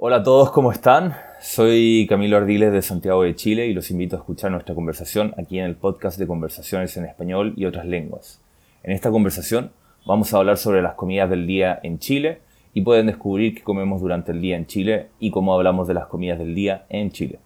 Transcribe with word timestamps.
Hola 0.00 0.18
a 0.18 0.22
todos, 0.22 0.52
¿cómo 0.52 0.70
están? 0.70 1.16
Soy 1.40 2.06
Camilo 2.08 2.36
Ardiles 2.36 2.72
de 2.72 2.82
Santiago 2.82 3.24
de 3.24 3.34
Chile 3.34 3.66
y 3.66 3.74
los 3.74 3.90
invito 3.90 4.14
a 4.14 4.20
escuchar 4.20 4.52
nuestra 4.52 4.72
conversación 4.72 5.34
aquí 5.36 5.58
en 5.58 5.64
el 5.64 5.74
podcast 5.74 6.20
de 6.20 6.28
Conversaciones 6.28 6.96
en 6.96 7.04
Español 7.04 7.52
y 7.56 7.64
otras 7.64 7.84
lenguas. 7.84 8.40
En 8.84 8.92
esta 8.92 9.10
conversación 9.10 9.72
vamos 10.06 10.32
a 10.32 10.36
hablar 10.36 10.56
sobre 10.56 10.82
las 10.82 10.94
comidas 10.94 11.28
del 11.28 11.48
día 11.48 11.80
en 11.82 11.98
Chile 11.98 12.38
y 12.74 12.82
pueden 12.82 13.06
descubrir 13.06 13.56
qué 13.56 13.62
comemos 13.64 14.00
durante 14.00 14.30
el 14.30 14.40
día 14.40 14.56
en 14.56 14.66
Chile 14.66 15.08
y 15.18 15.32
cómo 15.32 15.52
hablamos 15.52 15.88
de 15.88 15.94
las 15.94 16.06
comidas 16.06 16.38
del 16.38 16.54
día 16.54 16.86
en 16.90 17.10
Chile. 17.10 17.40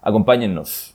Acompáñennos. 0.00 0.94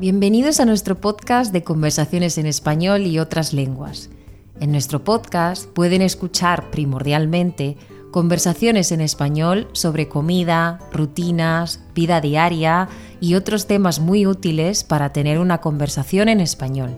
Bienvenidos 0.00 0.58
a 0.58 0.64
nuestro 0.64 0.96
podcast 0.96 1.52
de 1.52 1.62
conversaciones 1.62 2.36
en 2.36 2.46
español 2.46 3.02
y 3.02 3.20
otras 3.20 3.52
lenguas. 3.52 4.10
En 4.58 4.72
nuestro 4.72 5.04
podcast 5.04 5.66
pueden 5.66 6.00
escuchar 6.00 6.70
primordialmente 6.70 7.76
conversaciones 8.10 8.90
en 8.92 9.02
español 9.02 9.68
sobre 9.72 10.08
comida, 10.08 10.80
rutinas, 10.90 11.80
vida 11.94 12.22
diaria 12.22 12.88
y 13.20 13.34
otros 13.34 13.66
temas 13.66 14.00
muy 14.00 14.26
útiles 14.26 14.84
para 14.84 15.12
tener 15.12 15.38
una 15.38 15.60
conversación 15.60 16.30
en 16.30 16.40
español. 16.40 16.96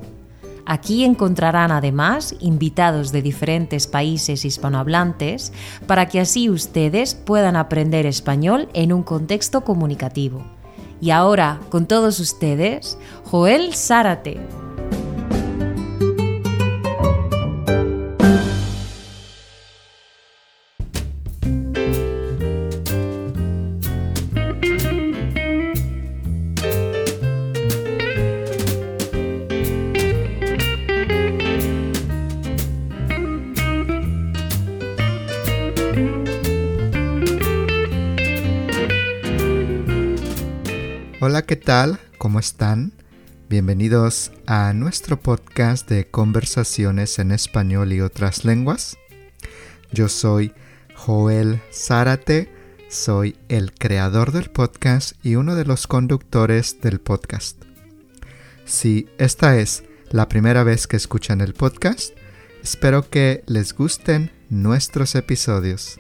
Aquí 0.66 1.05
encontrarán 1.05 1.73
además 1.73 2.37
invitados 2.38 3.10
de 3.10 3.23
diferentes 3.23 3.88
países 3.88 4.45
hispanohablantes 4.45 5.52
para 5.88 6.09
que 6.09 6.20
así 6.20 6.51
ustedes 6.51 7.15
puedan 7.15 7.56
aprender 7.56 8.06
español 8.06 8.68
en 8.74 8.93
un 8.93 9.02
contexto 9.02 9.65
comunicativo. 9.65 10.45
Y 11.01 11.10
ahora, 11.10 11.59
con 11.70 11.87
todos 11.87 12.20
ustedes, 12.20 12.98
Joel 13.24 13.74
Zárate. 13.74 14.67
¿Qué 41.49 41.57
tal? 41.57 41.99
¿Cómo 42.18 42.41
están? 42.41 42.93
Bienvenidos 43.49 44.32
a 44.46 44.74
nuestro 44.74 45.18
podcast 45.18 45.88
de 45.88 46.07
conversaciones 46.07 47.18
en 47.18 47.32
español 47.32 47.90
y 47.95 48.02
otras 48.02 48.45
lenguas. 48.45 48.99
Yo 49.90 50.10
soy 50.10 50.52
Joel 50.95 51.63
Zárate, 51.73 52.52
soy 52.90 53.35
el 53.49 53.73
creador 53.73 54.32
del 54.32 54.51
podcast 54.51 55.13
y 55.24 55.37
uno 55.37 55.55
de 55.55 55.65
los 55.65 55.87
conductores 55.87 56.82
del 56.82 57.01
podcast. 57.01 57.65
Si 58.66 59.09
esta 59.16 59.57
es 59.57 59.85
la 60.10 60.29
primera 60.29 60.65
vez 60.65 60.87
que 60.87 60.99
escuchan 60.99 61.40
el 61.40 61.55
podcast, 61.55 62.12
espero 62.62 63.09
que 63.09 63.43
les 63.46 63.73
gusten 63.73 64.33
nuestros 64.50 65.15
episodios. 65.15 65.99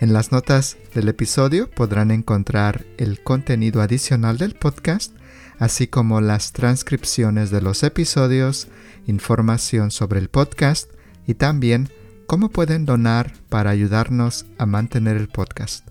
En 0.00 0.14
las 0.14 0.32
notas 0.32 0.78
del 0.94 1.10
episodio 1.10 1.70
podrán 1.70 2.10
encontrar 2.10 2.86
el 2.96 3.22
contenido 3.22 3.82
adicional 3.82 4.38
del 4.38 4.54
podcast, 4.54 5.14
así 5.58 5.88
como 5.88 6.22
las 6.22 6.52
transcripciones 6.52 7.50
de 7.50 7.60
los 7.60 7.82
episodios, 7.82 8.68
información 9.06 9.90
sobre 9.90 10.18
el 10.18 10.30
podcast 10.30 10.90
y 11.26 11.34
también 11.34 11.90
cómo 12.26 12.48
pueden 12.48 12.86
donar 12.86 13.34
para 13.50 13.68
ayudarnos 13.68 14.46
a 14.56 14.64
mantener 14.64 15.18
el 15.18 15.28
podcast. 15.28 15.86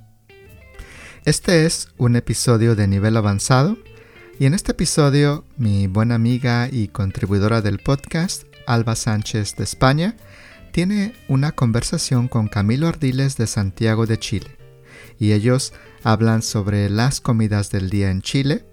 Este 1.23 1.67
es 1.67 1.89
un 1.99 2.15
episodio 2.15 2.75
de 2.75 2.87
nivel 2.87 3.15
avanzado 3.15 3.77
y 4.39 4.47
en 4.47 4.55
este 4.55 4.71
episodio 4.71 5.45
mi 5.55 5.85
buena 5.85 6.15
amiga 6.15 6.67
y 6.71 6.87
contribuidora 6.87 7.61
del 7.61 7.77
podcast, 7.77 8.45
Alba 8.65 8.95
Sánchez 8.95 9.55
de 9.55 9.65
España, 9.65 10.15
tiene 10.71 11.13
una 11.27 11.51
conversación 11.51 12.27
con 12.27 12.47
Camilo 12.47 12.87
Ardiles 12.87 13.37
de 13.37 13.47
Santiago 13.47 14.05
de 14.05 14.19
Chile, 14.19 14.57
y 15.19 15.33
ellos 15.33 15.73
hablan 16.03 16.41
sobre 16.41 16.89
las 16.89 17.21
comidas 17.21 17.71
del 17.71 17.89
día 17.89 18.11
en 18.11 18.21
Chile, 18.21 18.65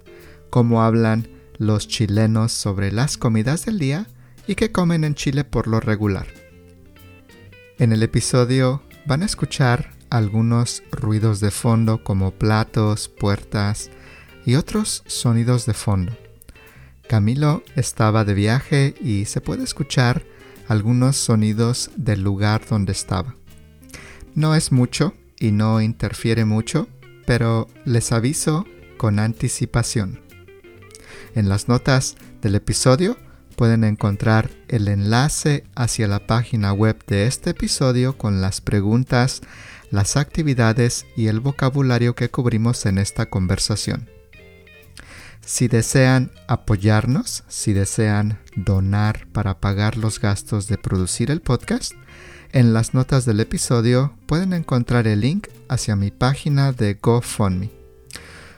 cómo 0.49 0.83
hablan 0.83 1.27
los 1.57 1.87
chilenos 1.87 2.51
sobre 2.51 2.91
las 2.91 3.17
comidas 3.17 3.65
del 3.65 3.79
día 3.79 4.07
y 4.47 4.55
qué 4.55 4.71
comen 4.71 5.03
en 5.03 5.15
Chile 5.15 5.43
por 5.43 5.67
lo 5.67 5.79
regular. 5.79 6.27
En 7.79 7.91
el 7.91 8.03
episodio 8.03 8.81
van 9.05 9.23
a 9.23 9.25
escuchar 9.25 9.91
algunos 10.09 10.83
ruidos 10.91 11.39
de 11.39 11.51
fondo 11.51 12.03
como 12.03 12.31
platos, 12.31 13.09
puertas 13.09 13.89
y 14.45 14.55
otros 14.55 15.03
sonidos 15.05 15.65
de 15.65 15.73
fondo. 15.73 16.15
Camilo 17.07 17.63
estaba 17.75 18.25
de 18.25 18.33
viaje 18.33 18.95
y 19.01 19.25
se 19.25 19.41
puede 19.41 19.63
escuchar 19.63 20.23
algunos 20.67 21.17
sonidos 21.17 21.91
del 21.95 22.21
lugar 22.21 22.63
donde 22.69 22.91
estaba. 22.91 23.35
No 24.35 24.55
es 24.55 24.71
mucho 24.71 25.13
y 25.39 25.51
no 25.51 25.81
interfiere 25.81 26.45
mucho, 26.45 26.87
pero 27.25 27.67
les 27.85 28.11
aviso 28.11 28.65
con 28.97 29.19
anticipación. 29.19 30.21
En 31.35 31.49
las 31.49 31.67
notas 31.67 32.15
del 32.41 32.55
episodio 32.55 33.17
pueden 33.55 33.83
encontrar 33.83 34.49
el 34.67 34.87
enlace 34.87 35.63
hacia 35.75 36.07
la 36.07 36.25
página 36.27 36.73
web 36.73 37.03
de 37.07 37.27
este 37.27 37.51
episodio 37.51 38.17
con 38.17 38.41
las 38.41 38.61
preguntas, 38.61 39.41
las 39.89 40.17
actividades 40.17 41.05
y 41.15 41.27
el 41.27 41.39
vocabulario 41.39 42.13
que 42.13 42.29
cubrimos 42.29 42.85
en 42.85 42.97
esta 42.97 43.27
conversación. 43.27 44.16
Si 45.47 45.69
desean 45.69 46.33
apoyarnos, 46.49 47.45
si 47.47 47.71
desean 47.71 48.37
donar 48.57 49.27
para 49.31 49.61
pagar 49.61 49.95
los 49.95 50.19
gastos 50.19 50.67
de 50.67 50.77
producir 50.77 51.31
el 51.31 51.39
podcast, 51.39 51.93
en 52.51 52.73
las 52.73 52.93
notas 52.93 53.23
del 53.23 53.39
episodio 53.39 54.13
pueden 54.25 54.51
encontrar 54.51 55.07
el 55.07 55.21
link 55.21 55.47
hacia 55.69 55.95
mi 55.95 56.11
página 56.11 56.73
de 56.73 56.95
GoFundMe. 56.95 57.71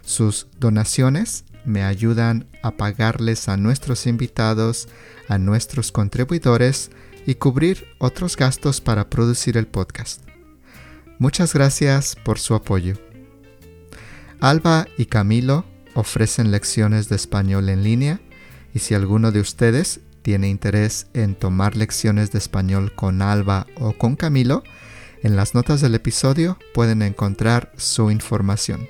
Sus 0.01 0.47
donaciones 0.57 1.45
me 1.63 1.83
ayudan 1.83 2.47
a 2.63 2.71
pagarles 2.71 3.49
a 3.49 3.55
nuestros 3.55 4.07
invitados, 4.07 4.87
a 5.27 5.37
nuestros 5.37 5.91
contribuidores 5.91 6.89
y 7.27 7.35
cubrir 7.35 7.85
otros 7.99 8.35
gastos 8.35 8.81
para 8.81 9.11
producir 9.11 9.57
el 9.57 9.67
podcast. 9.67 10.23
Muchas 11.19 11.53
gracias 11.53 12.15
por 12.15 12.39
su 12.39 12.55
apoyo. 12.55 12.95
Alba 14.39 14.87
y 14.97 15.05
Camilo 15.05 15.65
ofrecen 15.99 16.51
lecciones 16.51 17.09
de 17.09 17.15
español 17.15 17.69
en 17.69 17.83
línea 17.83 18.21
y 18.73 18.79
si 18.79 18.93
alguno 18.93 19.31
de 19.31 19.41
ustedes 19.41 19.99
tiene 20.21 20.49
interés 20.49 21.07
en 21.13 21.35
tomar 21.35 21.75
lecciones 21.75 22.31
de 22.31 22.39
español 22.39 22.93
con 22.93 23.21
Alba 23.21 23.67
o 23.75 23.93
con 23.93 24.15
Camilo, 24.15 24.63
en 25.23 25.35
las 25.35 25.53
notas 25.53 25.81
del 25.81 25.95
episodio 25.95 26.57
pueden 26.73 27.01
encontrar 27.01 27.71
su 27.77 28.11
información. 28.11 28.87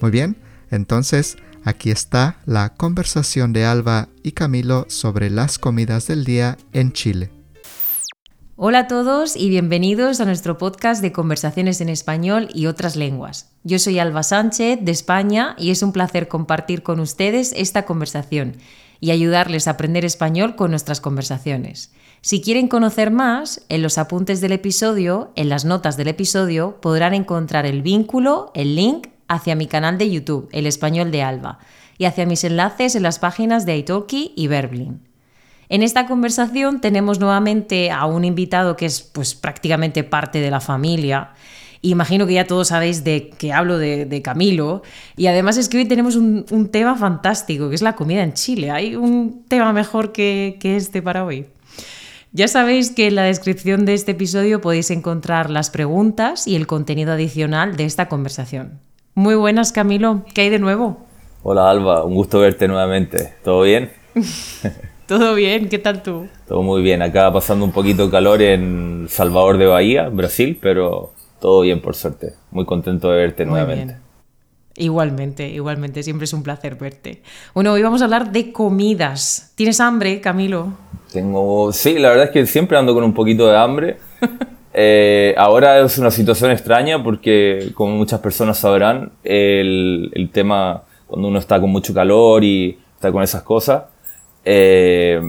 Muy 0.00 0.10
bien, 0.10 0.36
entonces 0.70 1.36
aquí 1.64 1.90
está 1.90 2.40
la 2.46 2.74
conversación 2.74 3.52
de 3.52 3.64
Alba 3.64 4.08
y 4.22 4.32
Camilo 4.32 4.86
sobre 4.88 5.30
las 5.30 5.58
comidas 5.58 6.06
del 6.06 6.24
día 6.24 6.56
en 6.72 6.92
Chile. 6.92 7.41
Hola 8.56 8.80
a 8.80 8.86
todos 8.86 9.34
y 9.34 9.48
bienvenidos 9.48 10.20
a 10.20 10.26
nuestro 10.26 10.58
podcast 10.58 11.00
de 11.00 11.10
conversaciones 11.10 11.80
en 11.80 11.88
español 11.88 12.48
y 12.52 12.66
otras 12.66 12.96
lenguas. 12.96 13.50
Yo 13.64 13.78
soy 13.78 13.98
Alba 13.98 14.22
Sánchez 14.22 14.80
de 14.82 14.92
España 14.92 15.56
y 15.56 15.70
es 15.70 15.82
un 15.82 15.92
placer 15.92 16.28
compartir 16.28 16.82
con 16.82 17.00
ustedes 17.00 17.54
esta 17.56 17.86
conversación 17.86 18.56
y 19.00 19.10
ayudarles 19.10 19.66
a 19.66 19.72
aprender 19.72 20.04
español 20.04 20.54
con 20.54 20.70
nuestras 20.70 21.00
conversaciones. 21.00 21.92
Si 22.20 22.42
quieren 22.42 22.68
conocer 22.68 23.10
más, 23.10 23.64
en 23.70 23.80
los 23.80 23.96
apuntes 23.96 24.42
del 24.42 24.52
episodio, 24.52 25.32
en 25.34 25.48
las 25.48 25.64
notas 25.64 25.96
del 25.96 26.08
episodio, 26.08 26.78
podrán 26.82 27.14
encontrar 27.14 27.64
el 27.64 27.80
vínculo, 27.80 28.50
el 28.54 28.76
link 28.76 29.08
hacia 29.28 29.54
mi 29.54 29.66
canal 29.66 29.96
de 29.96 30.10
YouTube, 30.10 30.50
El 30.52 30.66
Español 30.66 31.10
de 31.10 31.22
Alba, 31.22 31.58
y 31.96 32.04
hacia 32.04 32.26
mis 32.26 32.44
enlaces 32.44 32.96
en 32.96 33.02
las 33.02 33.18
páginas 33.18 33.64
de 33.64 33.78
Italki 33.78 34.34
y 34.36 34.46
Verblin. 34.46 35.11
En 35.68 35.82
esta 35.82 36.06
conversación 36.06 36.80
tenemos 36.80 37.18
nuevamente 37.20 37.90
a 37.90 38.06
un 38.06 38.24
invitado 38.24 38.76
que 38.76 38.86
es 38.86 39.02
pues 39.02 39.34
prácticamente 39.34 40.04
parte 40.04 40.40
de 40.40 40.50
la 40.50 40.60
familia. 40.60 41.30
Imagino 41.80 42.26
que 42.26 42.34
ya 42.34 42.46
todos 42.46 42.68
sabéis 42.68 43.02
de 43.02 43.30
que 43.30 43.52
hablo 43.52 43.76
de, 43.78 44.22
Camilo. 44.22 44.82
Y 45.16 45.26
además 45.26 45.56
es 45.56 45.68
que 45.68 45.78
hoy 45.78 45.84
tenemos 45.84 46.14
un, 46.14 46.68
tema 46.70 46.96
fantástico, 46.96 47.68
que 47.68 47.74
es 47.74 47.82
la 47.82 47.96
comida 47.96 48.22
en 48.22 48.34
Chile. 48.34 48.70
¿Hay 48.70 48.94
un 48.94 49.44
tema 49.48 49.72
mejor 49.72 50.12
que, 50.12 50.58
que 50.60 50.76
este 50.76 51.02
para 51.02 51.24
hoy? 51.24 51.46
Ya 52.30 52.48
sabéis 52.48 52.90
que 52.90 53.08
en 53.08 53.16
la 53.16 53.24
descripción 53.24 53.84
de 53.84 53.94
este 53.94 54.12
episodio 54.12 54.60
podéis 54.60 54.90
encontrar 54.90 55.50
las 55.50 55.70
preguntas 55.70 56.46
y 56.46 56.54
el 56.54 56.66
contenido 56.66 57.12
adicional 57.12 57.76
de 57.76 57.84
esta 57.84 58.08
conversación. 58.08 58.80
Muy 59.14 59.34
buenas, 59.34 59.72
Camilo. 59.72 60.24
¿Qué 60.32 60.42
hay 60.42 60.50
de 60.50 60.58
nuevo? 60.58 61.04
Hola, 61.42 61.68
Alba. 61.68 62.04
Un 62.04 62.14
gusto 62.14 62.38
verte 62.38 62.68
nuevamente. 62.68 63.34
¿Todo 63.42 63.62
bien? 63.62 63.90
Todo 65.12 65.34
bien, 65.34 65.68
¿qué 65.68 65.78
tal 65.78 66.02
tú? 66.02 66.26
Todo 66.48 66.62
muy 66.62 66.80
bien. 66.80 67.02
Acá 67.02 67.30
pasando 67.30 67.66
un 67.66 67.72
poquito 67.72 68.06
de 68.06 68.10
calor 68.10 68.40
en 68.40 69.04
Salvador 69.10 69.58
de 69.58 69.66
Bahía, 69.66 70.08
Brasil, 70.08 70.58
pero 70.58 71.12
todo 71.38 71.60
bien 71.60 71.82
por 71.82 71.94
suerte. 71.94 72.32
Muy 72.50 72.64
contento 72.64 73.10
de 73.10 73.18
verte 73.18 73.44
Muy 73.44 73.50
nuevamente. 73.52 73.84
bien. 73.84 73.98
Igualmente, 74.74 75.50
igualmente, 75.50 76.02
siempre 76.02 76.24
es 76.24 76.32
un 76.32 76.42
placer 76.42 76.76
verte. 76.76 77.20
Bueno, 77.52 77.74
hoy 77.74 77.82
vamos 77.82 78.00
a 78.00 78.04
hablar 78.04 78.32
de 78.32 78.52
comidas. 78.52 79.52
¿Tienes 79.54 79.80
hambre, 79.80 80.18
Camilo? 80.22 80.72
Tengo, 81.12 81.70
sí, 81.74 81.98
la 81.98 82.08
verdad 82.08 82.24
es 82.24 82.30
que 82.30 82.46
siempre 82.46 82.78
ando 82.78 82.94
con 82.94 83.04
un 83.04 83.12
poquito 83.12 83.46
de 83.48 83.58
hambre. 83.58 83.98
Eh, 84.74 85.34
ahora 85.36 85.80
es 85.80 85.98
una 85.98 86.10
situación 86.10 86.50
extraña 86.50 87.04
porque, 87.04 87.72
como 87.74 87.94
muchas 87.94 88.20
personas 88.20 88.56
sabrán, 88.56 89.12
el, 89.22 90.10
el 90.14 90.30
tema 90.30 90.84
cuando 91.06 91.28
uno 91.28 91.38
está 91.38 91.60
con 91.60 91.68
mucho 91.68 91.92
calor 91.92 92.42
y 92.42 92.78
está 92.94 93.12
con 93.12 93.22
esas 93.22 93.42
cosas, 93.42 93.82
eh, 94.44 95.20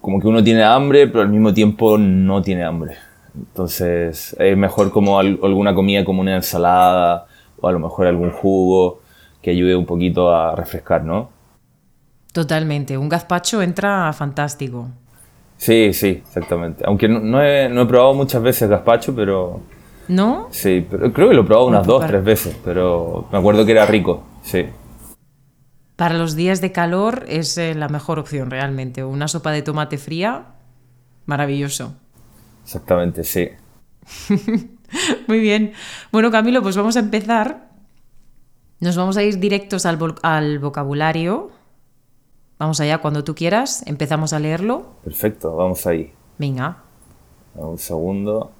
como 0.00 0.20
que 0.20 0.26
uno 0.28 0.42
tiene 0.44 0.62
hambre, 0.62 1.06
pero 1.08 1.22
al 1.22 1.28
mismo 1.30 1.52
tiempo 1.54 1.96
no 1.98 2.42
tiene 2.42 2.64
hambre. 2.64 2.96
Entonces 3.36 4.36
es 4.38 4.56
mejor 4.56 4.90
como 4.92 5.18
al- 5.18 5.38
alguna 5.42 5.74
comida 5.74 6.04
como 6.04 6.20
una 6.20 6.36
ensalada 6.36 7.26
o 7.60 7.68
a 7.68 7.72
lo 7.72 7.78
mejor 7.78 8.06
algún 8.06 8.30
jugo 8.30 9.00
que 9.42 9.50
ayude 9.50 9.74
un 9.76 9.86
poquito 9.86 10.34
a 10.34 10.54
refrescar, 10.54 11.04
¿no? 11.04 11.30
Totalmente, 12.32 12.98
un 12.98 13.08
gazpacho 13.08 13.62
entra 13.62 14.12
fantástico. 14.12 14.88
Sí, 15.56 15.92
sí, 15.92 16.08
exactamente. 16.26 16.84
Aunque 16.86 17.08
no, 17.08 17.20
no 17.20 17.42
he, 17.42 17.68
no 17.68 17.82
he 17.82 17.86
probado 17.86 18.14
muchas 18.14 18.42
veces 18.42 18.68
gazpacho, 18.68 19.14
pero 19.14 19.60
¿No? 20.08 20.48
sí, 20.50 20.84
pero 20.90 21.12
creo 21.12 21.28
que 21.28 21.34
lo 21.34 21.42
he 21.42 21.44
probado 21.44 21.68
unas 21.68 21.86
dos, 21.86 22.04
tres 22.06 22.24
veces, 22.24 22.56
pero 22.64 23.26
me 23.30 23.38
acuerdo 23.38 23.64
que 23.64 23.72
era 23.72 23.86
rico, 23.86 24.22
sí. 24.42 24.66
Para 25.96 26.14
los 26.14 26.34
días 26.34 26.60
de 26.60 26.72
calor 26.72 27.24
es 27.28 27.56
eh, 27.56 27.74
la 27.74 27.88
mejor 27.88 28.18
opción 28.18 28.50
realmente. 28.50 29.04
Una 29.04 29.28
sopa 29.28 29.52
de 29.52 29.62
tomate 29.62 29.96
fría, 29.96 30.46
maravilloso. 31.26 31.94
Exactamente, 32.64 33.22
sí. 33.22 33.50
Muy 35.28 35.38
bien. 35.38 35.72
Bueno, 36.10 36.30
Camilo, 36.30 36.62
pues 36.62 36.76
vamos 36.76 36.96
a 36.96 37.00
empezar. 37.00 37.68
Nos 38.80 38.96
vamos 38.96 39.16
a 39.16 39.22
ir 39.22 39.38
directos 39.38 39.86
al, 39.86 40.58
vocabulario. 40.58 41.50
Vamos 42.58 42.80
allá 42.80 42.98
cuando 42.98 43.22
tú 43.22 43.34
quieras. 43.34 43.84
Empezamos 43.86 44.32
a 44.32 44.40
leerlo. 44.40 44.96
Perfecto, 45.04 45.54
vamos 45.54 45.86
ahí. 45.86 46.12
Venga. 46.38 46.78
Un 47.54 47.78
segundo. 47.78 48.50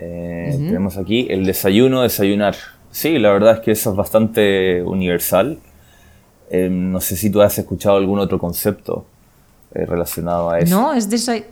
Eh, 0.00 0.50
Tenemos 0.50 0.96
aquí 0.96 1.28
el 1.30 1.46
desayuno, 1.46 2.02
desayunar. 2.02 2.56
Sí, 2.90 3.18
la 3.18 3.32
verdad 3.32 3.54
es 3.54 3.60
que 3.60 3.70
eso 3.70 3.90
es 3.90 3.96
bastante 3.96 4.82
universal. 4.82 5.60
Eh, 6.50 6.68
no 6.70 7.00
sé 7.00 7.16
si 7.16 7.30
tú 7.30 7.40
has 7.40 7.56
escuchado 7.58 7.96
algún 7.96 8.18
otro 8.18 8.38
concepto 8.38 9.06
eh, 9.74 9.86
relacionado 9.86 10.50
a 10.50 10.58
eso. 10.58 10.74
No, 10.78 10.92
es 10.94 11.10
desa- 11.10 11.44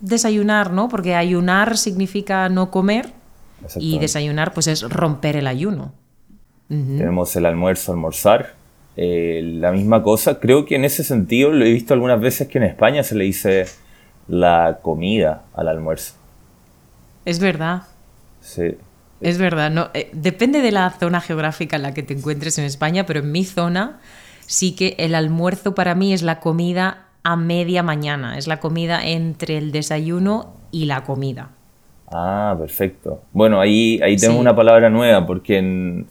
desayunar, 0.00 0.72
¿no? 0.72 0.88
Porque 0.88 1.14
ayunar 1.14 1.76
significa 1.78 2.48
no 2.48 2.70
comer 2.70 3.10
y 3.76 3.98
desayunar 3.98 4.52
pues 4.54 4.66
es 4.66 4.82
romper 4.82 5.36
el 5.36 5.46
ayuno. 5.46 5.92
Tenemos 6.68 7.34
el 7.36 7.46
almuerzo, 7.46 7.92
almorzar. 7.92 8.54
Eh, 8.96 9.40
la 9.44 9.72
misma 9.72 10.02
cosa. 10.02 10.38
Creo 10.40 10.64
que 10.66 10.76
en 10.76 10.84
ese 10.84 11.04
sentido 11.04 11.50
lo 11.50 11.64
he 11.64 11.70
visto 11.72 11.94
algunas 11.94 12.20
veces 12.20 12.48
que 12.48 12.58
en 12.58 12.64
España 12.64 13.02
se 13.02 13.14
le 13.14 13.24
dice 13.24 13.66
la 14.28 14.78
comida 14.82 15.42
al 15.54 15.68
almuerzo. 15.68 16.14
Es 17.24 17.38
verdad. 17.38 17.82
Sí. 18.40 18.76
Es 19.20 19.36
verdad, 19.36 19.70
no, 19.70 19.90
eh, 19.92 20.08
depende 20.14 20.62
de 20.62 20.70
la 20.72 20.88
zona 20.90 21.20
geográfica 21.20 21.76
en 21.76 21.82
la 21.82 21.92
que 21.92 22.02
te 22.02 22.14
encuentres 22.14 22.56
en 22.58 22.64
España, 22.64 23.04
pero 23.04 23.20
en 23.20 23.30
mi 23.30 23.44
zona 23.44 24.00
sí 24.50 24.74
que 24.74 24.96
el 24.98 25.14
almuerzo 25.14 25.76
para 25.76 25.94
mí 25.94 26.12
es 26.12 26.22
la 26.22 26.40
comida 26.40 27.06
a 27.22 27.36
media 27.36 27.84
mañana, 27.84 28.36
es 28.36 28.48
la 28.48 28.58
comida 28.58 29.06
entre 29.06 29.58
el 29.58 29.70
desayuno 29.70 30.54
y 30.72 30.86
la 30.86 31.04
comida. 31.04 31.50
Ah, 32.10 32.56
perfecto. 32.58 33.22
Bueno, 33.32 33.60
ahí, 33.60 34.00
ahí 34.02 34.16
tenemos 34.16 34.38
Sí. 34.38 34.40
una 34.40 34.56
palabra 34.56 34.90
nueva 34.90 35.24
porque 35.24 35.58
en, 35.58 36.08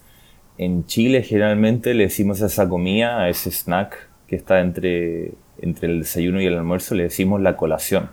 en 0.57 0.85
Chile 0.85 1.21
generalmente 1.21 1.93
le 1.93 2.03
decimos 2.05 2.41
a 2.41 2.45
esa 2.45 2.69
comida, 2.69 3.19
a 3.19 3.27
ese 3.29 3.51
snack 3.51 4.07
que 4.25 4.37
está 4.37 4.61
entre, 4.61 5.33
entre 5.61 5.89
el 5.89 5.99
desayuno 5.99 6.39
y 6.39 6.45
el 6.45 6.57
almuerzo, 6.57 6.95
le 6.95 7.03
decimos 7.03 7.41
la 7.41 7.57
colación. 7.57 8.09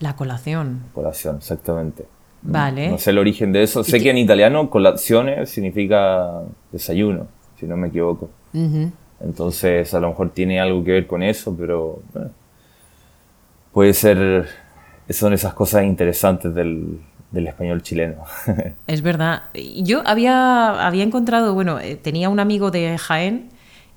La 0.00 0.16
colación. 0.16 0.82
Colación, 0.92 1.36
exactamente. 1.36 2.04
Vale. 2.42 2.88
No 2.90 2.98
sé 2.98 3.10
el 3.10 3.18
origen 3.18 3.52
de 3.52 3.62
eso. 3.62 3.80
¿Y 3.80 3.84
Sé 3.84 4.00
que 4.02 4.10
en 4.10 4.18
italiano 4.18 4.68
colazione 4.68 5.46
significa 5.46 6.42
desayuno, 6.72 7.28
si 7.58 7.66
no 7.66 7.76
me 7.78 7.88
equivoco. 7.88 8.28
Entonces 8.52 9.92
a 9.94 10.00
lo 10.00 10.08
mejor 10.08 10.30
tiene 10.30 10.60
algo 10.60 10.82
que 10.82 10.92
ver 10.92 11.06
con 11.06 11.22
eso, 11.22 11.54
pero 11.56 12.02
bueno, 12.12 12.30
puede 13.72 13.94
ser, 13.94 14.48
son 15.10 15.32
esas 15.32 15.54
cosas 15.54 15.84
interesantes 15.84 16.54
del, 16.54 17.00
del 17.30 17.46
español 17.46 17.82
chileno. 17.82 18.24
Es 18.86 19.02
verdad. 19.02 19.44
Yo 19.54 20.02
había, 20.06 20.86
había 20.86 21.04
encontrado, 21.04 21.54
bueno, 21.54 21.78
eh, 21.78 21.96
tenía 21.96 22.28
un 22.28 22.40
amigo 22.40 22.70
de 22.70 22.96
Jaén 22.98 23.50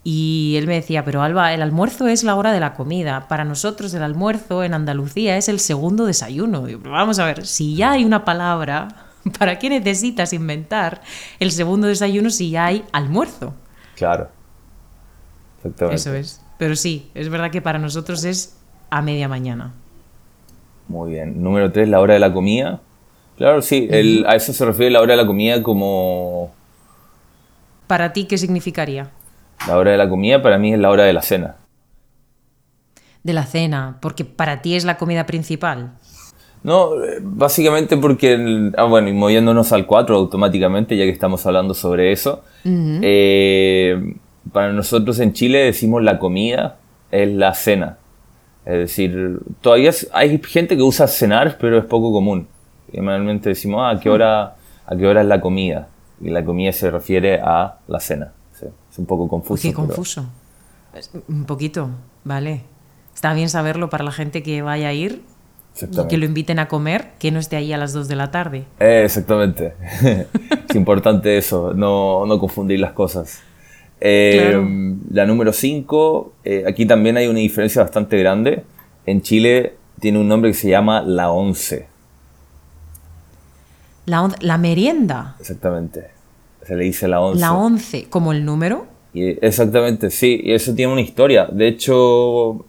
y 0.04 0.56
él 0.58 0.68
me 0.68 0.76
decía, 0.76 1.06
pero 1.06 1.22
Alba, 1.22 1.54
el 1.54 1.62
almuerzo 1.62 2.08
es 2.08 2.24
la 2.24 2.36
hora 2.36 2.52
de 2.52 2.60
la 2.60 2.74
comida. 2.74 3.28
Para 3.28 3.46
nosotros 3.46 3.94
el 3.94 4.04
almuerzo 4.04 4.64
en 4.64 4.74
Andalucía 4.74 5.38
es 5.38 5.48
el 5.50 5.60
segundo 5.60 6.06
desayuno. 6.06 6.66
Digo, 6.66 6.82
vamos 6.84 7.20
a 7.20 7.26
ver, 7.26 7.46
si 7.46 7.76
ya 7.76 7.94
hay 7.94 8.04
una 8.04 8.26
palabra, 8.26 9.08
¿para 9.40 9.58
qué 9.58 9.70
necesitas 9.70 10.34
inventar 10.34 11.02
el 11.40 11.52
segundo 11.52 11.88
desayuno 11.88 12.30
si 12.30 12.52
ya 12.52 12.66
hay 12.66 12.84
almuerzo? 12.92 13.54
claro. 13.96 14.30
Exactamente. 15.64 15.96
Eso 15.96 16.14
es. 16.14 16.42
Pero 16.58 16.76
sí, 16.76 17.10
es 17.16 17.30
verdad 17.30 17.52
que 17.52 17.62
para 17.62 17.80
nosotros 17.80 18.24
es 18.26 18.58
a 18.90 19.02
media 19.02 19.28
mañana. 19.28 19.74
Muy 20.88 21.12
bien. 21.12 21.42
Número 21.42 21.72
3, 21.72 21.88
la 21.90 22.00
hora 22.00 22.14
de 22.14 22.20
la 22.20 22.34
comida. 22.34 22.82
Claro, 23.38 23.62
sí, 23.62 23.88
el- 23.90 24.26
a 24.28 24.36
eso 24.36 24.54
se 24.54 24.66
refiere 24.66 24.92
la 24.92 25.02
hora 25.02 25.14
de 25.16 25.22
la 25.22 25.28
comida 25.28 25.64
como... 25.64 26.52
¿Para 27.88 28.14
ti 28.14 28.26
qué 28.26 28.38
significaría? 28.38 29.10
La 29.68 29.78
hora 29.78 29.92
de 29.92 29.98
la 29.98 30.10
comida 30.10 30.42
para 30.42 30.58
mí 30.58 30.74
es 30.74 30.80
la 30.80 30.90
hora 30.90 31.04
de 31.04 31.14
la 31.14 31.22
cena. 31.22 31.56
De 33.24 33.34
la 33.34 33.46
cena, 33.46 33.98
porque 34.02 34.26
para 34.26 34.62
ti 34.62 34.76
es 34.76 34.84
la 34.84 34.98
comida 34.98 35.26
principal. 35.26 35.94
No, 36.64 36.92
básicamente 37.22 37.98
porque, 37.98 38.34
el- 38.34 38.74
ah, 38.78 38.84
bueno, 38.86 39.10
y 39.10 39.14
moviéndonos 39.14 39.72
al 39.74 39.86
4 39.86 40.16
automáticamente, 40.16 40.96
ya 40.96 41.04
que 41.06 41.10
estamos 41.10 41.46
hablando 41.46 41.74
sobre 41.74 42.12
eso, 42.12 42.44
eh, 42.66 44.16
para 44.52 44.74
nosotros 44.74 45.20
en 45.20 45.34
Chile 45.34 45.60
decimos 45.60 46.04
la 46.04 46.20
comida 46.20 46.78
es 47.12 47.30
la 47.32 47.54
cena. 47.54 47.98
Es 48.66 48.78
decir, 48.78 49.40
todavía 49.62 49.92
hay 50.14 50.40
gente 50.44 50.76
que 50.78 50.84
usa 50.84 51.08
cenar, 51.08 51.58
pero 51.60 51.78
es 51.78 51.86
poco 51.86 52.12
común. 52.12 52.48
Generalmente 52.92 53.50
decimos, 53.50 53.82
ah, 53.84 53.92
¿a 53.98 54.00
qué 54.00 54.10
hora, 54.10 54.56
a 54.86 54.96
qué 54.96 55.08
hora 55.08 55.22
es 55.22 55.28
la 55.28 55.42
comida? 55.42 55.88
Y 56.22 56.30
la 56.30 56.46
comida 56.46 56.72
se 56.72 56.90
refiere 56.90 57.40
a 57.42 57.80
la 57.88 58.00
cena. 58.00 58.32
Sí, 58.54 58.66
es 58.92 58.98
un 59.00 59.06
poco 59.06 59.28
confuso. 59.28 59.62
qué 59.62 59.70
pero- 59.70 59.88
confuso. 59.88 60.26
Un 61.28 61.46
poquito, 61.46 61.90
vale. 62.24 62.62
Está 63.16 63.34
bien 63.34 63.50
saberlo 63.50 63.90
para 63.90 64.04
la 64.04 64.12
gente 64.12 64.44
que 64.44 64.62
vaya 64.62 64.90
a 64.90 64.94
ir 64.94 65.24
y 65.82 66.08
que 66.08 66.18
lo 66.18 66.26
inviten 66.26 66.60
a 66.60 66.68
comer, 66.68 67.14
que 67.20 67.32
no 67.32 67.40
esté 67.40 67.56
ahí 67.56 67.74
a 67.74 67.78
las 67.78 67.94
2 67.94 68.08
de 68.08 68.16
la 68.16 68.32
tarde. 68.32 68.66
Eh, 68.80 69.02
exactamente. 69.06 69.74
es 70.70 70.76
importante 70.76 71.38
eso, 71.38 71.74
no, 71.74 72.26
no 72.26 72.40
confundir 72.40 72.80
las 72.80 72.94
cosas. 72.94 73.42
Eh, 74.06 74.38
Claro. 74.50 74.68
La 75.12 75.26
número 75.26 75.54
5, 75.54 76.34
aquí 76.68 76.86
también 76.86 77.16
hay 77.18 77.28
una 77.28 77.40
diferencia 77.40 77.82
bastante 77.84 78.18
grande. 78.18 78.64
En 79.06 79.22
Chile 79.22 79.76
tiene 80.00 80.20
un 80.20 80.28
nombre 80.28 80.52
que 80.52 80.56
se 80.58 80.70
llama 80.70 81.02
la 81.02 81.32
once. 81.32 81.88
La, 84.06 84.22
on- 84.24 84.36
la 84.42 84.58
merienda, 84.58 85.36
Exactamente. 85.40 86.08
Se 86.68 86.76
le 86.76 86.86
dice 86.86 87.08
la 87.08 87.20
once. 87.22 87.42
la 87.42 87.54
11, 87.54 88.06
como 88.10 88.32
el 88.32 88.46
número. 88.46 88.86
Y 89.14 89.28
exactamente, 89.46 90.10
sí, 90.10 90.40
y 90.44 90.54
eso 90.54 90.74
tiene 90.74 90.92
una 90.94 91.02
historia. 91.02 91.46
De 91.46 91.68
hecho, 91.68 92.66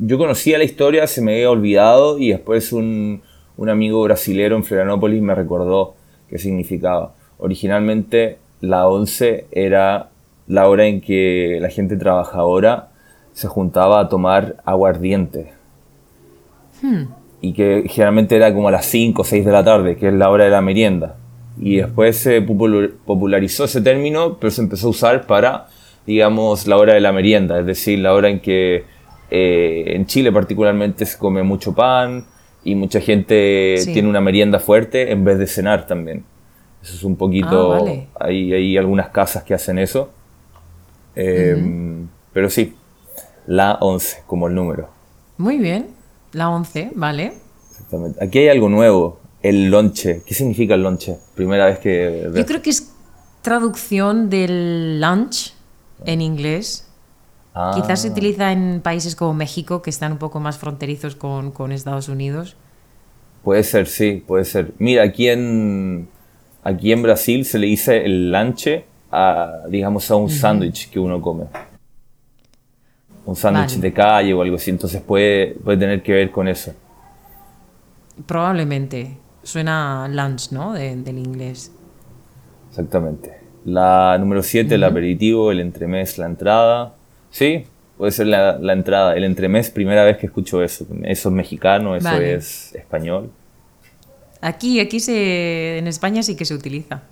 yo 0.00 0.16
conocía 0.18 0.58
la 0.58 0.64
historia, 0.64 1.06
se 1.08 1.20
me 1.20 1.34
había 1.34 1.50
olvidado 1.50 2.18
y 2.18 2.30
después 2.30 2.72
un, 2.72 3.20
un 3.56 3.68
amigo 3.68 4.00
brasilero 4.04 4.54
en 4.56 4.62
Florianópolis 4.64 5.20
me 5.20 5.34
recordó 5.34 5.94
qué 6.28 6.38
significaba. 6.38 7.14
Originalmente 7.38 8.38
la 8.60 8.86
11 8.88 9.46
era 9.50 10.09
la 10.50 10.68
hora 10.68 10.86
en 10.86 11.00
que 11.00 11.58
la 11.60 11.68
gente 11.68 11.96
trabajadora 11.96 12.88
se 13.32 13.46
juntaba 13.48 14.00
a 14.00 14.08
tomar 14.08 14.56
aguardiente. 14.64 15.52
Y 17.42 17.52
que 17.52 17.84
generalmente 17.88 18.36
era 18.36 18.52
como 18.52 18.68
a 18.68 18.70
las 18.70 18.86
5 18.86 19.22
o 19.22 19.24
6 19.24 19.44
de 19.44 19.52
la 19.52 19.64
tarde, 19.64 19.96
que 19.96 20.08
es 20.08 20.14
la 20.14 20.30
hora 20.30 20.44
de 20.44 20.50
la 20.50 20.60
merienda. 20.60 21.16
Y 21.58 21.76
después 21.76 22.16
se 22.16 22.44
popul- 22.46 22.92
popularizó 23.04 23.64
ese 23.64 23.80
término, 23.80 24.38
pero 24.38 24.50
se 24.50 24.62
empezó 24.62 24.88
a 24.88 24.90
usar 24.90 25.26
para, 25.26 25.66
digamos, 26.06 26.66
la 26.66 26.76
hora 26.78 26.94
de 26.94 27.00
la 27.00 27.12
merienda, 27.12 27.58
es 27.60 27.66
decir, 27.66 27.98
la 27.98 28.14
hora 28.14 28.28
en 28.30 28.40
que 28.40 28.84
eh, 29.30 29.84
en 29.94 30.06
Chile 30.06 30.32
particularmente 30.32 31.06
se 31.06 31.18
come 31.18 31.42
mucho 31.42 31.74
pan 31.74 32.24
y 32.64 32.74
mucha 32.74 33.00
gente 33.00 33.76
Sí. 33.78 33.92
tiene 33.92 34.08
una 34.08 34.20
merienda 34.20 34.58
fuerte 34.58 35.12
en 35.12 35.24
vez 35.24 35.38
de 35.38 35.46
cenar 35.46 35.86
también. 35.86 36.24
Eso 36.82 36.94
es 36.94 37.04
un 37.04 37.16
poquito... 37.16 37.74
Ah, 37.74 37.78
vale. 37.78 38.08
hay, 38.18 38.52
hay 38.54 38.76
algunas 38.78 39.08
casas 39.10 39.44
que 39.44 39.52
hacen 39.54 39.78
eso. 39.78 40.10
Eh, 41.14 42.04
Pero 42.32 42.50
sí, 42.50 42.74
La 43.46 43.74
11, 43.80 44.22
como 44.26 44.46
el 44.48 44.54
número. 44.54 44.88
Muy 45.38 45.58
bien, 45.58 45.88
la 46.32 46.50
11, 46.50 46.92
vale. 46.94 47.32
Exactamente. 47.70 48.22
Aquí 48.24 48.38
hay 48.38 48.48
algo 48.48 48.68
nuevo, 48.68 49.18
el 49.42 49.70
lonche. 49.70 50.22
¿Qué 50.26 50.34
significa 50.34 50.74
el 50.74 50.82
lonche? 50.82 51.16
Primera 51.34 51.66
vez 51.66 51.78
que... 51.78 52.30
Yo 52.34 52.46
creo 52.46 52.62
que 52.62 52.70
es 52.70 52.92
traducción 53.42 54.28
del 54.30 55.00
lunch 55.00 55.54
en 56.04 56.20
inglés. 56.20 56.86
Ah, 57.54 57.72
Quizás 57.74 58.02
se 58.02 58.10
utiliza 58.10 58.52
en 58.52 58.80
países 58.80 59.16
como 59.16 59.34
México, 59.34 59.82
que 59.82 59.90
están 59.90 60.12
un 60.12 60.18
poco 60.18 60.38
más 60.40 60.58
fronterizos 60.58 61.16
con, 61.16 61.50
con 61.50 61.72
Estados 61.72 62.08
Unidos. 62.08 62.56
Puede 63.42 63.64
ser, 63.64 63.86
sí, 63.86 64.22
puede 64.24 64.44
ser. 64.44 64.72
Mira, 64.78 65.02
aquí 65.02 65.28
en, 65.28 66.08
aquí 66.62 66.92
en 66.92 67.02
Brasil 67.02 67.44
se 67.44 67.58
le 67.58 67.66
dice 67.66 68.04
el 68.04 68.30
lanche 68.30 68.84
a, 69.10 69.62
digamos, 69.68 70.10
a 70.10 70.16
un 70.16 70.30
sándwich 70.30 70.90
que 70.90 70.98
uno 70.98 71.20
come. 71.20 71.44
Un 73.26 73.36
sándwich 73.36 73.70
Vale. 73.76 73.80
de 73.82 73.92
calle 73.92 74.34
o 74.34 74.42
algo 74.42 74.56
así, 74.56 74.70
entonces 74.70 75.00
puede, 75.02 75.54
puede 75.62 75.78
tener 75.78 76.02
que 76.02 76.12
ver 76.12 76.30
con 76.30 76.48
eso. 76.48 76.72
Probablemente. 78.26 79.16
Suena 79.42 80.06
lunch, 80.08 80.50
¿no? 80.52 80.72
De- 80.74 80.96
del 80.96 81.18
inglés. 81.18 81.72
Exactamente. 82.68 83.38
La 83.64 84.16
número 84.18 84.42
7, 84.42 84.74
el 84.74 84.84
aperitivo, 84.84 85.50
el 85.50 85.60
entremés, 85.60 86.18
la 86.18 86.26
entrada. 86.26 86.94
Sí, 87.30 87.64
puede 87.96 88.12
ser 88.12 88.26
la, 88.26 88.58
la 88.58 88.72
entrada. 88.72 89.14
El 89.16 89.24
entremés, 89.24 89.70
primera 89.70 90.04
vez 90.04 90.18
que 90.18 90.26
escucho 90.26 90.62
eso. 90.62 90.86
Eso 91.04 91.28
es 91.28 91.34
mexicano, 91.34 91.96
eso 91.96 92.04
Vale. 92.04 92.34
es 92.34 92.74
español. 92.74 93.30
Aquí, 94.42 94.80
aquí 94.80 95.00
se, 95.00 95.78
en 95.78 95.86
España 95.86 96.22
sí 96.22 96.36
que 96.36 96.44
se 96.44 96.54
utiliza. 96.54 97.02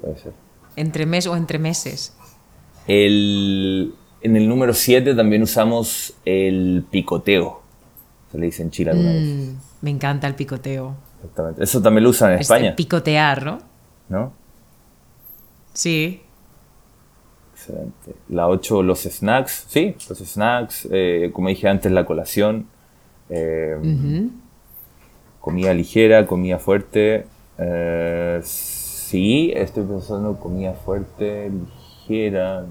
Puede 0.00 0.16
ser. 0.18 0.32
Entre 0.76 1.06
mes 1.06 1.26
o 1.26 1.36
entre 1.36 1.58
meses. 1.58 2.14
El, 2.86 3.94
en 4.20 4.36
el 4.36 4.48
número 4.48 4.72
7 4.74 5.14
también 5.14 5.42
usamos 5.42 6.14
el 6.24 6.84
picoteo. 6.90 7.62
Se 8.30 8.38
le 8.38 8.46
dice 8.46 8.62
en 8.62 8.70
Chile 8.70 8.90
alguna 8.90 9.12
vez. 9.12 9.22
Mm, 9.24 9.56
me 9.82 9.90
encanta 9.90 10.26
el 10.26 10.34
picoteo. 10.34 10.94
Exactamente. 11.16 11.64
Eso 11.64 11.80
también 11.82 12.04
lo 12.04 12.10
usan 12.10 12.32
en 12.32 12.40
Este, 12.40 12.54
España, 12.54 12.76
picotear, 12.76 13.44
¿no? 13.44 13.58
¿no? 14.08 14.32
Sí. 15.72 16.22
Excelente. 17.54 18.14
La 18.28 18.48
8, 18.48 18.82
los 18.82 19.00
snacks. 19.02 19.64
Sí, 19.68 19.96
los 20.08 20.18
snacks. 20.18 20.86
eh, 20.90 21.30
como 21.32 21.48
dije 21.48 21.68
antes, 21.68 21.90
la 21.90 22.04
colación. 22.04 22.66
eh. 23.30 24.28
Comida 25.40 25.72
ligera, 25.74 26.26
comida 26.26 26.58
fuerte. 26.58 27.26
eh, 27.58 28.40
sí, 29.06 29.52
estoy 29.54 29.84
pensando 29.84 30.38
comida 30.38 30.72
fuerte, 30.74 31.50
ligera. 32.08 32.66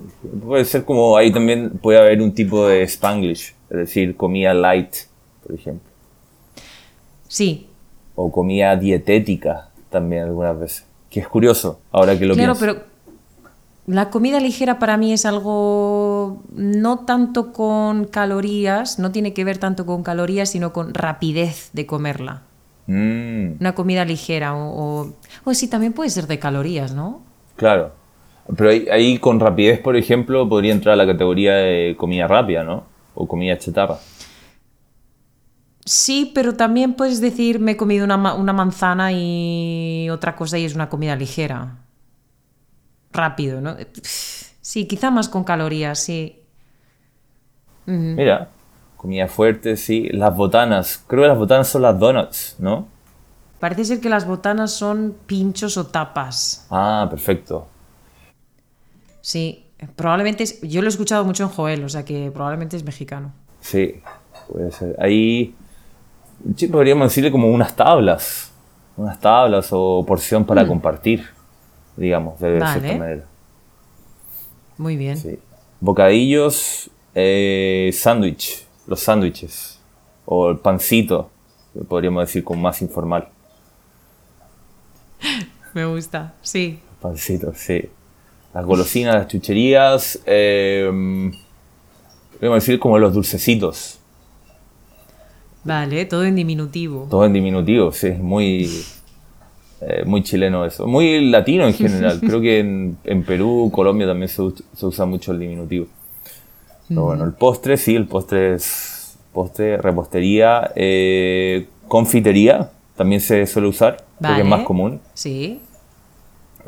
Puede 0.46 0.66
ser 0.66 0.86
como 0.86 1.16
ahí 1.18 1.32
también 1.32 1.72
puede 1.82 2.00
haber 2.00 2.22
un 2.22 2.34
tipo 2.34 2.68
de 2.68 2.84
spanglish, 2.84 3.54
es 3.70 3.78
decir, 3.78 4.16
comida 4.18 4.54
light, 4.54 4.94
por 5.46 5.56
ejemplo. 5.56 5.90
Sí, 7.28 7.68
O 8.16 8.32
comida 8.32 8.76
dietética 8.78 9.70
también 9.90 10.24
algunas 10.24 10.58
veces. 10.58 10.86
Que 11.10 11.20
es 11.20 11.28
curioso, 11.28 11.80
ahora 11.92 12.18
que 12.18 12.26
lo 12.26 12.34
claro, 12.36 12.54
pienso. 12.56 12.76
pero 12.76 12.86
la 13.88 14.10
comida 14.10 14.40
ligera 14.40 14.80
para 14.80 14.98
mí 14.98 15.14
es 15.14 15.26
algo 15.26 16.42
no 16.54 17.00
tanto 17.00 17.52
con 17.54 18.06
calorías, 18.06 19.00
no 19.00 19.12
tiene 19.12 19.34
que 19.34 19.44
ver 19.44 19.58
tanto 19.58 19.86
con 19.86 20.02
calorías, 20.04 20.50
sino 20.50 20.72
con 20.74 20.94
rapidez 20.94 21.70
de 21.74 21.86
comerla. 21.86 22.44
Mm, 22.88 23.58
Una 23.60 23.74
comida 23.76 24.06
ligera 24.06 24.56
o, 24.56 25.02
o, 25.04 25.14
o 25.44 25.54
sí, 25.54 25.68
también 25.70 25.94
puede 25.94 26.10
ser 26.10 26.28
de 26.28 26.40
calorías, 26.40 26.94
¿no? 26.94 27.22
claro. 27.56 27.94
Pero 28.58 28.70
ahí, 28.70 28.88
ahí 28.92 29.18
con 29.20 29.40
rapidez, 29.40 29.80
por 29.80 29.96
ejemplo, 29.96 30.48
podría 30.48 30.72
entrar 30.72 30.94
a 30.94 30.96
la 30.98 31.08
categoría 31.08 31.56
de 31.56 31.96
comida 31.98 32.28
rápida, 32.28 32.64
¿no? 32.64 32.86
O 33.16 33.28
comida 33.28 33.58
chatarra. 33.58 33.98
Sí, 35.86 36.32
pero 36.34 36.56
también 36.56 36.94
puedes 36.96 37.22
decir 37.22 37.60
me 37.60 37.72
he 37.74 37.78
comido 37.78 38.06
una, 38.06 38.34
una 38.34 38.54
manzana 38.54 39.12
y 39.14 40.10
otra 40.10 40.36
cosa 40.36 40.58
y 40.58 40.66
es 40.66 40.74
una 40.76 40.90
comida 40.90 41.16
ligera. 41.16 41.78
Rápido, 43.12 43.62
¿no? 43.62 43.76
Sí, 44.62 44.88
quizá 44.88 45.12
más 45.12 45.30
con 45.30 45.44
calorías, 45.44 46.00
sí. 46.00 46.42
Mira, 48.16 48.50
comida 48.98 49.28
fuerte, 49.28 49.78
sí. 49.78 50.10
Las 50.10 50.36
botanas. 50.36 51.04
Creo 51.08 51.24
que 51.24 51.28
las 51.30 51.38
botanas 51.38 51.68
son 51.68 51.82
las 51.84 51.98
donuts, 52.00 52.56
¿no? 52.60 52.88
Parece 53.60 53.86
ser 53.86 54.00
que 54.02 54.10
las 54.10 54.28
botanas 54.28 54.72
son 54.72 55.16
pinchos 55.26 55.78
o 55.78 55.86
tapas. 55.88 56.68
Ah, 56.70 57.08
perfecto. 57.10 57.68
Sí, 59.22 59.66
probablemente 59.96 60.44
es- 60.44 60.62
yo 60.62 60.82
lo 60.82 60.88
he 60.88 60.90
escuchado 60.90 61.24
mucho 61.26 61.44
en 61.44 61.50
Joel, 61.50 61.84
o 61.84 61.90
sea 61.90 62.06
que 62.06 62.30
probablemente 62.32 62.76
es 62.78 62.84
mexicano. 62.84 63.34
Sí, 63.62 64.02
puede 64.52 64.72
ser. 64.72 64.96
Ahí 65.00 65.56
sí, 66.56 66.68
podríamos 66.68 67.10
decirle 67.10 67.32
como 67.32 67.48
unas 67.50 67.76
tablas. 67.76 68.52
Unas 68.98 69.20
tablas 69.20 69.70
o 69.72 70.06
porción 70.08 70.46
para 70.46 70.66
compartir, 70.68 71.26
digamos, 71.98 72.40
de 72.40 72.58
Mm. 72.58 72.60
Vale. 72.60 72.80
cierta 72.82 72.98
manera. 73.00 73.24
Muy 74.78 74.96
bien. 74.98 75.18
Sí. 75.18 75.40
Bocadillos, 75.80 76.90
eh, 77.14 77.90
sándwich, 77.94 78.65
los 78.88 79.00
sándwiches. 79.00 79.80
O 80.26 80.50
el 80.50 80.58
pancito, 80.58 81.30
podríamos 81.88 82.24
decir 82.24 82.44
como 82.44 82.62
más 82.62 82.82
informal. 82.82 83.28
Me 85.74 85.86
gusta, 85.86 86.34
sí. 86.42 86.80
Pancito, 87.02 87.54
sí. 87.54 87.90
Las 88.54 88.66
golosinas, 88.66 89.16
las 89.16 89.28
chucherías. 89.28 90.20
Eh, 90.26 91.32
podríamos 92.32 92.64
decir 92.64 92.80
como 92.80 92.98
los 92.98 93.14
dulcecitos. 93.14 94.00
Vale, 95.64 96.06
todo 96.06 96.24
en 96.24 96.36
diminutivo. 96.36 97.08
Todo 97.10 97.26
en 97.26 97.34
diminutivo, 97.34 97.92
sí. 97.92 98.12
Muy, 98.12 98.70
eh, 99.82 100.04
muy 100.06 100.24
chileno 100.24 100.64
eso. 100.66 100.88
Muy 100.88 101.30
latino 101.30 101.68
en 101.68 101.74
general. 101.74 102.20
Creo 102.26 102.40
que 102.40 102.60
en, 102.60 102.98
en 103.04 103.24
Perú, 103.26 103.70
Colombia 103.74 104.08
también 104.08 104.30
se 104.30 104.42
usa 104.86 105.06
mucho 105.06 105.34
el 105.34 105.40
diminutivo. 105.40 105.88
Pero 106.88 107.04
bueno, 107.04 107.24
el 107.24 107.34
postre, 107.34 107.78
sí, 107.78 107.96
el 107.96 108.08
postre 108.08 108.56
es 108.56 109.18
postre, 109.34 109.78
repostería, 109.78 110.72
eh, 110.76 111.68
confitería, 111.88 112.70
también 112.96 113.22
se 113.22 113.46
suele 113.48 113.68
usar, 113.68 113.98
creo 114.20 114.36
que 114.36 114.42
es 114.42 114.50
Vale. 114.50 114.58
más 114.58 114.66
común. 114.66 115.02
Sí. 115.14 115.62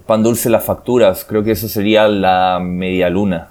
Pan 0.06 0.24
dulce, 0.24 0.50
las 0.50 0.64
facturas, 0.64 1.26
creo 1.26 1.44
que 1.44 1.52
eso 1.52 1.68
sería 1.68 2.08
la 2.08 2.60
media 2.62 3.10
luna. 3.10 3.50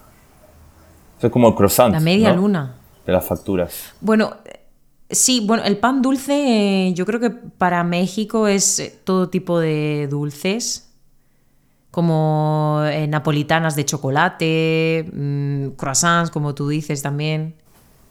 Eso 1.19 1.29
es 1.29 1.33
como 1.33 1.49
el 1.49 1.55
croissant. 1.55 1.93
La 1.93 2.01
media 2.01 2.33
¿no? 2.35 2.43
luna. 2.43 2.75
De 3.05 3.13
las 3.13 3.25
facturas. 3.25 3.95
Bueno, 4.01 4.35
sí, 5.11 5.43
bueno, 5.47 5.65
el 5.65 5.79
pan 5.79 6.03
dulce 6.03 6.89
eh, 6.89 6.95
yo 6.95 7.07
creo 7.07 7.21
que 7.21 7.31
para 7.31 7.85
México 7.85 8.49
es 8.49 8.79
eh, 8.81 8.99
todo 9.05 9.29
tipo 9.29 9.59
de 9.59 10.09
dulces, 10.11 10.86
como 11.97 12.83
eh, 12.85 13.07
napolitanas 13.07 13.75
de 13.75 13.87
chocolate, 13.87 15.07
mm, 15.11 15.69
croissants, 15.79 16.31
como 16.31 16.55
tú 16.55 16.69
dices 16.69 17.01
también. 17.01 17.55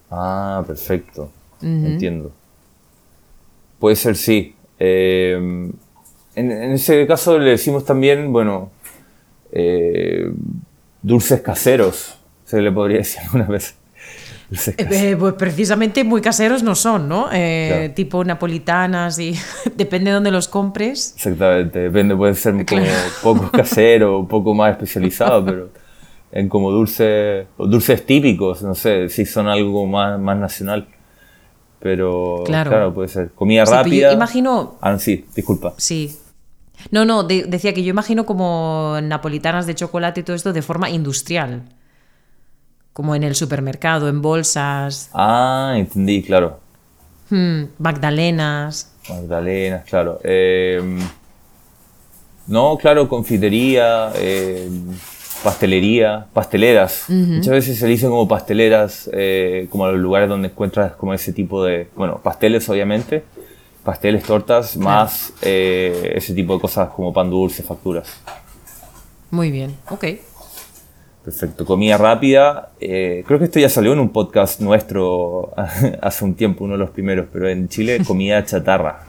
Ah, 0.09 0.63
perfecto. 0.65 1.29
Entiendo. 1.61 2.31
Puede 3.77 3.95
ser, 3.95 4.15
sí. 4.15 4.55
Eh, 4.79 5.35
en, 5.35 6.51
en 6.51 6.71
ese 6.71 7.05
caso 7.05 7.37
le 7.37 7.51
decimos 7.51 7.85
también, 7.85 8.33
bueno, 8.33 8.71
eh, 9.51 10.31
dulces 11.03 11.41
caseros, 11.41 12.17
se 12.43 12.63
le 12.63 12.71
podría 12.71 12.97
decir 12.97 13.21
alguna 13.25 13.45
vez. 13.45 13.75
Dulces 14.49 14.75
caseros. 14.75 15.01
Eh, 15.03 15.15
pues 15.17 15.33
precisamente 15.35 16.03
muy 16.03 16.21
caseros 16.21 16.61
no 16.63 16.75
son, 16.75 17.07
¿no? 17.09 17.29
Eh, 17.33 17.67
Claro. 17.71 17.93
Tipo 17.95 18.23
napolitanas 18.23 19.17
y 19.19 19.35
depende 19.75 20.11
de 20.11 20.15
dónde 20.15 20.31
los 20.31 20.47
compres. 20.47 21.13
Exactamente, 21.15 21.79
depende, 21.79 22.15
puede 22.15 22.35
ser 22.35 22.65
como 22.65 22.83
poco 23.23 23.51
casero, 23.51 24.19
un 24.19 24.27
poco 24.27 24.53
más 24.53 24.71
especializado, 24.71 25.43
pero 25.45 25.69
en 26.31 26.49
como 26.49 26.69
dulce, 26.71 27.47
o 27.57 27.65
dulces 27.65 28.05
típicos, 28.05 28.61
no 28.61 28.75
sé, 28.75 29.09
si 29.09 29.25
son 29.25 29.47
algo 29.47 29.85
más, 29.85 30.19
más 30.19 30.37
nacional. 30.37 30.87
Pero 31.79 32.43
Claro. 32.45 32.69
claro, 32.71 32.93
puede 32.93 33.07
ser. 33.09 33.29
Comida 33.31 33.65
Sí, 33.65 33.71
pero 33.71 33.83
yo 33.83 33.83
rápida. 33.83 34.13
imagino- 34.13 34.75
Ah, 34.81 34.97
sí, 34.97 35.25
disculpa. 35.35 35.73
Sí. 35.77 36.17
No, 36.91 37.05
no, 37.05 37.23
de- 37.23 37.43
decía 37.43 37.73
que 37.73 37.83
yo 37.83 37.89
imagino 37.89 38.25
como 38.25 38.97
napolitanas 39.01 39.65
de 39.65 39.75
chocolate 39.75 40.21
y 40.21 40.23
todo 40.23 40.35
esto 40.35 40.51
de 40.51 40.61
forma 40.61 40.89
industrial. 40.89 41.63
Como 42.95 43.13
en 43.13 43.23
el 43.23 43.35
supermercado, 43.35 44.07
en 44.07 44.21
bolsas, 44.21 45.09
Ah, 45.13 45.73
entendí, 45.75 46.23
claro. 46.23 46.59
hmm, 47.29 47.63
magdalenas. 47.77 48.89
Magdalenas, 49.09 49.83
claro. 49.83 50.21
Eh, 50.23 50.81
no, 52.47 52.77
claro, 52.77 53.09
confitería, 53.09 54.13
eh, 54.15 54.69
pastelería, 55.43 56.25
pasteleras. 56.31 57.03
Muchas 57.09 57.51
veces 57.51 57.77
se 57.77 57.83
le 57.85 57.91
dicen 57.91 58.09
como 58.11 58.29
pasteleras, 58.29 59.09
eh, 59.11 59.67
como 59.69 59.87
los 59.87 59.99
lugares 59.99 60.29
donde 60.29 60.47
encuentras 60.47 60.93
como 60.93 61.13
ese 61.13 61.33
tipo 61.33 61.65
de, 61.65 61.89
bueno, 61.97 62.19
pasteles 62.23 62.69
obviamente, 62.69 63.25
pasteles, 63.83 64.23
tortas, 64.23 64.77
más 64.77 65.33
eh, 65.41 66.13
ese 66.15 66.33
tipo 66.33 66.53
de 66.53 66.61
cosas 66.61 66.87
como 66.95 67.11
pan 67.11 67.29
dulce, 67.29 67.61
facturas. 67.61 68.07
Muy 69.31 69.51
bien, 69.51 69.75
ok. 69.89 70.05
Perfecto. 71.25 71.65
Comida 71.65 71.97
rápida. 71.97 72.69
eh, 72.79 73.23
creo 73.25 73.39
que 73.39 73.45
esto 73.45 73.59
ya 73.59 73.67
salió 73.67 73.93
en 73.93 73.99
un 73.99 74.09
podcast 74.09 74.61
nuestro 74.61 75.51
hace 76.01 76.23
un 76.23 76.35
tiempo, 76.35 76.63
uno 76.65 76.73
de 76.73 76.79
los 76.79 76.91
primeros, 76.91 77.25
pero 77.33 77.49
en 77.49 77.67
Chile, 77.67 78.01
comida 78.07 78.45
chatarra. 78.45 78.99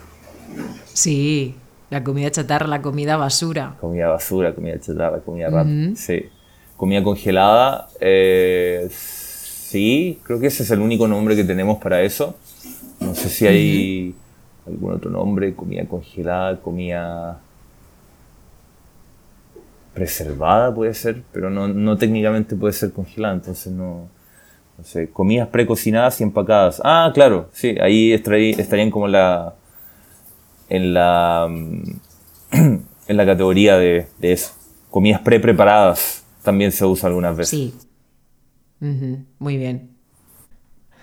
Sí, 0.92 1.54
la 1.90 2.02
comida 2.02 2.30
chatarra, 2.30 2.66
la 2.66 2.80
comida 2.80 3.16
basura. 3.18 3.76
Comida 3.80 4.08
basura, 4.08 4.54
comida 4.54 4.80
chatarra, 4.80 5.18
comida 5.20 5.50
rápida. 5.50 5.94
Sí. 5.94 6.24
Comida 6.76 7.02
congelada. 7.02 7.88
eh, 8.00 8.88
sí, 8.90 10.18
creo 10.22 10.40
que 10.40 10.46
ese 10.46 10.62
es 10.62 10.70
el 10.70 10.80
único 10.80 11.06
nombre 11.06 11.36
que 11.36 11.44
tenemos 11.44 11.76
para 11.78 12.00
eso. 12.02 12.34
No 13.00 13.14
sé 13.14 13.28
si 13.28 13.46
hay 13.46 14.14
algún 14.66 14.94
otro 14.94 15.10
nombre. 15.10 15.54
Comida 15.54 15.84
congelada, 15.84 16.56
comida 16.60 17.40
preservada 19.96 20.72
puede 20.74 20.94
ser, 20.94 21.22
pero 21.32 21.48
no, 21.50 21.66
no 21.66 21.96
técnicamente 21.96 22.54
puede 22.54 22.74
ser 22.74 22.92
congelada, 22.92 23.34
entonces 23.34 23.72
no, 23.72 24.08
no 24.76 24.84
sé, 24.84 25.10
comidas 25.10 25.48
precocinadas 25.48 26.20
y 26.20 26.24
empacadas. 26.24 26.80
Ah, 26.84 27.10
claro, 27.14 27.48
sí, 27.52 27.76
ahí 27.80 28.12
estarí- 28.12 28.54
estarían 28.58 28.90
como 28.90 29.08
la 29.08 29.54
en 30.68 30.92
la 30.92 31.46
mm, 31.48 31.82
en 33.08 33.16
la 33.16 33.24
categoría 33.26 33.78
de, 33.78 34.06
eso. 34.20 34.52
Comidas 34.90 35.20
pre-preparadas 35.22 36.24
también 36.42 36.72
se 36.72 36.84
usa 36.84 37.08
algunas 37.08 37.36
veces. 37.36 37.50
Sí. 37.50 37.74
Muy 39.38 39.56
bien. 39.56 39.96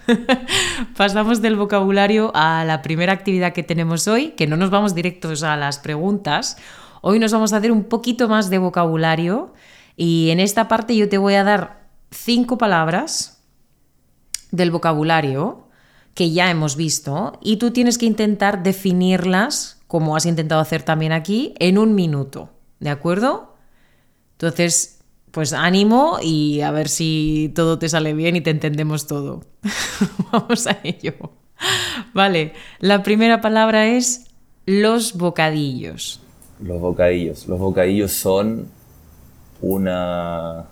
Pasamos 0.97 1.41
del 1.41 1.55
vocabulario 1.55 2.31
a 2.35 2.63
la 2.65 2.81
primera 2.81 3.13
actividad 3.13 3.53
que 3.53 3.63
tenemos 3.63 4.07
hoy, 4.07 4.31
que 4.31 4.47
no 4.47 4.57
nos 4.57 4.69
vamos 4.69 4.93
directos 4.93 5.43
a 5.43 5.55
las 5.57 5.79
preguntas. 5.79 6.57
Hoy 7.05 7.19
nos 7.19 7.33
vamos 7.33 7.51
a 7.51 7.57
hacer 7.57 7.73
un 7.73 7.83
poquito 7.83 8.29
más 8.29 8.49
de 8.49 8.59
vocabulario 8.59 9.53
y 9.97 10.29
en 10.29 10.39
esta 10.39 10.69
parte 10.69 10.95
yo 10.95 11.09
te 11.09 11.17
voy 11.17 11.33
a 11.33 11.43
dar 11.43 11.89
cinco 12.11 12.57
palabras 12.57 13.43
del 14.51 14.71
vocabulario 14.71 15.67
que 16.13 16.31
ya 16.31 16.49
hemos 16.49 16.77
visto 16.77 17.37
y 17.41 17.57
tú 17.57 17.71
tienes 17.71 17.97
que 17.97 18.05
intentar 18.05 18.63
definirlas, 18.63 19.81
como 19.87 20.15
has 20.15 20.25
intentado 20.25 20.61
hacer 20.61 20.83
también 20.83 21.11
aquí, 21.11 21.53
en 21.59 21.77
un 21.77 21.93
minuto. 21.93 22.51
¿De 22.79 22.89
acuerdo? 22.89 23.53
Entonces, 24.35 25.01
pues 25.31 25.51
ánimo 25.51 26.19
y 26.21 26.61
a 26.61 26.71
ver 26.71 26.87
si 26.87 27.51
todo 27.53 27.79
te 27.79 27.89
sale 27.89 28.13
bien 28.13 28.37
y 28.37 28.41
te 28.41 28.51
entendemos 28.51 29.07
todo. 29.07 29.43
Vamos 30.31 30.67
a 30.67 30.79
ello. 30.85 31.15
Vale, 32.13 32.53
la 32.79 33.03
primera 33.03 33.41
palabra 33.41 33.87
es 33.87 34.27
los 34.65 35.17
bocadillos. 35.17 36.22
Los 36.63 36.79
bocadillos. 36.79 37.47
Los 37.47 37.59
bocadillos 37.59 38.11
son 38.11 38.67
una 39.61 40.65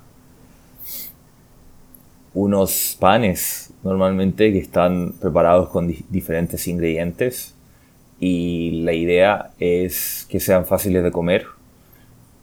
unos 2.34 2.96
panes 2.98 3.74
normalmente 3.84 4.54
que 4.54 4.60
están 4.60 5.12
preparados 5.20 5.68
con 5.68 5.88
di- 5.90 6.06
diferentes 6.10 6.66
ingredientes 6.68 7.54
y 8.22 8.82
la 8.84 8.94
idea 8.94 9.52
es 9.60 10.26
que 10.30 10.40
sean 10.40 10.66
fáciles 10.66 11.04
de 11.04 11.12
comer 11.12 11.46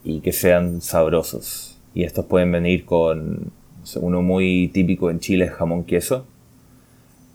y 0.04 0.20
que 0.20 0.32
sean 0.32 0.82
sabrosos. 0.82 1.78
Y 1.94 2.04
estos 2.04 2.26
pueden 2.26 2.52
venir 2.52 2.84
con 2.84 3.50
uno 3.96 4.20
muy 4.20 4.68
típico 4.74 5.08
en 5.10 5.20
Chile 5.20 5.46
es 5.46 5.52
jamón 5.52 5.84
queso. 5.84 6.26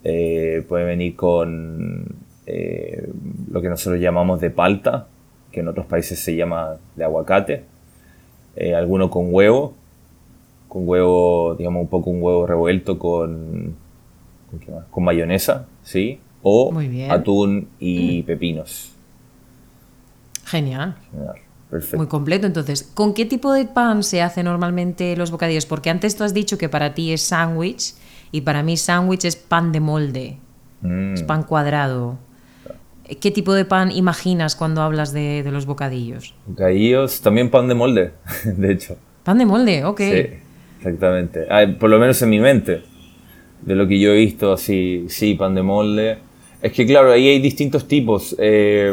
Eh, 0.04 0.64
venir 0.86 1.16
con 1.16 2.04
eh, 2.46 3.08
lo 3.50 3.62
que 3.62 3.68
nosotros 3.68 4.00
llamamos 4.00 4.40
de 4.40 4.50
palta, 4.50 5.08
que 5.54 5.60
en 5.60 5.68
otros 5.68 5.86
países 5.86 6.18
se 6.18 6.34
llama 6.34 6.76
de 6.96 7.04
aguacate. 7.04 7.64
Eh, 8.56 8.74
alguno 8.74 9.10
con 9.10 9.32
huevo, 9.32 9.74
con 10.68 10.88
huevo, 10.88 11.54
digamos 11.54 11.82
un 11.82 11.88
poco 11.88 12.10
un 12.10 12.22
huevo 12.22 12.46
revuelto 12.46 12.98
con, 12.98 13.74
¿con, 14.50 14.60
qué 14.60 14.70
más? 14.70 14.84
Con 14.90 15.04
mayonesa, 15.04 15.66
¿sí? 15.82 16.20
O 16.42 16.72
atún 17.08 17.68
y 17.78 18.22
pepinos. 18.24 18.92
Genial. 20.44 20.96
Genial, 21.10 21.36
Perfecto. 21.70 21.96
Muy 21.96 22.06
completo, 22.06 22.46
entonces. 22.46 22.82
¿Con 22.82 23.14
qué 23.14 23.24
tipo 23.24 23.52
de 23.52 23.64
pan 23.64 24.02
se 24.02 24.20
hacen 24.20 24.44
normalmente 24.44 25.16
los 25.16 25.30
bocadillos? 25.30 25.64
Porque 25.64 25.88
antes 25.88 26.16
tú 26.16 26.22
has 26.22 26.34
dicho 26.34 26.58
que 26.58 26.68
para 26.68 26.94
ti 26.94 27.12
es 27.12 27.22
sándwich 27.22 27.94
y 28.30 28.42
para 28.42 28.62
mí 28.62 28.76
sándwich 28.76 29.24
es 29.24 29.36
pan 29.36 29.72
de 29.72 29.80
molde, 29.80 30.38
Mm, 30.84 31.14
es 31.14 31.22
pan 31.22 31.42
cuadrado. 31.42 32.18
¿Qué 33.20 33.30
tipo 33.30 33.52
de 33.52 33.64
pan 33.64 33.92
imaginas 33.92 34.56
cuando 34.56 34.80
hablas 34.80 35.12
de, 35.12 35.42
de 35.42 35.50
los 35.50 35.66
bocadillos? 35.66 36.34
bocadillos, 36.46 37.20
también 37.20 37.50
pan 37.50 37.68
de 37.68 37.74
molde, 37.74 38.12
de 38.44 38.72
hecho. 38.72 38.96
Pan 39.22 39.38
de 39.38 39.46
molde, 39.46 39.84
ok. 39.84 40.00
Sí, 40.00 40.26
exactamente. 40.78 41.46
Ah, 41.50 41.66
por 41.78 41.90
lo 41.90 41.98
menos 41.98 42.20
en 42.22 42.30
mi 42.30 42.40
mente. 42.40 42.82
De 43.62 43.74
lo 43.74 43.86
que 43.88 43.98
yo 43.98 44.12
he 44.12 44.16
visto, 44.16 44.52
así, 44.52 45.06
sí, 45.08 45.34
pan 45.34 45.54
de 45.54 45.62
molde. 45.62 46.18
Es 46.62 46.72
que 46.72 46.86
claro, 46.86 47.12
ahí 47.12 47.28
hay 47.28 47.40
distintos 47.40 47.86
tipos. 47.88 48.34
Eh, 48.38 48.92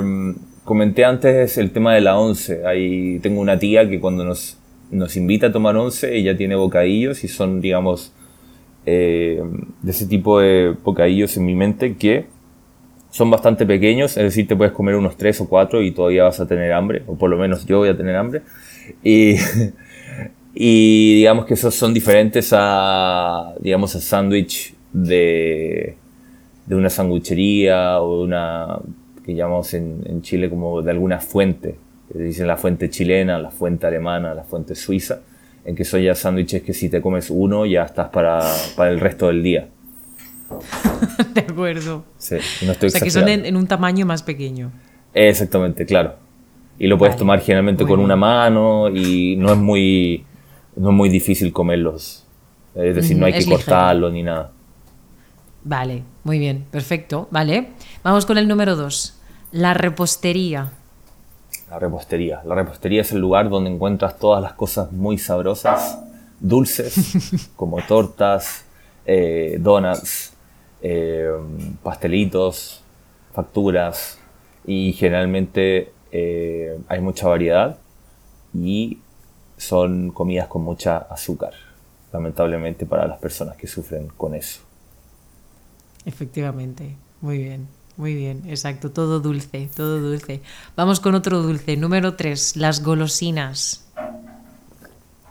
comenté 0.63 1.03
antes 1.05 1.57
el 1.57 1.71
tema 1.71 1.93
de 1.93 2.01
la 2.01 2.17
once. 2.17 2.65
Ahí 2.65 3.19
tengo 3.19 3.41
una 3.41 3.59
tía 3.59 3.89
que 3.89 3.99
cuando 3.99 4.23
nos, 4.23 4.57
nos 4.91 5.15
invita 5.17 5.47
a 5.47 5.51
tomar 5.51 5.75
once, 5.75 6.15
ella 6.15 6.35
tiene 6.35 6.55
bocadillos 6.55 7.23
y 7.23 7.27
son, 7.27 7.59
digamos, 7.61 8.13
eh, 8.85 9.41
de 9.81 9.91
ese 9.91 10.05
tipo 10.07 10.39
de 10.39 10.75
bocadillos 10.83 11.35
en 11.37 11.45
mi 11.45 11.55
mente 11.55 11.95
que 11.95 12.25
son 13.11 13.29
bastante 13.29 13.65
pequeños, 13.65 14.15
es 14.17 14.23
decir, 14.23 14.47
te 14.47 14.55
puedes 14.55 14.73
comer 14.73 14.95
unos 14.95 15.17
tres 15.17 15.39
o 15.41 15.47
cuatro 15.47 15.81
y 15.81 15.91
todavía 15.91 16.23
vas 16.23 16.39
a 16.39 16.47
tener 16.47 16.71
hambre, 16.71 17.03
o 17.07 17.15
por 17.15 17.29
lo 17.29 17.37
menos 17.37 17.65
yo 17.65 17.79
voy 17.79 17.89
a 17.89 17.97
tener 17.97 18.15
hambre. 18.15 18.41
Y, 19.03 19.35
digamos 20.55 21.45
que 21.45 21.53
esos 21.53 21.75
son 21.75 21.93
diferentes 21.93 22.53
a, 22.53 23.53
digamos, 23.59 23.95
a 23.95 23.99
sándwich 23.99 24.73
de, 24.93 25.95
de 26.65 26.75
una 26.75 26.89
sanguchería 26.89 28.01
o 28.01 28.19
de 28.19 28.23
una, 28.23 28.79
que 29.25 29.35
llamamos 29.35 29.73
en, 29.73 30.01
en 30.05 30.21
Chile 30.21 30.49
como 30.49 30.81
de 30.81 30.91
alguna 30.91 31.19
fuente. 31.19 31.75
Dicen 32.13 32.47
la 32.47 32.57
fuente 32.57 32.89
chilena, 32.89 33.37
la 33.39 33.51
fuente 33.51 33.87
alemana, 33.87 34.33
la 34.33 34.43
fuente 34.43 34.73
suiza, 34.73 35.19
en 35.65 35.75
que 35.75 35.83
son 35.83 36.01
ya 36.01 36.15
sándwiches 36.15 36.63
que 36.63 36.73
si 36.73 36.89
te 36.89 37.01
comes 37.01 37.29
uno 37.29 37.65
ya 37.65 37.83
estás 37.83 38.09
para, 38.09 38.41
para 38.77 38.89
el 38.89 39.01
resto 39.01 39.27
del 39.27 39.43
día. 39.43 39.67
De 41.33 41.41
acuerdo. 41.41 42.03
Sí, 42.17 42.37
y 42.61 42.65
no 42.65 42.71
estoy 42.73 42.87
O 42.87 42.91
sea, 42.91 43.01
que 43.01 43.09
son 43.11 43.27
en, 43.27 43.45
en 43.45 43.55
un 43.55 43.67
tamaño 43.67 44.05
más 44.05 44.23
pequeño. 44.23 44.71
Exactamente, 45.13 45.85
claro. 45.85 46.15
Y 46.79 46.87
lo 46.87 46.97
puedes 46.97 47.13
Vale, 47.13 47.19
tomar 47.19 47.41
generalmente 47.41 47.85
con 47.85 47.99
una 47.99 48.15
mano 48.15 48.89
y 48.89 49.35
no 49.37 49.51
es 49.51 49.57
muy, 49.57 50.25
no 50.75 50.89
es 50.89 50.95
muy 50.95 51.09
difícil 51.09 51.53
comerlos. 51.53 52.25
Es 52.73 52.95
decir, 52.95 53.17
no 53.17 53.25
hay 53.25 53.33
que 53.33 53.39
ligero. 53.39 53.57
cortarlo 53.57 54.09
ni 54.09 54.23
nada. 54.23 54.51
Vale, 55.63 56.03
muy 56.23 56.39
bien, 56.39 56.65
perfecto. 56.71 57.27
Vale. 57.29 57.67
Vamos 58.03 58.25
con 58.25 58.37
el 58.37 58.47
número 58.47 58.75
dos. 58.75 59.15
La 59.51 59.73
repostería. 59.73 60.71
La 61.69 61.77
repostería. 61.77 62.41
La 62.45 62.55
repostería 62.55 63.01
es 63.01 63.11
el 63.11 63.19
lugar 63.19 63.49
donde 63.49 63.69
encuentras 63.69 64.17
todas 64.17 64.41
las 64.41 64.53
cosas 64.53 64.91
muy 64.91 65.17
sabrosas, 65.17 65.99
dulces, 66.39 67.49
como 67.55 67.77
tortas, 67.85 68.65
eh, 69.05 69.57
donuts, 69.59 70.30
eh, 70.81 71.29
pastelitos, 71.83 72.83
facturas 73.33 74.19
y 74.65 74.93
generalmente 74.93 75.91
eh, 76.11 76.77
hay 76.87 76.99
mucha 77.01 77.27
variedad 77.27 77.77
y 78.53 78.99
son 79.57 80.11
comidas 80.11 80.47
con 80.47 80.63
mucha 80.63 80.97
azúcar, 80.97 81.53
lamentablemente 82.11 82.85
para 82.85 83.07
las 83.07 83.19
personas 83.19 83.55
que 83.57 83.67
sufren 83.67 84.07
con 84.07 84.35
eso. 84.35 84.61
Efectivamente. 86.05 86.95
Muy 87.21 87.37
bien, 87.37 87.67
muy 87.97 88.15
bien. 88.15 88.43
Exacto. 88.47 88.91
Todo 88.91 89.19
dulce, 89.19 89.69
todo 89.75 89.99
dulce. 89.99 90.41
Vamos 90.75 90.99
con 90.99 91.13
otro 91.13 91.41
dulce. 91.41 91.77
Número 91.77 92.15
tres. 92.15 92.55
Las 92.55 92.83
golosinas. 92.83 93.87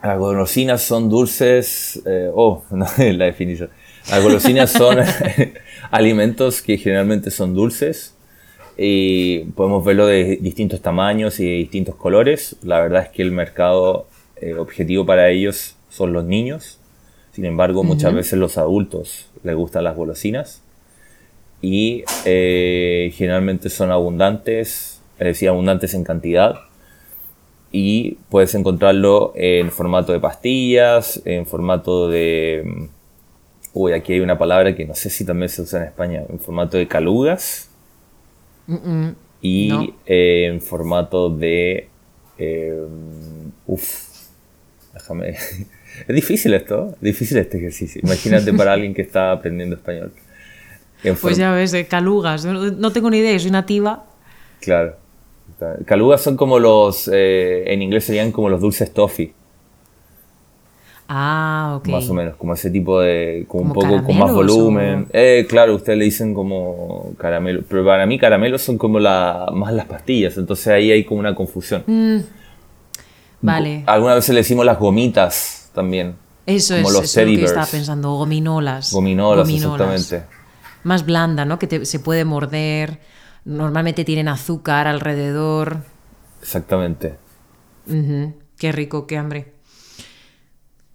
Las 0.03 0.19
golosinas 0.19 0.81
son 0.81 1.09
dulces. 1.09 2.01
eh, 2.07 2.31
oh, 2.33 2.63
no 2.71 2.87
la 2.99 3.25
definición. 3.25 3.71
Las 4.09 4.23
golosinas 4.23 4.73
son 4.73 4.99
alimentos 5.91 6.63
que 6.63 6.79
generalmente 6.79 7.31
son 7.31 7.55
dulces 7.55 8.15
y 8.77 9.41
podemos 9.57 9.85
verlo 9.85 10.07
de 10.07 10.39
distintos 10.41 10.81
tamaños 10.81 11.39
y 11.41 11.45
de 11.45 11.53
distintos 11.57 11.97
colores. 11.97 12.57
La 12.63 12.81
verdad 12.81 13.03
es 13.03 13.09
que 13.11 13.23
el 13.23 13.33
mercado 13.33 14.07
eh, 14.41 14.55
objetivo 14.55 15.05
para 15.05 15.29
ellos 15.29 15.77
son 15.91 16.13
los 16.13 16.25
niños. 16.25 16.79
Sin 17.33 17.45
embargo, 17.45 17.85
muchas 17.85 18.15
veces 18.15 18.39
los 18.39 18.59
adultos 18.59 19.27
les 19.43 19.55
gustan 19.55 19.85
las 19.85 19.97
golosinas 19.97 20.63
y 21.63 22.05
eh, 22.25 23.13
generalmente 23.15 23.69
son 23.69 23.91
abundantes, 23.91 25.01
es 25.19 25.27
decir, 25.27 25.49
abundantes 25.49 25.95
en 25.95 26.05
cantidad 26.05 26.57
y 27.73 28.17
puedes 28.31 28.55
encontrarlo 28.55 29.33
en 29.37 29.71
formato 29.71 30.13
de 30.13 30.21
pastillas, 30.21 31.21
en 31.25 31.47
formato 31.47 32.09
de... 32.09 32.89
Uy, 33.72 33.92
aquí 33.92 34.14
hay 34.14 34.20
una 34.20 34.37
palabra 34.38 34.74
que 34.74 34.85
no 34.85 34.94
sé 34.94 35.11
si 35.11 35.24
también 35.24 35.48
se 35.48 35.62
usa 35.62 35.80
en 35.80 35.87
España, 35.87 36.22
en 36.28 36.38
formato 36.40 36.76
de 36.76 36.87
calugas 36.88 37.68
Mm, 38.66 38.74
mm. 39.06 39.16
y 39.42 39.68
No. 39.68 39.83
eh, 40.06 40.46
en 40.46 40.61
formato 40.61 41.30
de... 41.30 41.88
Eh, 42.38 42.74
uf, 43.66 44.04
déjame... 44.94 45.35
Es 46.06 46.14
difícil 46.14 46.54
esto, 46.54 46.92
es 46.94 47.00
difícil 47.00 47.37
este 47.38 47.59
ejercicio. 47.59 48.00
Imagínate 48.04 48.54
para 48.54 48.72
alguien 48.72 48.94
que 48.94 49.02
está 49.02 49.33
aprendiendo 49.33 49.74
español. 49.76 50.12
Pues 51.20 51.37
ya 51.37 51.52
ves, 51.52 51.74
eh, 51.74 51.85
calugas. 51.87 52.44
No, 52.44 52.52
no 52.70 52.92
tengo 52.92 53.11
ni 53.11 53.18
idea, 53.18 53.38
soy 53.38 53.50
nativa. 53.50 54.06
Claro. 54.61 54.96
Calugas 55.85 56.22
son 56.22 56.37
como 56.37 56.59
los, 56.59 57.11
eh, 57.12 57.64
en 57.72 57.83
inglés 57.83 58.04
serían 58.04 58.30
como 58.33 58.48
los 58.48 58.61
dulces 58.62 58.94
toffee, 58.94 59.35
Ah, 61.12 61.75
ok. 61.79 61.88
más 61.88 62.09
o 62.09 62.14
menos, 62.14 62.37
como 62.37 62.55
ese 62.55 62.70
tipo 62.70 63.01
de, 63.01 63.44
como 63.49 63.64
un 63.64 63.68
¿Como 63.70 63.81
poco 63.81 64.05
con 64.05 64.16
más 64.16 64.33
volumen. 64.33 65.07
o? 65.09 65.11
Eh, 65.12 65.44
claro, 65.49 65.75
ustedes 65.75 65.99
le 65.99 66.05
dicen 66.05 66.35
como 66.35 67.12
caramelo, 67.18 67.62
pero 67.68 67.85
para 67.85 68.07
mí 68.07 68.16
caramelos 68.16 68.62
son 68.62 68.79
como 68.79 69.01
la, 69.01 69.46
más 69.53 69.73
las 69.73 69.87
pastillas, 69.87 70.37
entonces 70.37 70.68
ahí 70.68 70.92
hay 70.92 71.03
como 71.05 71.18
una 71.18 71.35
confusión. 71.35 71.83
Mm. 71.87 72.18
Vale. 73.42 73.83
Algunas 73.87 74.16
veces 74.16 74.35
le 74.35 74.40
decimos 74.42 74.64
las 74.64 74.79
gomitas 74.79 75.70
también, 75.75 76.14
Eso 76.46 76.75
como 76.77 76.88
es, 76.88 76.94
los 76.94 77.05
eso 77.05 77.20
es 77.23 77.27
lo 77.29 77.35
que 77.38 77.44
estaba 77.44 77.66
pensando. 77.66 78.12
Gominolas. 78.14 78.92
gominolas, 78.92 79.49
exactamente. 79.49 80.23
Más 80.85 81.05
blanda, 81.05 81.44
¿no? 81.44 81.59
Que 81.59 81.66
te- 81.66 81.85
se 81.87 81.99
puede 82.01 82.25
morder. 82.25 83.01
Normalmente 83.44 84.05
tienen 84.05 84.29
azúcar 84.29 84.87
alrededor. 84.87 85.79
Exactamente. 86.40 87.16
Qué 88.59 88.73
rico, 88.73 89.07
qué 89.07 89.16
hambre. 89.16 89.55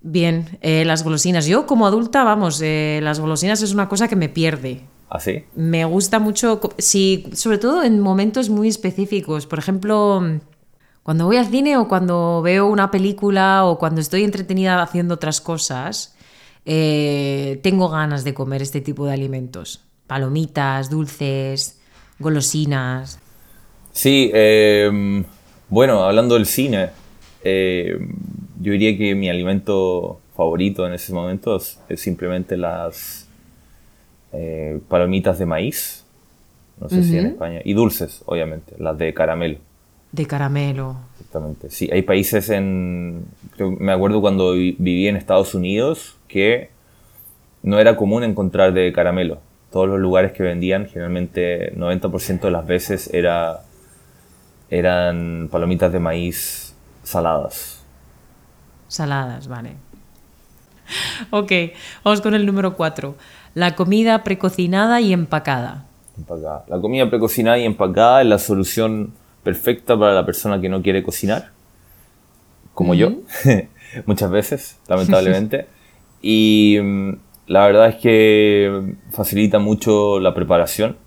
Bien, 0.08 0.60
eh, 0.62 0.86
las 0.86 1.04
golosinas. 1.04 1.48
Yo 1.48 1.66
como 1.66 1.88
adulta, 1.88 2.24
vamos, 2.24 2.62
eh, 2.62 3.00
las 3.02 3.20
golosinas 3.20 3.64
es 3.64 3.74
una 3.74 3.90
cosa 3.90 4.08
que 4.08 4.16
me 4.16 4.30
pierde. 4.30 4.82
¿Así? 5.10 5.46
Me 5.56 5.84
gusta 5.84 6.20
mucho, 6.20 6.62
sí, 6.78 7.26
sobre 7.34 7.58
todo 7.58 7.82
en 7.82 8.00
momentos 8.00 8.52
muy 8.52 8.68
específicos. 8.68 9.48
Por 9.48 9.58
ejemplo, 9.58 10.22
cuando 11.02 11.26
voy 11.26 11.38
al 11.38 11.48
cine 11.48 11.78
o 11.78 11.88
cuando 11.88 12.44
veo 12.44 12.68
una 12.68 12.92
película 12.92 13.66
o 13.66 13.80
cuando 13.80 14.00
estoy 14.00 14.24
entretenida 14.24 14.80
haciendo 14.80 15.16
otras 15.16 15.42
cosas, 15.42 16.16
eh, 16.66 17.60
tengo 17.64 17.90
ganas 17.90 18.24
de 18.24 18.36
comer 18.36 18.62
este 18.62 18.82
tipo 18.82 19.08
de 19.08 19.14
alimentos. 19.14 19.86
Palomitas, 20.06 20.92
dulces, 20.92 21.82
golosinas. 22.20 23.18
Sí, 23.92 24.30
eh, 24.36 25.24
bueno, 25.70 26.04
hablando 26.04 26.36
del 26.36 26.46
cine, 26.46 26.92
eh, 27.44 27.98
yo 28.62 28.72
diría 28.74 28.98
que 28.98 29.16
mi 29.16 29.30
alimento 29.30 30.20
favorito 30.36 30.86
en 30.88 30.94
ese 30.94 31.14
momento 31.14 31.56
es, 31.58 31.80
es 31.90 32.02
simplemente 32.02 32.58
las 32.58 33.28
eh, 34.34 34.80
palomitas 34.90 35.40
de 35.40 35.46
maíz, 35.46 36.06
no 36.80 36.90
sé 36.90 37.04
si 37.04 37.18
en 37.18 37.26
España, 37.28 37.62
y 37.64 37.74
dulces, 37.74 38.22
obviamente, 38.26 38.76
las 38.80 38.98
de 38.98 39.14
caramelo, 39.14 39.60
De 40.12 40.26
caramelo. 40.26 40.98
exactamente. 41.14 41.70
Sí, 41.70 41.90
hay 41.92 42.02
países 42.02 42.50
en, 42.50 43.26
creo- 43.56 43.72
me 43.72 43.92
acuerdo 43.94 44.20
cuando 44.22 44.52
vi- 44.54 44.76
viví 44.78 45.08
en 45.08 45.16
Estados 45.16 45.54
Unidos 45.56 46.18
que 46.28 46.70
no 47.64 47.80
era 47.80 47.96
común 47.96 48.24
encontrar 48.24 48.74
de 48.74 48.92
caramelo. 48.94 49.40
Todos 49.72 49.88
los 49.90 50.00
lugares 50.00 50.32
que 50.34 50.44
vendían, 50.44 50.86
generalmente 50.88 51.74
90% 51.76 52.48
de 52.48 52.52
las 52.52 52.66
veces 52.68 53.14
era, 53.14 53.62
eran 54.70 55.48
palomitas 55.52 55.92
de 55.92 56.00
maíz 56.00 56.74
saladas. 57.04 57.75
Saladas, 58.88 59.48
vale. 59.48 59.76
Ok, 61.32 61.52
vamos 62.04 62.22
con 62.22 62.34
el 62.34 62.46
número 62.46 62.76
4. 62.76 63.16
La 63.54 63.76
comida 63.76 64.24
precocinada 64.24 65.02
y 65.02 65.14
empacada. 65.14 65.86
empacada. 66.18 66.66
La 66.68 66.80
comida 66.80 67.10
precocinada 67.10 67.58
y 67.58 67.66
empacada 67.66 68.22
es 68.22 68.28
la 68.28 68.40
solución 68.40 69.14
perfecta 69.44 69.98
para 69.98 70.14
la 70.14 70.26
persona 70.26 70.60
que 70.60 70.70
no 70.70 70.82
quiere 70.82 71.04
cocinar, 71.04 71.52
como 72.74 72.94
yo, 72.94 73.12
muchas 74.06 74.32
veces, 74.32 74.80
lamentablemente. 74.88 75.68
y 76.22 76.78
mm, 76.82 77.14
la 77.48 77.66
verdad 77.68 77.90
es 77.90 77.96
que 77.96 78.96
facilita 79.12 79.60
mucho 79.60 80.20
la 80.20 80.34
preparación, 80.34 80.98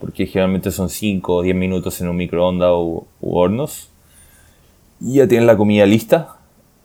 porque 0.00 0.26
generalmente 0.26 0.70
son 0.70 0.88
5 0.88 1.34
o 1.34 1.42
10 1.42 1.56
minutos 1.56 2.00
en 2.00 2.08
un 2.08 2.16
microondas 2.16 2.70
u, 2.72 3.06
u 3.20 3.36
hornos. 3.36 3.90
Y 5.00 5.14
ya 5.14 5.28
tienes 5.28 5.46
la 5.46 5.56
comida 5.56 5.86
lista. 5.86 6.37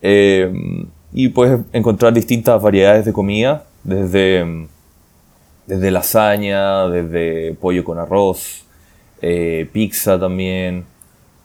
Eh, 0.04 0.52
y 1.12 1.28
puedes 1.30 1.60
encontrar 1.72 2.12
distintas 2.12 2.60
variedades 2.60 3.04
de 3.04 3.12
comida, 3.12 3.64
desde... 3.82 4.68
desde 5.66 5.90
lasaña, 5.90 6.88
desde 6.88 7.54
pollo 7.54 7.82
con 7.84 7.98
arroz, 7.98 8.66
eh, 9.22 9.66
pizza 9.72 10.18
también, 10.20 10.84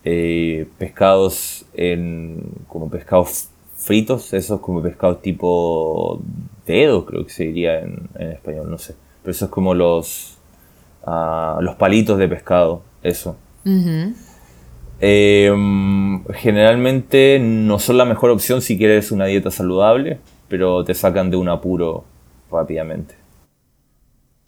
eh, 0.04 0.68
pescados 0.78 1.66
en, 1.74 2.42
como 2.68 2.90
pescados 2.90 3.48
fritos, 3.78 4.34
esos 4.34 4.60
como 4.60 4.82
pescados 4.82 5.22
tipo 5.22 6.22
dedo, 6.66 7.06
creo 7.06 7.26
que 7.26 7.32
se 7.32 7.46
diría 7.46 7.80
en, 7.80 8.10
en 8.16 8.32
español, 8.32 8.70
no 8.70 8.78
sé. 8.78 8.96
Pero 9.22 9.32
esos 9.32 9.50
como 9.50 9.74
los, 9.74 10.38
ah, 11.06 11.60
los 11.62 11.76
palitos 11.76 12.18
de 12.18 12.28
pescado, 12.28 12.82
eso. 13.04 13.38
Ujú. 13.66 14.14
Mm, 15.02 16.26
generalmente 16.34 17.40
no 17.40 17.80
son 17.80 17.98
la 17.98 18.06
mejor 18.06 18.32
opción 18.32 18.62
si 18.62 18.78
quieres 18.78 19.12
una 19.12 19.26
dieta 19.26 19.52
saludable, 19.52 20.20
pero 20.48 20.84
te 20.84 20.94
sacan 20.94 21.30
de 21.30 21.38
un 21.38 21.50
apuro 21.50 22.04
rápidamente. 22.52 23.16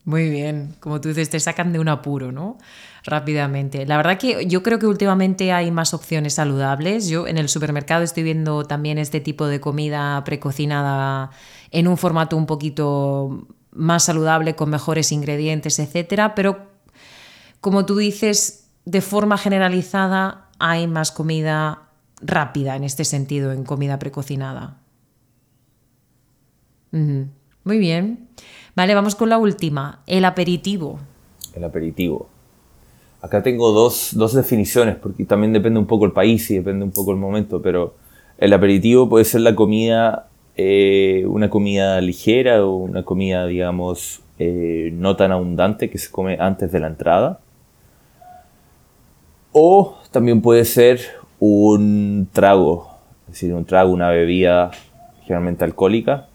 Muy 0.04 0.30
bien, 0.30 0.76
como 0.80 1.00
tú 1.00 1.10
dices, 1.10 1.30
te 1.30 1.40
sacan 1.40 1.72
de 1.74 1.80
un 1.80 1.88
apuro, 1.88 2.32
¿no? 2.32 2.58
Rápidamente. 3.04 3.86
La 3.86 3.98
verdad 3.98 4.18
que 4.18 4.48
yo 4.48 4.64
creo 4.64 4.80
que 4.80 4.88
últimamente 4.88 5.52
hay 5.52 5.70
más 5.70 5.94
opciones 5.94 6.34
saludables. 6.34 7.08
Yo 7.08 7.28
en 7.28 7.38
el 7.38 7.50
supermercado 7.50 8.04
estoy 8.04 8.24
viendo 8.24 8.64
también 8.66 8.98
este 8.98 9.20
tipo 9.20 9.46
de 9.46 9.60
comida 9.60 10.24
precocinada 10.24 11.30
en 11.70 11.88
un 11.88 11.98
formato 11.98 12.36
un 12.36 12.48
poquito 12.48 13.48
más 13.72 14.04
saludable, 14.04 14.56
con 14.56 14.72
mejores 14.72 15.12
ingredientes, 15.12 15.78
etcétera. 15.78 16.34
Pero 16.34 16.66
como 17.60 17.86
tú 17.86 17.98
dices, 17.98 18.61
de 18.86 19.02
forma 19.02 19.38
generalizada 19.38 20.50
hay 20.60 20.88
más 20.88 21.12
comida 21.12 21.84
rápida 22.22 22.76
en 22.76 22.84
este 22.84 23.06
sentido, 23.06 23.52
en 23.52 23.64
comida 23.64 24.00
precocinada. 24.00 24.78
Muy 26.92 27.78
bien. 27.78 28.28
Vale, 28.76 28.96
vamos 28.96 29.16
con 29.16 29.30
la 29.30 29.38
última, 29.38 30.02
el 30.08 30.26
aperitivo. 30.26 31.00
El 31.56 31.64
aperitivo. 31.64 32.30
Acá 33.22 33.44
tengo 33.44 33.72
dos, 33.72 34.12
dos 34.14 34.34
definiciones, 34.34 34.96
porque 34.96 35.26
también 35.26 35.54
depende 35.54 35.80
un 35.80 35.86
poco 35.86 36.06
el 36.06 36.12
país 36.12 36.50
y 36.50 36.56
depende 36.56 36.84
un 36.84 36.92
poco 36.92 37.12
el 37.12 37.18
momento, 37.18 37.62
pero 37.62 37.96
el 38.40 38.54
aperitivo 38.54 39.08
puede 39.08 39.26
ser 39.26 39.42
la 39.42 39.56
comida, 39.56 40.30
eh, 40.56 41.24
una 41.28 41.50
comida 41.50 42.02
ligera 42.02 42.66
o 42.66 42.78
una 42.78 43.04
comida, 43.04 43.46
digamos, 43.46 44.22
eh, 44.40 44.90
no 44.94 45.16
tan 45.16 45.32
abundante 45.32 45.92
que 45.92 46.00
se 46.00 46.10
come 46.10 46.38
antes 46.40 46.72
de 46.72 46.80
la 46.80 46.88
entrada. 46.88 47.41
O 49.52 49.98
también 50.12 50.42
puede 50.42 50.66
ser 50.66 51.02
un 51.40 52.28
trago, 52.32 52.88
es 53.28 53.34
decir, 53.34 53.54
un 53.54 53.66
trago, 53.66 53.92
una 53.92 54.10
bebida 54.10 54.72
generalmente 55.24 55.64
alcohólica, 55.64 56.28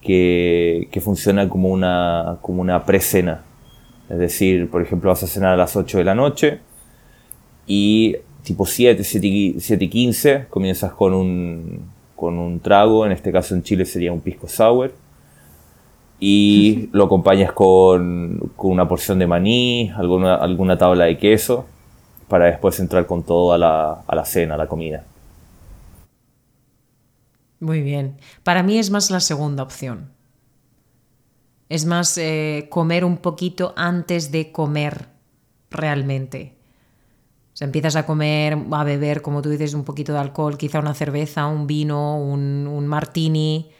que, 0.00 0.88
que 0.90 1.00
funciona 1.00 1.48
como 1.48 1.68
una, 1.68 2.38
como 2.42 2.60
una 2.60 2.84
precena. 2.84 3.42
Es 4.08 4.18
decir, 4.18 4.68
por 4.70 4.82
ejemplo, 4.82 5.10
vas 5.10 5.22
a 5.22 5.26
cenar 5.26 5.54
a 5.54 5.56
las 5.56 5.74
8 5.76 5.98
de 5.98 6.04
la 6.04 6.14
noche 6.14 6.60
y 7.66 8.16
tipo 8.42 8.66
7, 8.66 9.02
7 9.02 9.26
y 9.26 9.60
7 9.60 9.84
y 9.84 9.88
15 9.88 10.46
comienzas 10.50 10.92
con 10.92 11.14
un, 11.14 11.80
con 12.16 12.38
un 12.38 12.60
trago, 12.60 13.06
en 13.06 13.12
este 13.12 13.32
caso 13.32 13.54
en 13.54 13.62
Chile 13.62 13.84
sería 13.84 14.12
un 14.12 14.20
pisco 14.20 14.48
sour, 14.48 14.92
y 16.20 16.88
lo 16.92 17.04
acompañas 17.04 17.52
con, 17.52 18.52
con 18.56 18.70
una 18.72 18.86
porción 18.86 19.18
de 19.18 19.26
maní, 19.26 19.90
alguna, 19.96 20.34
alguna 20.34 20.76
tabla 20.76 21.04
de 21.04 21.16
queso, 21.18 21.66
para 22.32 22.46
después 22.46 22.80
entrar 22.80 23.06
con 23.06 23.24
todo 23.24 23.52
a 23.52 23.58
la, 23.58 24.04
a 24.06 24.14
la 24.16 24.24
cena, 24.24 24.54
a 24.54 24.56
la 24.56 24.66
comida. 24.66 25.04
Muy 27.60 27.82
bien. 27.82 28.16
Para 28.42 28.62
mí 28.62 28.78
es 28.78 28.88
más 28.88 29.10
la 29.10 29.20
segunda 29.20 29.62
opción. 29.62 30.08
Es 31.68 31.84
más 31.84 32.16
eh, 32.16 32.68
comer 32.70 33.04
un 33.04 33.18
poquito 33.18 33.74
antes 33.76 34.32
de 34.32 34.50
comer 34.50 35.08
realmente. 35.70 36.56
O 37.52 37.56
sea, 37.58 37.66
empiezas 37.66 37.96
a 37.96 38.06
comer, 38.06 38.56
a 38.70 38.82
beber, 38.82 39.20
como 39.20 39.42
tú 39.42 39.50
dices, 39.50 39.74
un 39.74 39.84
poquito 39.84 40.14
de 40.14 40.20
alcohol, 40.20 40.56
quizá 40.56 40.78
una 40.78 40.94
cerveza, 40.94 41.46
un 41.46 41.66
vino, 41.66 42.18
un, 42.18 42.66
un 42.66 42.86
martini, 42.86 43.70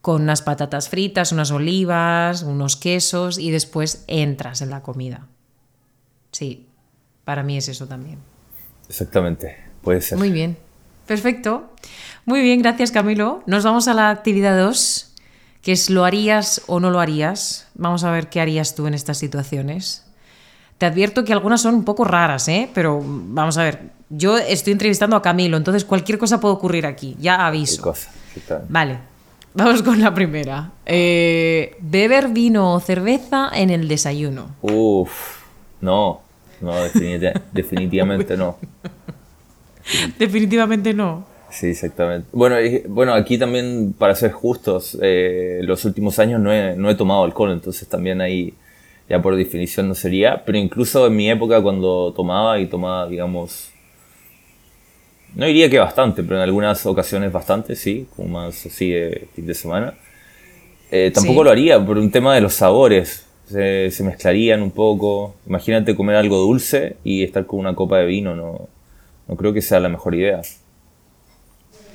con 0.00 0.22
unas 0.22 0.42
patatas 0.42 0.88
fritas, 0.88 1.30
unas 1.30 1.52
olivas, 1.52 2.42
unos 2.42 2.74
quesos 2.74 3.38
y 3.38 3.52
después 3.52 4.04
entras 4.08 4.60
en 4.60 4.70
la 4.70 4.82
comida. 4.82 5.28
Sí, 6.32 6.66
para 7.26 7.42
mí 7.42 7.58
es 7.58 7.68
eso 7.68 7.86
también. 7.86 8.18
Exactamente, 8.88 9.56
puede 9.82 10.00
ser. 10.00 10.16
Muy 10.16 10.30
bien, 10.30 10.56
perfecto. 11.06 11.64
Muy 12.24 12.40
bien, 12.40 12.62
gracias 12.62 12.92
Camilo. 12.92 13.42
Nos 13.46 13.64
vamos 13.64 13.88
a 13.88 13.94
la 13.94 14.10
actividad 14.10 14.56
2, 14.56 15.12
que 15.60 15.72
es 15.72 15.90
lo 15.90 16.04
harías 16.04 16.62
o 16.68 16.78
no 16.78 16.90
lo 16.90 17.00
harías. 17.00 17.66
Vamos 17.74 18.04
a 18.04 18.12
ver 18.12 18.28
qué 18.30 18.40
harías 18.40 18.76
tú 18.76 18.86
en 18.86 18.94
estas 18.94 19.18
situaciones. 19.18 20.04
Te 20.78 20.86
advierto 20.86 21.24
que 21.24 21.32
algunas 21.32 21.60
son 21.60 21.74
un 21.74 21.84
poco 21.84 22.04
raras, 22.04 22.46
¿eh? 22.46 22.70
pero 22.72 23.02
vamos 23.04 23.58
a 23.58 23.64
ver. 23.64 23.90
Yo 24.08 24.38
estoy 24.38 24.72
entrevistando 24.72 25.16
a 25.16 25.22
Camilo, 25.22 25.56
entonces 25.56 25.84
cualquier 25.84 26.18
cosa 26.18 26.38
puede 26.38 26.54
ocurrir 26.54 26.86
aquí, 26.86 27.16
ya 27.18 27.36
Qué 27.38 27.42
aviso. 27.42 27.82
cosa. 27.82 28.08
Vale, 28.68 28.98
Vamos 29.54 29.82
con 29.82 30.00
la 30.00 30.12
primera. 30.14 30.70
Eh, 30.84 31.76
beber 31.80 32.28
vino 32.28 32.74
o 32.74 32.78
cerveza 32.80 33.48
en 33.54 33.70
el 33.70 33.88
desayuno. 33.88 34.54
Uf, 34.60 35.38
no, 35.80 36.20
no, 36.60 36.74
definitivamente 37.52 38.36
no. 38.36 38.56
Definitivamente 40.18 40.94
no. 40.94 41.26
Sí, 41.50 41.68
exactamente. 41.68 42.28
Bueno, 42.32 42.56
bueno 42.88 43.14
aquí 43.14 43.38
también, 43.38 43.94
para 43.96 44.14
ser 44.14 44.32
justos, 44.32 44.98
eh, 45.00 45.60
los 45.62 45.84
últimos 45.84 46.18
años 46.18 46.40
no 46.40 46.52
he, 46.52 46.76
no 46.76 46.90
he 46.90 46.94
tomado 46.94 47.24
alcohol, 47.24 47.52
entonces 47.52 47.88
también 47.88 48.20
ahí 48.20 48.52
ya 49.08 49.22
por 49.22 49.36
definición 49.36 49.88
no 49.88 49.94
sería. 49.94 50.42
Pero 50.44 50.58
incluso 50.58 51.06
en 51.06 51.16
mi 51.16 51.30
época 51.30 51.62
cuando 51.62 52.12
tomaba 52.14 52.58
y 52.58 52.66
tomaba, 52.66 53.08
digamos, 53.08 53.70
no 55.34 55.46
diría 55.46 55.70
que 55.70 55.78
bastante, 55.78 56.22
pero 56.22 56.36
en 56.36 56.42
algunas 56.42 56.84
ocasiones 56.86 57.30
bastante, 57.30 57.76
sí, 57.76 58.06
como 58.16 58.40
más 58.40 58.66
así 58.66 58.90
de 58.90 59.28
fin 59.34 59.46
de 59.46 59.54
semana. 59.54 59.94
Eh, 60.90 61.10
tampoco 61.14 61.44
lo 61.44 61.50
haría 61.50 61.84
por 61.84 61.98
un 61.98 62.10
tema 62.10 62.34
de 62.34 62.40
los 62.40 62.54
sabores. 62.54 63.25
Se, 63.46 63.90
se, 63.90 64.02
mezclarían 64.02 64.62
un 64.62 64.72
poco. 64.72 65.34
Imagínate 65.46 65.94
comer 65.94 66.16
algo 66.16 66.38
dulce 66.38 66.96
y 67.04 67.22
estar 67.22 67.46
con 67.46 67.60
una 67.60 67.74
copa 67.74 67.98
de 67.98 68.06
vino, 68.06 68.34
no, 68.34 68.68
no 69.28 69.36
creo 69.36 69.52
que 69.52 69.62
sea 69.62 69.78
la 69.80 69.88
mejor 69.88 70.14
idea. 70.14 70.42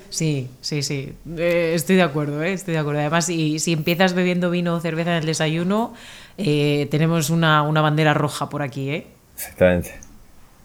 Sí, 0.10 0.50
sí, 0.60 0.84
sí. 0.84 1.14
Eh, 1.38 1.72
estoy 1.74 1.96
de 1.96 2.02
acuerdo, 2.02 2.44
¿eh? 2.44 2.52
estoy 2.52 2.74
de 2.74 2.80
acuerdo. 2.80 3.00
Además, 3.00 3.26
si, 3.26 3.60
si 3.60 3.72
empiezas 3.72 4.14
bebiendo 4.14 4.52
vino 4.52 4.76
o 4.76 4.80
cerveza 4.82 5.12
en 5.12 5.18
el 5.18 5.26
desayuno, 5.26 5.94
eh, 6.38 6.88
tenemos 6.92 7.30
una, 7.30 7.64
una, 7.64 7.82
bandera 7.82 8.14
roja 8.14 8.50
por 8.50 8.62
aquí, 8.62 8.90
¿eh? 8.90 9.08
Exactamente. 9.36 9.96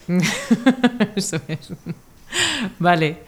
Eso 1.16 1.40
es. 1.46 1.72
Vale. 2.80 3.18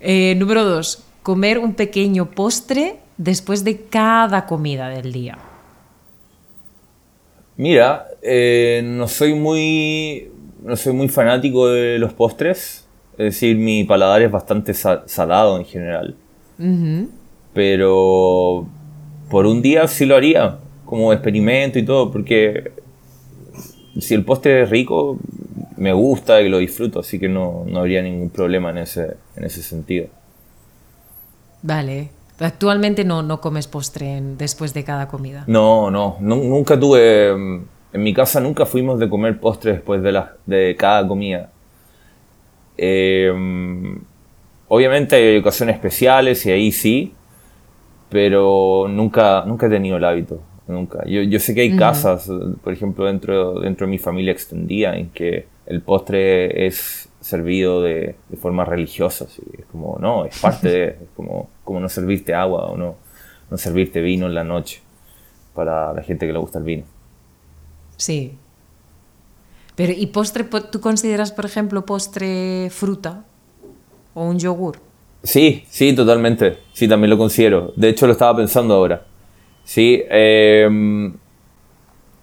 Eh, 0.00 0.34
número 0.36 0.64
dos, 0.64 1.04
comer 1.22 1.58
un 1.58 1.74
pequeño 1.74 2.30
postre 2.30 2.96
después 3.16 3.64
de 3.64 3.86
cada 3.86 4.44
comida 4.46 4.90
del 4.90 5.12
día. 5.12 5.38
Mira, 7.58 8.06
no 8.82 9.06
soy 9.08 9.34
muy 9.34 10.30
no 10.62 10.76
soy 10.76 10.92
muy 10.92 11.08
fanático 11.08 11.68
de 11.68 11.98
los 11.98 12.12
postres. 12.12 12.86
Es 13.12 13.24
decir, 13.24 13.56
mi 13.56 13.84
paladar 13.84 14.22
es 14.22 14.30
bastante 14.30 14.74
salado 14.74 15.58
en 15.58 15.64
general. 15.64 16.14
Pero 17.52 18.66
por 19.28 19.46
un 19.46 19.60
día 19.60 19.88
sí 19.88 20.06
lo 20.06 20.16
haría, 20.16 20.58
como 20.84 21.12
experimento 21.12 21.78
y 21.78 21.84
todo, 21.84 22.12
porque 22.12 22.72
si 23.98 24.14
el 24.14 24.24
postre 24.24 24.62
es 24.62 24.70
rico, 24.70 25.18
me 25.76 25.92
gusta 25.92 26.40
y 26.40 26.48
lo 26.48 26.58
disfruto, 26.58 27.00
así 27.00 27.18
que 27.18 27.28
no, 27.28 27.64
habría 27.74 28.02
ningún 28.02 28.30
problema 28.30 28.70
en 28.70 28.78
ese, 28.78 29.16
en 29.36 29.44
ese 29.44 29.62
sentido. 29.62 30.06
Vale. 31.62 32.17
Actualmente 32.40 33.04
no, 33.04 33.22
no 33.22 33.40
comes 33.40 33.66
postre 33.66 34.20
después 34.36 34.72
de 34.74 34.84
cada 34.84 35.08
comida. 35.08 35.44
No, 35.46 35.90
no, 35.90 36.18
nunca 36.20 36.78
tuve 36.78 37.66
en 37.92 38.02
mi 38.02 38.12
casa 38.12 38.40
nunca 38.40 38.66
fuimos 38.66 38.98
de 38.98 39.08
comer 39.08 39.40
postre 39.40 39.72
después 39.72 40.02
de, 40.02 40.12
la, 40.12 40.34
de 40.46 40.76
cada 40.78 41.06
comida. 41.06 41.50
Em, 42.76 43.98
obviamente 44.68 45.16
hay 45.16 45.38
ocasiones 45.38 45.76
especiales 45.76 46.44
y 46.46 46.50
ahí 46.50 46.70
sí, 46.70 47.14
pero 48.10 48.86
nunca, 48.88 49.44
nunca 49.46 49.66
he 49.66 49.70
tenido 49.70 49.96
el 49.96 50.04
hábito. 50.04 50.40
Nunca. 50.66 51.02
Yo, 51.06 51.22
yo 51.22 51.40
sé 51.40 51.54
que 51.54 51.62
hay 51.62 51.76
casas, 51.76 52.30
por 52.62 52.74
ejemplo, 52.74 53.06
dentro, 53.06 53.60
dentro 53.60 53.86
de 53.86 53.90
mi 53.90 53.96
familia 53.96 54.32
extendida, 54.32 54.98
en 54.98 55.08
que 55.08 55.46
el 55.64 55.80
postre 55.80 56.66
es 56.66 57.07
servido 57.20 57.82
de, 57.82 58.16
de 58.28 58.36
forma 58.36 58.64
religiosa. 58.64 59.26
Es 59.26 59.66
como, 59.70 59.98
no, 60.00 60.24
es 60.24 60.38
parte 60.38 60.68
de. 60.68 60.86
Es 60.88 61.08
como, 61.16 61.48
como 61.64 61.80
no 61.80 61.88
servirte 61.88 62.34
agua 62.34 62.66
o 62.66 62.76
no, 62.76 62.96
no 63.50 63.56
servirte 63.56 64.00
vino 64.00 64.26
en 64.26 64.34
la 64.34 64.44
noche 64.44 64.80
para 65.54 65.92
la 65.92 66.02
gente 66.02 66.26
que 66.26 66.32
le 66.32 66.38
gusta 66.38 66.58
el 66.58 66.64
vino. 66.64 66.84
Sí. 67.96 68.36
Pero, 69.74 69.92
¿y 69.92 70.06
postre, 70.06 70.44
tú 70.44 70.80
consideras, 70.80 71.32
por 71.32 71.44
ejemplo, 71.44 71.84
postre 71.84 72.68
fruta 72.70 73.24
o 74.14 74.24
un 74.24 74.38
yogur? 74.38 74.78
Sí, 75.22 75.64
sí, 75.68 75.94
totalmente. 75.94 76.58
Sí, 76.72 76.88
también 76.88 77.10
lo 77.10 77.18
considero. 77.18 77.72
De 77.76 77.88
hecho, 77.88 78.06
lo 78.06 78.12
estaba 78.12 78.36
pensando 78.36 78.74
ahora. 78.74 79.04
Sí, 79.64 80.02
em, 80.08 81.14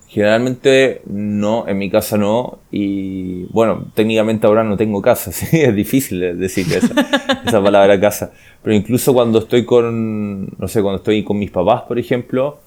generalmente 0.07 1.01
no, 1.05 1.67
en 1.67 1.77
mi 1.77 1.89
casa 1.89 2.17
no. 2.17 2.59
Y 2.71 3.43
bueno, 3.45 3.85
técnicamente 3.93 4.47
ahora 4.47 4.63
no 4.63 4.77
tengo 4.77 5.01
casa, 5.01 5.31
sí, 5.33 5.61
es 5.61 5.75
difícil 5.75 6.37
decir 6.39 6.65
esa, 6.71 6.93
esa 7.45 7.63
palabra 7.63 7.99
casa. 7.99 8.31
Pero 8.63 8.75
incluso 8.75 9.13
cuando 9.13 9.39
estoy 9.39 9.65
con, 9.65 10.45
no 10.57 10.67
sé, 10.67 10.81
cuando 10.81 10.97
estoy 10.97 11.23
con 11.23 11.37
mis 11.37 11.51
papás, 11.51 11.83
por 11.83 11.99
ejemplo, 11.99 12.59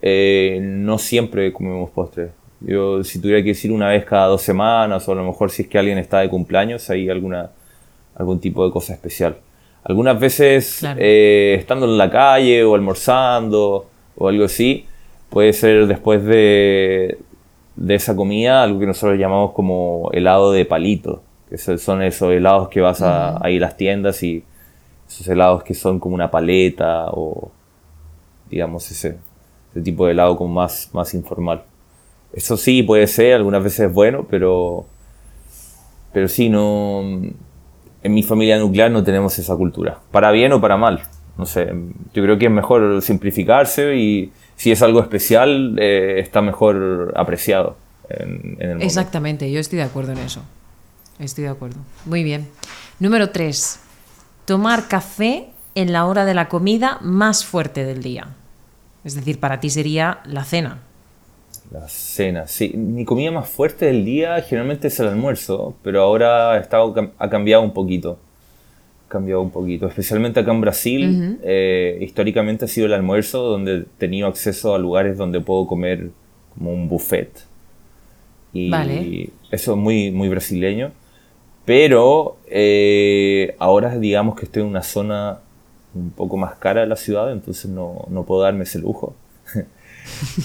eh, 0.00 0.58
no 0.62 0.98
siempre 0.98 1.52
comemos 1.52 1.90
postre. 1.90 2.30
Yo, 2.60 3.02
si 3.04 3.20
tuviera 3.20 3.42
que 3.42 3.48
decir 3.48 3.72
una 3.72 3.88
vez 3.88 4.04
cada 4.04 4.26
dos 4.26 4.42
semanas, 4.42 5.06
o 5.08 5.12
a 5.12 5.14
lo 5.14 5.24
mejor 5.24 5.50
si 5.50 5.62
es 5.62 5.68
que 5.68 5.78
alguien 5.78 5.98
está 5.98 6.20
de 6.20 6.28
cumpleaños, 6.28 6.88
hay 6.90 7.08
alguna, 7.10 7.50
algún 8.14 8.40
tipo 8.40 8.64
de 8.64 8.70
cosa 8.70 8.94
especial. 8.94 9.36
Algunas 9.82 10.18
veces, 10.18 10.82
eh, 10.98 11.56
estando 11.58 11.84
en 11.86 11.98
la 11.98 12.10
calle 12.10 12.64
o 12.64 12.74
almorzando 12.74 13.86
o 14.16 14.28
algo 14.28 14.44
así, 14.44 14.86
puede 15.30 15.52
ser 15.52 15.86
después 15.86 16.24
de, 16.24 17.18
de 17.76 17.94
esa 17.94 18.14
comida 18.14 18.62
algo 18.62 18.80
que 18.80 18.86
nosotros 18.86 19.18
llamamos 19.18 19.52
como 19.52 20.10
helado 20.12 20.52
de 20.52 20.64
palito, 20.64 21.22
que 21.48 21.58
son 21.58 22.02
esos 22.02 22.32
helados 22.32 22.68
que 22.68 22.80
vas 22.80 23.02
a, 23.02 23.40
ir 23.50 23.62
a 23.62 23.66
las 23.66 23.76
tiendas 23.76 24.22
y 24.22 24.44
esos 25.08 25.26
helados 25.28 25.62
que 25.62 25.74
son 25.74 26.00
como 26.00 26.14
una 26.14 26.30
paleta 26.30 27.06
o 27.10 27.50
digamos 28.50 28.90
ese, 28.90 29.18
ese 29.70 29.80
tipo 29.82 30.06
de 30.06 30.12
helado 30.12 30.36
como 30.36 30.54
más, 30.54 30.90
más 30.92 31.14
informal. 31.14 31.64
Eso 32.32 32.56
sí 32.56 32.82
puede 32.82 33.06
ser, 33.06 33.34
algunas 33.34 33.62
veces 33.62 33.80
es 33.88 33.92
bueno, 33.92 34.26
pero, 34.28 34.86
pero 36.12 36.26
sí, 36.26 36.48
no, 36.48 37.00
en 37.00 38.12
mi 38.14 38.22
familia 38.22 38.58
nuclear 38.58 38.90
no 38.90 39.02
tenemos 39.04 39.38
esa 39.38 39.56
cultura, 39.56 39.98
para 40.10 40.30
bien 40.30 40.52
o 40.52 40.60
para 40.60 40.76
mal. 40.76 41.02
No 41.36 41.46
sé, 41.46 41.72
yo 42.12 42.22
creo 42.22 42.38
que 42.38 42.46
es 42.46 42.50
mejor 42.50 43.02
simplificarse 43.02 43.96
y 43.96 44.32
si 44.56 44.70
es 44.72 44.82
algo 44.82 45.00
especial, 45.00 45.76
eh, 45.78 46.20
está 46.20 46.42
mejor 46.42 47.12
apreciado. 47.16 47.76
En, 48.08 48.56
el 48.60 48.82
Exactamente, 48.82 49.50
yo 49.50 49.60
estoy 49.60 49.78
de 49.78 49.84
acuerdo 49.84 50.12
en 50.12 50.18
eso. 50.18 50.42
Estoy 51.18 51.44
de 51.44 51.50
acuerdo. 51.50 51.76
Muy 52.04 52.22
bien. 52.22 52.48
Número 52.98 53.30
3. 53.30 53.80
Tomar 54.44 54.88
café 54.88 55.48
en 55.74 55.92
la 55.92 56.06
hora 56.06 56.24
de 56.24 56.34
la 56.34 56.48
comida 56.48 56.98
más 57.00 57.44
fuerte 57.44 57.84
del 57.84 58.02
día. 58.02 58.28
Es 59.04 59.14
decir, 59.14 59.40
para 59.40 59.60
ti 59.60 59.70
sería 59.70 60.20
la 60.24 60.44
cena. 60.44 60.80
La 61.70 61.88
cena, 61.88 62.46
sí. 62.46 62.72
Mi 62.76 63.04
comida 63.04 63.30
más 63.30 63.48
fuerte 63.48 63.86
del 63.86 64.04
día 64.04 64.40
generalmente 64.42 64.88
es 64.88 65.00
el 65.00 65.08
almuerzo, 65.08 65.74
pero 65.82 66.02
ahora 66.02 66.58
estado, 66.58 66.94
ha 67.18 67.30
cambiado 67.30 67.62
un 67.62 67.72
poquito. 67.72 68.18
Cambiado 69.14 69.42
un 69.42 69.50
poquito. 69.52 69.86
Especialmente 69.86 70.40
acá 70.40 70.50
en 70.50 70.60
Brasil, 70.60 71.38
eh, 71.44 71.98
históricamente 72.00 72.64
ha 72.64 72.68
sido 72.68 72.88
el 72.88 72.94
almuerzo 72.94 73.44
donde 73.44 73.76
he 73.76 73.82
tenido 73.96 74.26
acceso 74.26 74.74
a 74.74 74.78
lugares 74.80 75.16
donde 75.16 75.40
puedo 75.40 75.68
comer 75.68 76.10
como 76.52 76.72
un 76.72 76.88
buffet. 76.88 77.30
Y 78.52 79.30
eso 79.52 79.74
es 79.74 79.78
muy, 79.78 80.10
muy 80.10 80.28
brasileño. 80.28 80.90
Pero 81.64 82.38
eh, 82.48 83.54
ahora 83.60 83.96
digamos 83.98 84.34
que 84.34 84.46
estoy 84.46 84.62
en 84.62 84.68
una 84.70 84.82
zona 84.82 85.38
un 85.94 86.10
poco 86.10 86.36
más 86.36 86.56
cara 86.56 86.80
de 86.80 86.88
la 86.88 86.96
ciudad, 86.96 87.30
entonces 87.30 87.70
no, 87.70 88.06
no 88.10 88.24
puedo 88.24 88.42
darme 88.42 88.64
ese 88.64 88.80
lujo. 88.80 89.14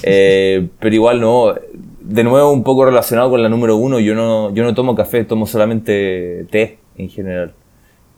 Eh, 0.03 0.69
pero 0.79 0.95
igual 0.95 1.19
no, 1.19 1.53
de 1.99 2.23
nuevo 2.23 2.53
un 2.53 2.63
poco 2.63 2.85
relacionado 2.85 3.29
con 3.29 3.43
la 3.43 3.49
número 3.49 3.75
uno, 3.75 3.99
yo 3.99 4.15
no, 4.15 4.53
yo 4.53 4.63
no 4.63 4.73
tomo 4.73 4.95
café, 4.95 5.25
tomo 5.25 5.45
solamente 5.45 6.45
té 6.49 6.77
en 6.95 7.09
general. 7.09 7.53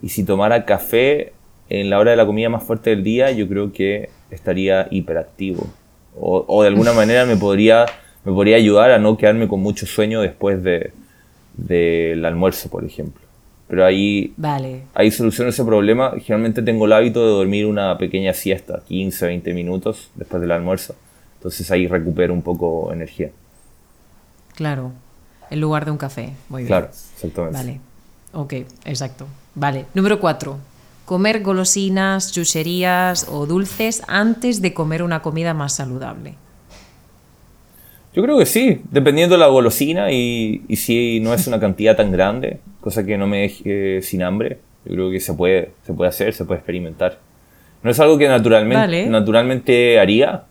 Y 0.02 0.10
si 0.10 0.24
tomara 0.24 0.66
café 0.66 1.34
en 1.70 1.90
la 1.90 2.00
hora 2.00 2.12
de 2.12 2.18
la 2.18 2.26
comida 2.26 2.50
más 2.50 2.64
fuerte 2.64 2.90
del 2.90 3.04
día, 3.04 3.32
yo 3.32 3.48
creo 3.48 3.72
que 3.72 4.10
estaría 4.30 4.88
hiperactivo. 4.92 5.68
O, 6.20 6.44
o 6.48 6.62
de 6.64 6.68
alguna 6.68 6.94
manera 7.02 7.26
me 7.26 7.38
podría, 7.38 7.86
me 8.26 8.34
podría 8.34 8.58
ayudar 8.58 8.92
a 8.92 9.00
no 9.00 9.18
quedarme 9.18 9.48
con 9.48 9.62
mucho 9.62 9.86
sueño 9.86 10.22
después 10.22 10.64
del 10.64 10.92
de, 11.56 12.22
almuerzo, 12.26 12.70
por 12.70 12.84
ejemplo. 12.84 13.22
Pero 13.68 13.86
ahí, 13.86 14.34
vale. 14.36 14.82
ahí 14.94 15.12
soluciono 15.12 15.50
ese 15.50 15.64
problema. 15.64 16.12
Generalmente 16.20 16.62
tengo 16.62 16.88
el 16.88 16.92
hábito 16.92 17.26
de 17.26 17.32
dormir 17.32 17.66
una 17.66 17.98
pequeña 17.98 18.34
siesta, 18.34 18.82
15, 18.86 19.28
20 19.28 19.54
minutos 19.54 20.12
después 20.16 20.42
del 20.42 20.52
almuerzo. 20.52 20.96
Entonces 21.38 21.72
ahí 21.72 21.88
recupero 21.88 22.34
un 22.34 22.42
poco 22.42 22.92
energía. 22.92 23.32
Claro, 24.56 24.92
en 25.50 25.62
lugar 25.62 25.86
de 25.86 25.92
un 25.92 25.98
café. 25.98 26.34
Muy 26.50 26.64
bien. 26.64 26.68
Claro, 26.68 26.88
exactamente. 26.88 27.58
Vale, 27.58 27.80
ok, 28.34 28.54
exacto. 28.86 29.28
Vale, 29.56 29.86
número 29.94 30.20
cuatro. 30.20 30.58
Comer 31.06 31.42
golosinas, 31.42 32.32
chucherías 32.32 33.28
o 33.30 33.46
dulces 33.46 34.02
antes 34.08 34.62
de 34.62 34.74
comer 34.74 35.04
una 35.04 35.22
comida 35.22 35.54
más 35.54 35.76
saludable. 35.76 36.36
Yo 38.14 38.24
creo 38.24 38.38
que 38.38 38.46
sí, 38.46 38.82
dependiendo 38.92 39.36
de 39.36 39.40
la 39.40 39.48
golosina 39.48 40.12
y, 40.12 40.64
y 40.68 40.76
si 40.76 41.20
no 41.22 41.34
es 41.34 41.48
una 41.48 41.60
cantidad 41.60 41.96
tan 41.96 42.12
grande, 42.12 42.60
cosa 42.82 43.06
que 43.06 43.18
no 43.18 43.28
me 43.28 43.42
deje 43.42 44.02
sin 44.02 44.22
hambre, 44.22 44.60
yo 44.86 44.94
creo 44.94 45.12
que 45.12 45.20
se 45.20 45.34
puede, 45.34 45.72
se 45.86 45.94
puede 45.94 46.10
hacer, 46.10 46.34
se 46.34 46.46
puede 46.46 46.60
experimentar. 46.60 47.20
No 47.84 47.90
es 47.90 48.00
algo 48.00 48.18
que 48.18 48.28
naturalmente, 48.28 49.08
naturalmente 49.08 50.00
haría, 50.00 50.44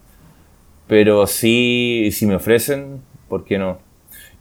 pero 0.87 1.27
sí, 1.27 2.09
si 2.13 2.27
me 2.27 2.35
ofrecen, 2.35 3.03
¿por 3.29 3.45
qué 3.45 3.59
no? 3.59 3.79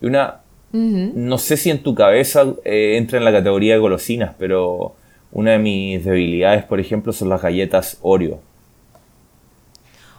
Y 0.02 0.08
una, 0.08 0.42
no 0.72 1.38
sé 1.38 1.58
si 1.58 1.70
en 1.70 1.82
tu 1.82 1.96
cabeza 1.96 2.46
eh, 2.64 2.98
entra 2.98 3.18
en 3.18 3.26
la 3.26 3.32
categoría 3.32 3.74
de 3.74 3.80
golosinas, 3.80 4.36
pero 4.38 4.96
una 5.32 5.52
de 5.52 5.60
mis 5.60 6.06
debilidades, 6.06 6.64
por 6.64 6.80
ejemplo, 6.80 7.14
son 7.14 7.30
las 7.30 7.42
galletas 7.42 7.98
Oreo. 8.02 8.40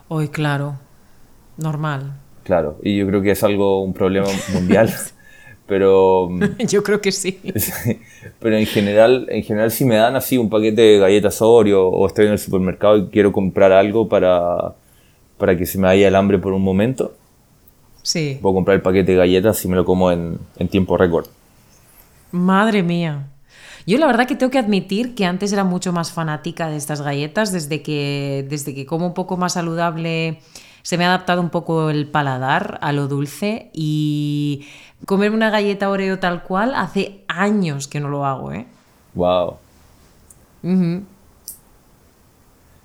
Hoy, 0.09 0.29
claro, 0.29 0.77
normal. 1.57 2.15
Claro, 2.43 2.79
y 2.83 2.97
yo 2.97 3.07
creo 3.07 3.23
que 3.23 3.31
es 3.31 3.45
algo, 3.45 3.83
un 3.83 3.95
problema 3.95 4.27
mundial. 4.53 4.93
pero 5.67 6.29
yo 6.67 6.83
creo 6.83 7.01
que 7.01 7.13
sí. 7.13 7.39
pero 8.41 8.57
en 8.57 8.67
general, 8.67 9.27
en 9.31 9.45
general 9.45 9.71
si 9.71 9.85
me 9.85 9.95
dan 9.95 10.17
así 10.17 10.37
un 10.37 10.51
paquete 10.51 10.83
de 10.83 10.99
galletas 10.99 11.41
Oreo 11.41 11.87
o 11.89 12.07
estoy 12.09 12.27
en 12.27 12.33
el 12.33 12.39
supermercado 12.41 12.97
y 12.97 13.07
quiero 13.07 13.31
comprar 13.31 13.71
algo 13.71 14.09
para, 14.09 14.75
para 15.39 15.57
que 15.57 15.67
se 15.67 15.79
me 15.79 15.87
vaya 15.87 16.09
el 16.09 16.17
hambre 16.17 16.39
por 16.39 16.53
un 16.53 16.63
momento, 16.63 17.15
sí. 18.03 18.39
puedo 18.41 18.55
comprar 18.55 18.77
el 18.77 18.83
paquete 18.83 19.13
de 19.13 19.19
galletas 19.19 19.65
y 19.65 19.69
me 19.69 19.77
lo 19.77 19.85
como 19.85 20.11
en, 20.11 20.39
en 20.57 20.69
tiempo 20.69 20.97
récord. 20.97 21.27
Madre 22.33 22.83
mía. 22.83 23.27
Yo 23.87 23.99
la 23.99 24.07
verdad 24.07 24.27
que 24.27 24.37
tengo 24.37 24.51
que 24.51 24.59
admitir 24.59 25.15
que 25.15 25.25
antes 25.25 25.53
era 25.53 25.65
mucho 25.65 25.93
más 25.93 26.13
fanática 26.13 26.69
de 26.69 26.77
estas 26.77 27.03
galletas, 27.03 27.51
desde 27.53 27.83
que, 27.83 28.47
desde 28.49 28.75
que 28.75 28.87
como 28.87 29.07
un 29.07 29.15
poco 29.15 29.37
más 29.37 29.55
saludable 29.55 30.41
se 30.83 30.97
me 30.97 31.05
ha 31.05 31.09
adaptado 31.09 31.41
un 31.41 31.51
poco 31.51 31.91
el 31.91 32.07
paladar 32.07 32.79
a 32.83 32.93
lo 32.93 33.09
dulce 33.09 33.71
y 33.73 34.67
comer 35.07 35.33
una 35.33 35.51
galleta 35.51 35.91
Oreo 35.91 36.19
tal 36.19 36.43
cual 36.43 36.75
hace 36.75 37.25
años 37.29 37.89
que 37.89 38.01
no 38.01 38.09
lo 38.09 38.25
hago, 38.25 38.53
¿eh? 38.53 38.67
Wow. 39.15 39.57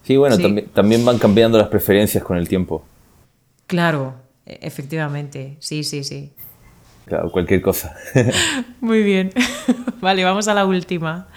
Sí, 0.03 0.17
bueno, 0.17 0.37
También, 0.37 0.67
también 0.73 1.05
van 1.05 1.17
cambiando 1.17 1.57
las 1.57 1.67
preferencias 1.67 2.23
con 2.23 2.37
el 2.37 2.47
tiempo. 2.47 2.83
Claro, 3.67 4.15
efectivamente, 4.45 5.57
sí, 5.59 5.83
sí, 5.83 6.03
sí. 6.03 6.31
Claro, 7.05 7.31
cualquier 7.31 7.61
cosa. 7.61 7.95
Muy 8.81 9.03
bien. 9.03 9.31
vale, 10.01 10.23
vamos 10.23 10.47
a 10.47 10.53
la 10.53 10.65
última. 10.65 11.27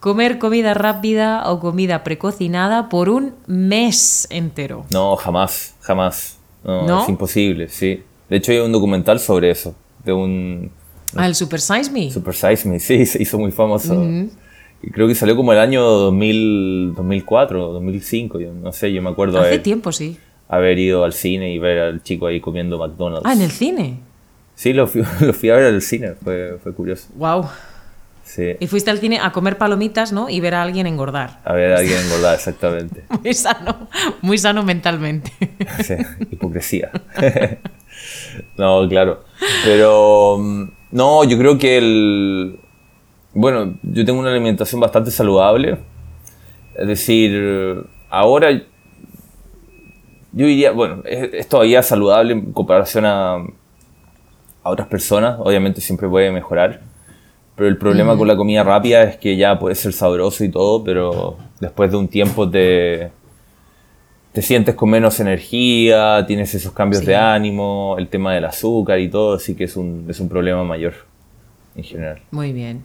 Comer 0.00 0.38
comida 0.38 0.74
rápida 0.74 1.50
o 1.50 1.60
comida 1.60 2.04
precocinada 2.04 2.88
por 2.88 3.08
un 3.08 3.34
mes 3.46 4.28
entero. 4.30 4.86
No, 4.92 5.16
jamás, 5.16 5.74
jamás. 5.80 6.38
No, 6.62 7.02
es 7.02 7.08
imposible, 7.08 7.68
sí. 7.68 8.02
De 8.28 8.36
hecho, 8.36 8.52
hay 8.52 8.58
un 8.58 8.72
documental 8.72 9.18
sobre 9.18 9.50
eso. 9.50 9.74
De 10.04 10.12
un. 10.12 10.70
Ah, 11.16 11.26
el 11.26 11.34
Super 11.34 11.60
Size 11.60 11.90
Me. 11.90 12.10
Super 12.10 12.34
Size 12.34 12.68
Me, 12.68 12.78
sí, 12.78 13.06
se 13.06 13.22
hizo 13.22 13.38
muy 13.38 13.50
famoso. 13.50 14.04
Y 14.82 14.90
creo 14.90 15.08
que 15.08 15.14
salió 15.14 15.34
como 15.34 15.52
el 15.52 15.58
año 15.58 15.82
2000, 15.82 16.94
2004, 16.94 17.72
2005, 17.72 18.38
yo 18.38 18.52
no 18.52 18.72
sé, 18.72 18.92
yo 18.92 19.02
me 19.02 19.10
acuerdo. 19.10 19.40
Hace 19.40 19.58
tiempo, 19.58 19.90
sí. 19.90 20.18
Haber 20.48 20.78
ido 20.78 21.04
al 21.04 21.12
cine 21.12 21.52
y 21.52 21.58
ver 21.58 21.78
al 21.78 22.02
chico 22.02 22.26
ahí 22.26 22.40
comiendo 22.40 22.78
McDonald's. 22.78 23.26
Ah, 23.26 23.34
en 23.34 23.42
el 23.42 23.50
cine. 23.50 24.00
Sí, 24.54 24.72
lo 24.72 24.86
fui, 24.86 25.02
lo 25.20 25.32
fui 25.32 25.50
a 25.50 25.56
ver 25.56 25.66
al 25.66 25.82
cine, 25.82 26.14
fue, 26.14 26.58
fue 26.62 26.72
curioso. 26.72 27.08
Wow. 27.14 27.46
Sí. 28.24 28.56
Y 28.60 28.66
fuiste 28.66 28.90
al 28.90 28.98
cine 28.98 29.20
a 29.22 29.32
comer 29.32 29.56
palomitas, 29.56 30.12
¿no? 30.12 30.28
Y 30.28 30.40
ver 30.40 30.54
a 30.54 30.62
alguien 30.62 30.86
engordar. 30.86 31.40
A 31.44 31.52
ver 31.54 31.72
a 31.72 31.78
alguien 31.78 31.98
engordar, 31.98 32.34
exactamente. 32.34 33.04
muy 33.22 33.34
sano, 33.34 33.88
muy 34.20 34.36
sano 34.36 34.62
mentalmente. 34.64 35.32
sí, 35.82 35.94
hipocresía. 36.30 36.90
no, 38.58 38.86
claro. 38.88 39.24
Pero, 39.64 40.38
mm, 40.38 40.70
no, 40.92 41.24
yo 41.24 41.38
creo 41.38 41.56
que 41.56 41.78
el... 41.78 42.60
Bueno, 43.32 43.78
yo 43.82 44.04
tengo 44.04 44.20
una 44.20 44.30
alimentación 44.30 44.80
bastante 44.80 45.10
saludable. 45.10 45.78
Es 46.74 46.86
decir, 46.86 47.86
ahora 48.10 48.62
yo 50.32 50.46
diría, 50.46 50.72
bueno, 50.72 51.02
es, 51.04 51.48
todavía 51.48 51.82
saludable 51.82 52.32
en 52.32 52.52
comparación 52.52 53.04
a, 53.04 53.34
a 54.62 54.70
otras 54.70 54.88
personas, 54.88 55.36
obviamente 55.38 55.80
siempre 55.80 56.08
puede 56.08 56.30
mejorar. 56.30 56.80
Pero 57.56 57.68
el 57.68 57.76
problema 57.76 58.16
con 58.16 58.28
la 58.28 58.36
comida 58.36 58.62
rápida 58.62 59.02
es 59.02 59.16
que 59.16 59.36
ya 59.36 59.58
puede 59.58 59.74
ser 59.74 59.92
sabroso 59.92 60.44
y 60.44 60.48
todo, 60.48 60.84
pero 60.84 61.36
después 61.58 61.90
de 61.90 61.96
un 61.96 62.06
tiempo 62.06 62.48
te, 62.48 63.10
te 64.32 64.42
sientes 64.42 64.76
con 64.76 64.90
menos 64.90 65.18
energía, 65.18 66.24
tienes 66.24 66.54
esos 66.54 66.72
cambios 66.72 67.04
de 67.04 67.16
ánimo, 67.16 67.96
el 67.98 68.06
tema 68.06 68.32
del 68.34 68.44
azúcar 68.44 69.00
y 69.00 69.08
todo, 69.08 69.34
así 69.34 69.56
que 69.56 69.64
es 69.64 69.76
un, 69.76 70.06
es 70.08 70.20
un 70.20 70.28
problema 70.28 70.62
mayor 70.62 70.94
en 71.74 71.82
general. 71.82 72.20
Muy 72.30 72.52
bien, 72.52 72.84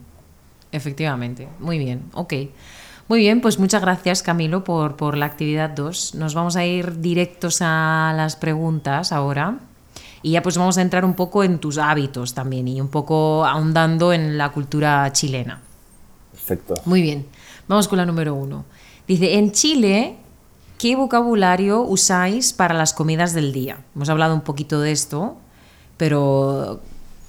efectivamente, 0.71 1.47
muy 1.60 1.77
bien, 1.77 2.01
ok. 2.13 2.34
Muy 3.13 3.19
bien, 3.19 3.41
pues 3.41 3.60
muchas 3.60 3.84
gracias 3.84 4.23
Camilo 4.23 4.63
por, 4.63 4.95
por 4.95 5.17
la 5.17 5.28
actividad 5.28 5.69
2. 5.69 6.15
Nos 6.15 6.34
vamos 6.34 6.56
a 6.56 6.65
ir 6.65 6.99
directos 6.99 7.60
a 7.62 8.12
las 8.17 8.36
preguntas 8.36 9.12
ahora. 9.12 9.60
Y 10.23 10.32
ya 10.32 10.41
pues 10.41 10.58
vamos 10.58 10.80
a 10.80 10.82
entrar 10.82 11.06
un 11.06 11.13
poco 11.13 11.43
en 11.43 11.60
tus 11.60 11.78
hábitos 11.78 12.34
también 12.34 12.67
y 12.67 12.82
un 12.82 12.88
poco 12.88 13.45
ahondando 13.45 14.13
en 14.13 14.36
la 14.39 14.52
cultura 14.52 15.12
chilena. 15.12 15.62
Perfecto. 16.32 16.73
Muy 16.86 17.04
bien, 17.04 17.28
vamos 17.67 17.88
con 17.88 17.99
la 17.99 18.06
número 18.08 18.34
uno. 18.34 18.65
Dice, 19.08 19.38
en 19.38 19.52
Chile, 19.52 20.15
¿qué 20.80 20.95
vocabulario 20.95 21.84
usáis 21.84 22.52
para 22.52 22.73
las 22.73 22.93
comidas 22.93 23.34
del 23.34 23.54
día? 23.54 23.78
Hemos 23.95 24.10
hablado 24.10 24.34
un 24.34 24.41
poquito 24.41 24.82
de 24.82 24.91
esto, 24.91 25.38
pero 25.97 26.82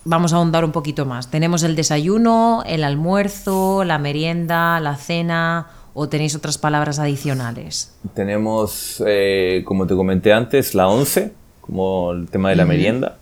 vamos 0.04 0.32
a 0.32 0.36
ahondar 0.36 0.64
un 0.64 0.72
poquito 0.72 1.06
más. 1.06 1.30
Tenemos 1.30 1.62
el 1.62 1.76
desayuno, 1.76 2.62
el 2.66 2.84
almuerzo, 2.84 3.84
la 3.84 3.98
merienda, 3.98 4.80
la 4.80 4.96
cena 4.96 5.68
o 5.94 6.08
tenéis 6.08 6.34
otras 6.34 6.58
palabras 6.58 6.98
adicionales? 6.98 7.96
Tenemos, 8.14 9.02
eh, 9.06 9.62
como 9.64 9.86
te 9.86 9.94
comenté 9.94 10.32
antes, 10.32 10.74
la 10.74 10.88
once 10.88 11.32
como 11.60 12.12
el 12.12 12.28
tema 12.28 12.50
de 12.50 12.56
la 12.56 12.66
merienda, 12.66 13.16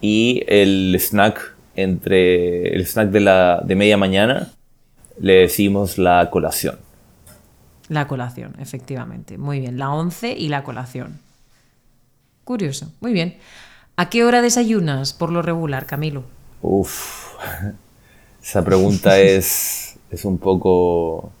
y 0.00 0.42
el 0.48 0.96
snack 0.98 1.54
entre 1.76 2.74
el 2.74 2.84
snack 2.84 3.10
de, 3.10 3.20
la, 3.20 3.62
de 3.64 3.76
media 3.76 3.96
mañana 3.96 4.50
le 5.20 5.34
decimos 5.34 5.96
la 5.96 6.28
colación. 6.30 6.76
La 7.88 8.08
colación, 8.08 8.56
efectivamente. 8.58 9.38
Muy 9.38 9.60
bien, 9.60 9.78
la 9.78 9.90
once 9.90 10.32
y 10.32 10.48
la 10.48 10.64
colación. 10.64 11.20
Curioso, 12.42 12.92
muy 13.00 13.12
bien. 13.12 13.36
¿A 14.00 14.10
qué 14.10 14.22
hora 14.22 14.42
desayunas 14.42 15.12
por 15.12 15.32
lo 15.32 15.42
regular, 15.42 15.84
Camilo? 15.84 16.22
Uf, 16.62 17.34
esa 18.40 18.64
pregunta 18.64 19.18
es, 19.18 19.98
es 20.08 20.24
un 20.24 20.38
poco 20.38 21.32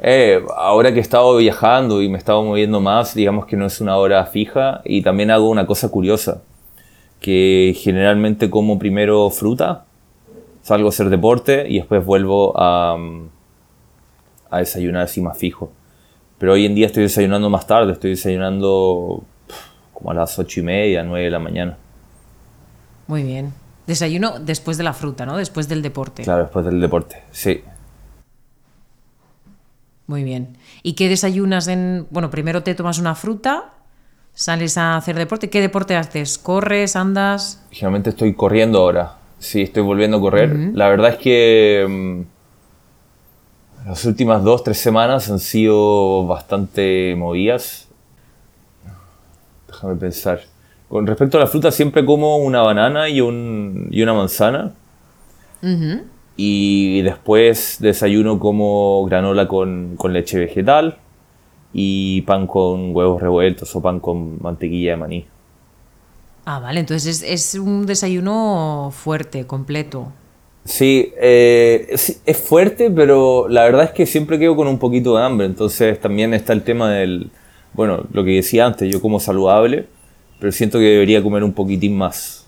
eh, 0.00 0.42
ahora 0.56 0.90
que 0.90 0.98
he 0.98 1.00
estado 1.00 1.36
viajando 1.36 2.02
y 2.02 2.08
me 2.08 2.16
he 2.16 2.18
estado 2.18 2.42
moviendo 2.42 2.80
más, 2.80 3.14
digamos 3.14 3.46
que 3.46 3.56
no 3.56 3.66
es 3.66 3.80
una 3.80 3.98
hora 3.98 4.26
fija 4.26 4.82
y 4.84 5.02
también 5.02 5.30
hago 5.30 5.48
una 5.48 5.64
cosa 5.64 5.90
curiosa, 5.90 6.42
que 7.20 7.72
generalmente 7.78 8.50
como 8.50 8.80
primero 8.80 9.30
fruta, 9.30 9.84
salgo 10.62 10.88
a 10.88 10.90
hacer 10.90 11.08
deporte 11.08 11.66
y 11.68 11.76
después 11.76 12.04
vuelvo 12.04 12.52
a, 12.56 12.96
a 14.50 14.58
desayunar 14.58 15.02
así 15.02 15.20
más 15.20 15.38
fijo. 15.38 15.70
Pero 16.38 16.54
hoy 16.54 16.66
en 16.66 16.74
día 16.74 16.86
estoy 16.86 17.04
desayunando 17.04 17.48
más 17.48 17.68
tarde, 17.68 17.92
estoy 17.92 18.10
desayunando 18.10 19.22
como 20.02 20.10
a 20.10 20.14
las 20.14 20.38
ocho 20.38 20.60
y 20.60 20.62
media, 20.64 21.04
nueve 21.04 21.26
de 21.26 21.30
la 21.30 21.38
mañana. 21.38 21.78
Muy 23.06 23.22
bien. 23.22 23.52
Desayuno 23.86 24.40
después 24.40 24.76
de 24.76 24.82
la 24.82 24.92
fruta, 24.92 25.24
¿no? 25.26 25.36
Después 25.36 25.68
del 25.68 25.80
deporte. 25.80 26.24
Claro, 26.24 26.42
después 26.42 26.64
del 26.64 26.80
deporte, 26.80 27.22
sí. 27.30 27.62
Muy 30.08 30.24
bien. 30.24 30.56
¿Y 30.82 30.94
qué 30.94 31.08
desayunas 31.08 31.68
en...? 31.68 32.08
Bueno, 32.10 32.30
primero 32.30 32.64
te 32.64 32.74
tomas 32.74 32.98
una 32.98 33.14
fruta, 33.14 33.74
sales 34.34 34.76
a 34.76 34.96
hacer 34.96 35.16
deporte. 35.16 35.50
¿Qué 35.50 35.60
deporte 35.60 35.94
haces? 35.96 36.36
¿Corres, 36.36 36.96
andas? 36.96 37.62
Generalmente 37.70 38.10
estoy 38.10 38.34
corriendo 38.34 38.80
ahora. 38.80 39.18
Sí, 39.38 39.62
estoy 39.62 39.84
volviendo 39.84 40.16
a 40.16 40.20
correr. 40.20 40.52
La 40.74 40.88
verdad 40.88 41.10
es 41.10 41.18
que 41.18 41.86
mm, 41.88 42.22
las 43.88 44.04
últimas 44.04 44.42
dos, 44.42 44.64
tres 44.64 44.78
semanas 44.78 45.30
han 45.30 45.38
sido 45.38 46.26
bastante 46.26 47.14
movidas. 47.16 47.86
Déjame 49.82 49.98
pensar. 49.98 50.40
Con 50.88 51.06
respecto 51.06 51.38
a 51.38 51.40
la 51.40 51.46
fruta, 51.48 51.72
siempre 51.72 52.04
como 52.04 52.36
una 52.36 52.62
banana 52.62 53.08
y, 53.08 53.20
un, 53.20 53.88
y 53.90 54.02
una 54.02 54.14
manzana. 54.14 54.74
Y 56.36 57.02
después 57.02 57.78
desayuno 57.80 58.38
como 58.38 59.04
granola 59.06 59.48
con, 59.48 59.96
leche 60.10 60.38
vegetal 60.38 60.98
y 61.72 62.20
pan 62.22 62.46
con 62.46 62.94
huevos 62.94 63.20
revueltos 63.20 63.74
o 63.74 63.82
pan 63.82 63.98
con 63.98 64.40
mantequilla 64.40 64.92
de 64.92 64.96
maní. 64.96 65.26
Ah, 66.44 66.60
vale, 66.60 66.80
entonces 66.80 67.24
es, 67.26 67.54
un 67.54 67.86
desayuno 67.86 68.92
fuerte, 68.92 69.46
completo. 69.46 70.12
Sí, 70.64 71.12
eh, 71.16 71.86
es, 71.90 72.20
fuerte, 72.36 72.90
pero 72.90 73.48
la 73.48 73.64
verdad 73.64 73.84
es 73.84 73.90
que 73.90 74.06
siempre 74.06 74.38
quedo 74.38 74.54
con 74.54 74.68
un 74.68 74.78
poquito 74.78 75.16
de 75.16 75.24
hambre. 75.24 75.46
Entonces 75.46 76.00
también 76.00 76.34
está 76.34 76.52
el 76.52 76.62
tema 76.62 76.90
del, 76.90 77.30
bueno, 77.74 78.04
lo 78.12 78.24
que 78.24 78.32
decía 78.32 78.66
antes, 78.66 78.92
yo 78.92 79.00
como 79.00 79.18
saludable, 79.20 79.86
pero 80.38 80.52
siento 80.52 80.78
que 80.78 80.84
debería 80.84 81.22
comer 81.22 81.44
un 81.44 81.52
poquitín 81.52 81.96
más. 81.96 82.46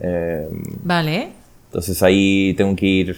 Eh, 0.00 0.48
vale. 0.82 1.30
Entonces 1.66 2.02
ahí 2.02 2.54
tengo 2.54 2.74
que 2.76 2.86
ir 2.86 3.16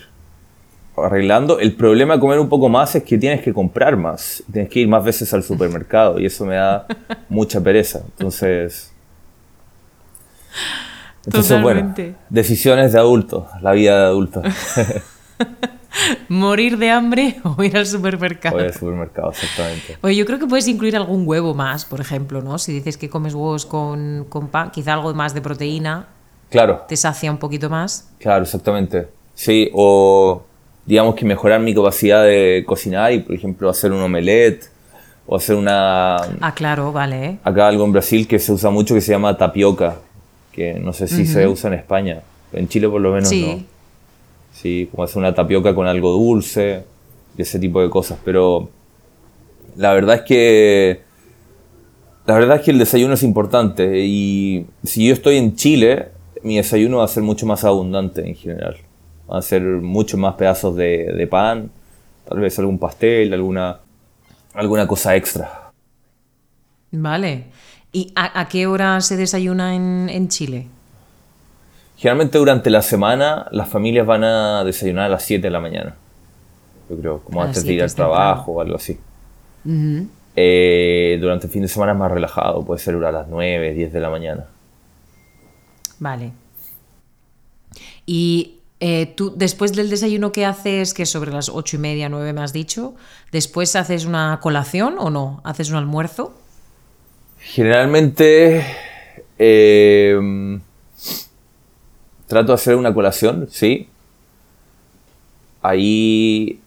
arreglando. 0.96 1.58
El 1.58 1.74
problema 1.74 2.14
de 2.14 2.20
comer 2.20 2.38
un 2.38 2.48
poco 2.48 2.68
más 2.68 2.94
es 2.94 3.02
que 3.02 3.18
tienes 3.18 3.42
que 3.42 3.52
comprar 3.52 3.96
más. 3.96 4.42
Tienes 4.52 4.70
que 4.70 4.80
ir 4.80 4.88
más 4.88 5.04
veces 5.04 5.32
al 5.34 5.42
supermercado 5.42 6.18
y 6.18 6.26
eso 6.26 6.44
me 6.44 6.56
da 6.56 6.86
mucha 7.28 7.60
pereza. 7.60 8.02
Entonces... 8.10 8.90
Entonces, 11.26 11.62
bueno, 11.62 11.94
decisiones 12.28 12.92
de 12.92 12.98
adulto, 12.98 13.48
la 13.62 13.72
vida 13.72 13.98
de 13.98 14.04
adulto. 14.04 14.42
¿Morir 16.28 16.78
de 16.78 16.90
hambre 16.90 17.36
o 17.44 17.62
ir 17.62 17.76
al 17.76 17.86
supermercado? 17.86 18.56
O 18.56 18.60
ir 18.60 18.66
al 18.66 18.74
supermercado, 18.74 19.30
exactamente. 19.30 19.98
Oye, 20.02 20.16
yo 20.16 20.26
creo 20.26 20.38
que 20.38 20.46
puedes 20.46 20.68
incluir 20.68 20.96
algún 20.96 21.26
huevo 21.26 21.54
más, 21.54 21.84
por 21.84 22.00
ejemplo, 22.00 22.42
¿no? 22.42 22.58
Si 22.58 22.72
dices 22.72 22.96
que 22.96 23.08
comes 23.08 23.34
huevos 23.34 23.66
con, 23.66 24.26
con 24.28 24.48
pan, 24.48 24.70
quizá 24.70 24.94
algo 24.94 25.12
más 25.14 25.34
de 25.34 25.40
proteína. 25.40 26.06
Claro. 26.50 26.84
Te 26.88 26.96
sacia 26.96 27.30
un 27.30 27.38
poquito 27.38 27.68
más. 27.70 28.10
Claro, 28.18 28.44
exactamente. 28.44 29.08
Sí, 29.34 29.70
o 29.72 30.42
digamos 30.86 31.14
que 31.14 31.24
mejorar 31.24 31.60
mi 31.60 31.74
capacidad 31.74 32.22
de 32.22 32.64
cocinar 32.66 33.12
y, 33.12 33.20
por 33.20 33.34
ejemplo, 33.34 33.68
hacer 33.68 33.92
un 33.92 34.02
omelette 34.02 34.70
o 35.26 35.36
hacer 35.36 35.56
una... 35.56 36.16
Ah, 36.40 36.54
claro, 36.54 36.92
vale. 36.92 37.38
Acá 37.42 37.68
algo 37.68 37.84
en 37.84 37.92
Brasil 37.92 38.28
que 38.28 38.38
se 38.38 38.52
usa 38.52 38.70
mucho 38.70 38.94
que 38.94 39.00
se 39.00 39.12
llama 39.12 39.36
tapioca, 39.36 39.96
que 40.52 40.74
no 40.74 40.92
sé 40.92 41.08
si 41.08 41.26
se 41.26 41.46
usa 41.48 41.68
en 41.68 41.74
España. 41.74 42.20
En 42.52 42.68
Chile 42.68 42.88
por 42.88 43.00
lo 43.00 43.12
menos 43.12 43.28
sí. 43.28 43.66
no. 43.68 43.73
Sí, 44.54 44.88
como 44.90 45.04
hacer 45.04 45.18
una 45.18 45.34
tapioca 45.34 45.74
con 45.74 45.86
algo 45.86 46.12
dulce 46.12 46.84
y 47.36 47.42
ese 47.42 47.58
tipo 47.58 47.82
de 47.82 47.90
cosas. 47.90 48.18
Pero 48.24 48.70
la 49.76 49.92
verdad 49.92 50.16
es 50.16 50.22
que 50.22 51.00
la 52.26 52.34
verdad 52.34 52.56
es 52.56 52.62
que 52.62 52.70
el 52.70 52.78
desayuno 52.78 53.14
es 53.14 53.22
importante 53.22 54.00
y 54.06 54.66
si 54.82 55.06
yo 55.06 55.12
estoy 55.12 55.36
en 55.36 55.56
Chile, 55.56 56.08
mi 56.42 56.56
desayuno 56.56 56.98
va 56.98 57.04
a 57.04 57.08
ser 57.08 57.22
mucho 57.22 57.44
más 57.44 57.64
abundante 57.64 58.26
en 58.26 58.34
general. 58.34 58.76
Va 59.30 59.38
a 59.38 59.42
ser 59.42 59.62
mucho 59.62 60.16
más 60.16 60.34
pedazos 60.34 60.74
de, 60.76 61.28
pan, 61.30 61.70
tal 62.26 62.40
vez 62.40 62.58
algún 62.58 62.78
pastel, 62.78 63.32
alguna, 63.34 63.80
alguna 64.54 64.86
cosa 64.86 65.16
extra. 65.16 65.70
Vale. 66.92 67.44
¿Y 67.92 68.12
a, 68.16 68.48
qué 68.48 68.66
hora 68.66 69.00
se 69.00 69.16
desayuna 69.16 69.74
en, 69.74 70.28
Chile? 70.28 70.66
Generalmente 71.96 72.38
durante 72.38 72.70
la 72.70 72.82
semana 72.82 73.46
las 73.50 73.68
familias 73.68 74.06
van 74.06 74.24
a 74.24 74.64
desayunar 74.64 75.04
a 75.04 75.08
las 75.08 75.24
7 75.24 75.42
de 75.42 75.50
la 75.50 75.60
mañana. 75.60 75.94
Yo 76.90 76.96
creo, 76.98 77.18
como 77.20 77.42
antes 77.42 77.64
de 77.64 77.72
ir 77.72 77.82
al 77.82 77.94
trabajo 77.94 78.52
o 78.52 78.60
algo 78.60 78.76
así. 78.76 78.98
Eh, 80.36 81.18
durante 81.20 81.46
el 81.46 81.52
fin 81.52 81.62
de 81.62 81.68
semana 81.68 81.92
es 81.92 81.98
más 81.98 82.10
relajado, 82.10 82.64
puede 82.64 82.80
ser 82.80 82.96
a 82.96 83.12
las 83.12 83.28
9, 83.28 83.72
10 83.72 83.92
de 83.92 84.00
la 84.00 84.10
mañana. 84.10 84.46
Vale. 85.98 86.32
Y 88.04 88.58
eh, 88.80 89.06
tú, 89.06 89.32
después 89.34 89.72
del 89.74 89.88
desayuno 89.88 90.32
que 90.32 90.44
haces, 90.44 90.92
que 90.92 91.04
es 91.04 91.10
sobre 91.10 91.32
las 91.32 91.48
8 91.48 91.76
y 91.76 91.78
media, 91.78 92.08
9 92.08 92.32
me 92.32 92.42
has 92.42 92.52
dicho, 92.52 92.94
¿después 93.32 93.76
haces 93.76 94.04
una 94.04 94.40
colación 94.42 94.96
o 94.98 95.10
no? 95.10 95.40
¿Haces 95.44 95.70
un 95.70 95.76
almuerzo? 95.76 96.34
Generalmente 97.38 98.66
em, 99.38 100.60
trato 102.26 102.48
de 102.48 102.54
hacer 102.54 102.76
una 102.76 102.92
colación, 102.92 103.46
sí. 103.50 103.88
Ahí 105.62 106.60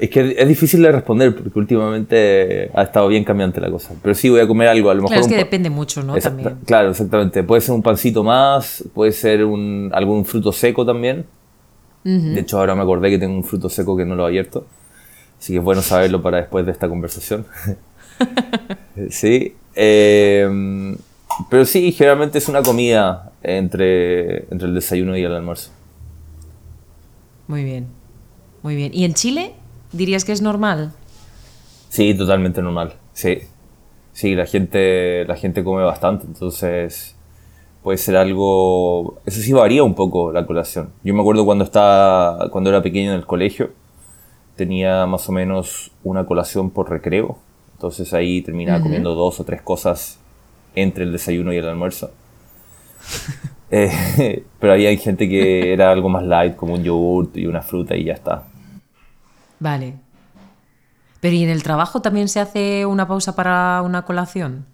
es 0.00 0.10
que 0.10 0.36
es 0.38 0.48
difícil 0.48 0.82
de 0.82 0.92
responder 0.92 1.34
porque 1.34 1.58
últimamente 1.58 2.70
ha 2.74 2.82
estado 2.82 3.08
bien 3.08 3.24
cambiante 3.24 3.60
la 3.60 3.70
cosa. 3.70 3.94
Pero 4.02 4.14
sí 4.14 4.28
voy 4.28 4.40
a 4.40 4.46
comer 4.46 4.68
algo, 4.68 4.90
a 4.90 4.94
lo 4.94 5.02
mejor. 5.02 5.16
Claro, 5.16 5.26
es 5.26 5.32
que 5.32 5.36
depende 5.36 5.70
mucho, 5.70 6.02
¿no? 6.02 6.16
también. 6.18 6.58
Claro, 6.66 6.90
exactamente. 6.90 7.42
Puede 7.42 7.62
ser 7.62 7.74
un 7.74 7.82
pancito 7.82 8.22
más, 8.22 8.84
puede 8.92 9.12
ser 9.12 9.44
un, 9.44 9.90
algún 9.94 10.24
fruto 10.26 10.52
seco 10.52 10.84
también. 10.84 11.24
De 12.04 12.38
hecho, 12.38 12.60
ahora 12.60 12.76
me 12.76 12.82
acordé 12.82 13.10
que 13.10 13.18
tengo 13.18 13.34
un 13.34 13.42
fruto 13.42 13.68
seco 13.68 13.96
que 13.96 14.04
no 14.04 14.14
lo 14.14 14.22
he 14.24 14.26
abierto. 14.26 14.64
Así 15.40 15.52
que 15.52 15.58
es 15.58 15.64
bueno 15.64 15.82
saberlo 15.82 16.22
para 16.22 16.36
después 16.36 16.64
de 16.64 16.70
esta 16.70 16.88
conversación. 16.88 17.46
sí. 19.10 19.56
Em, 19.74 20.96
pero 21.50 21.64
sí, 21.64 21.92
generalmente 21.92 22.38
es 22.38 22.48
una 22.48 22.62
comida 22.62 23.32
entre, 23.42 24.44
entre 24.50 24.68
el 24.68 24.74
desayuno 24.74 25.16
y 25.16 25.22
el 25.22 25.32
almuerzo. 25.32 25.70
Muy 27.48 27.64
bien. 27.64 27.86
Muy 28.62 28.74
bien. 28.74 28.92
¿Y 28.94 29.04
en 29.04 29.14
Chile 29.14 29.52
dirías 29.92 30.24
que 30.24 30.32
es 30.32 30.42
normal? 30.42 30.92
Sí, 31.88 32.14
totalmente 32.14 32.62
normal. 32.62 32.94
Sí. 33.12 33.38
Sí, 34.12 34.34
la 34.34 34.46
gente, 34.46 35.24
la 35.26 35.36
gente 35.36 35.62
come 35.62 35.82
bastante, 35.82 36.26
entonces 36.26 37.14
puede 37.82 37.98
ser 37.98 38.16
algo... 38.16 39.20
Eso 39.26 39.40
sí 39.40 39.52
varía 39.52 39.84
un 39.84 39.94
poco 39.94 40.32
la 40.32 40.46
colación. 40.46 40.90
Yo 41.04 41.14
me 41.14 41.20
acuerdo 41.20 41.44
cuando, 41.44 41.64
estaba, 41.64 42.50
cuando 42.50 42.70
era 42.70 42.82
pequeño 42.82 43.10
en 43.12 43.18
el 43.18 43.26
colegio, 43.26 43.70
tenía 44.56 45.06
más 45.06 45.28
o 45.28 45.32
menos 45.32 45.92
una 46.02 46.26
colación 46.26 46.70
por 46.70 46.90
recreo. 46.90 47.38
Entonces 47.74 48.12
ahí 48.14 48.40
terminaba 48.40 48.82
comiendo 48.82 49.14
dos 49.14 49.38
o 49.38 49.44
tres 49.44 49.60
cosas 49.60 50.18
entre 50.76 51.04
el 51.04 51.12
desayuno 51.12 51.52
y 51.52 51.56
el 51.56 51.68
almuerzo. 51.68 52.12
Eh, 53.68 54.44
pero 54.60 54.74
había 54.74 54.96
gente 54.96 55.28
que 55.28 55.72
era 55.72 55.90
algo 55.90 56.08
más 56.08 56.22
light, 56.22 56.54
como 56.54 56.74
un 56.74 56.84
yogurt 56.84 57.36
y 57.36 57.46
una 57.46 57.62
fruta 57.62 57.96
y 57.96 58.04
ya 58.04 58.12
está. 58.12 58.44
Vale. 59.58 59.94
Pero 61.20 61.34
¿y 61.34 61.42
en 61.42 61.50
el 61.50 61.64
trabajo 61.64 62.00
también 62.00 62.28
se 62.28 62.38
hace 62.38 62.86
una 62.86 63.08
pausa 63.08 63.34
para 63.34 63.82
una 63.82 64.02
colación? 64.02 64.66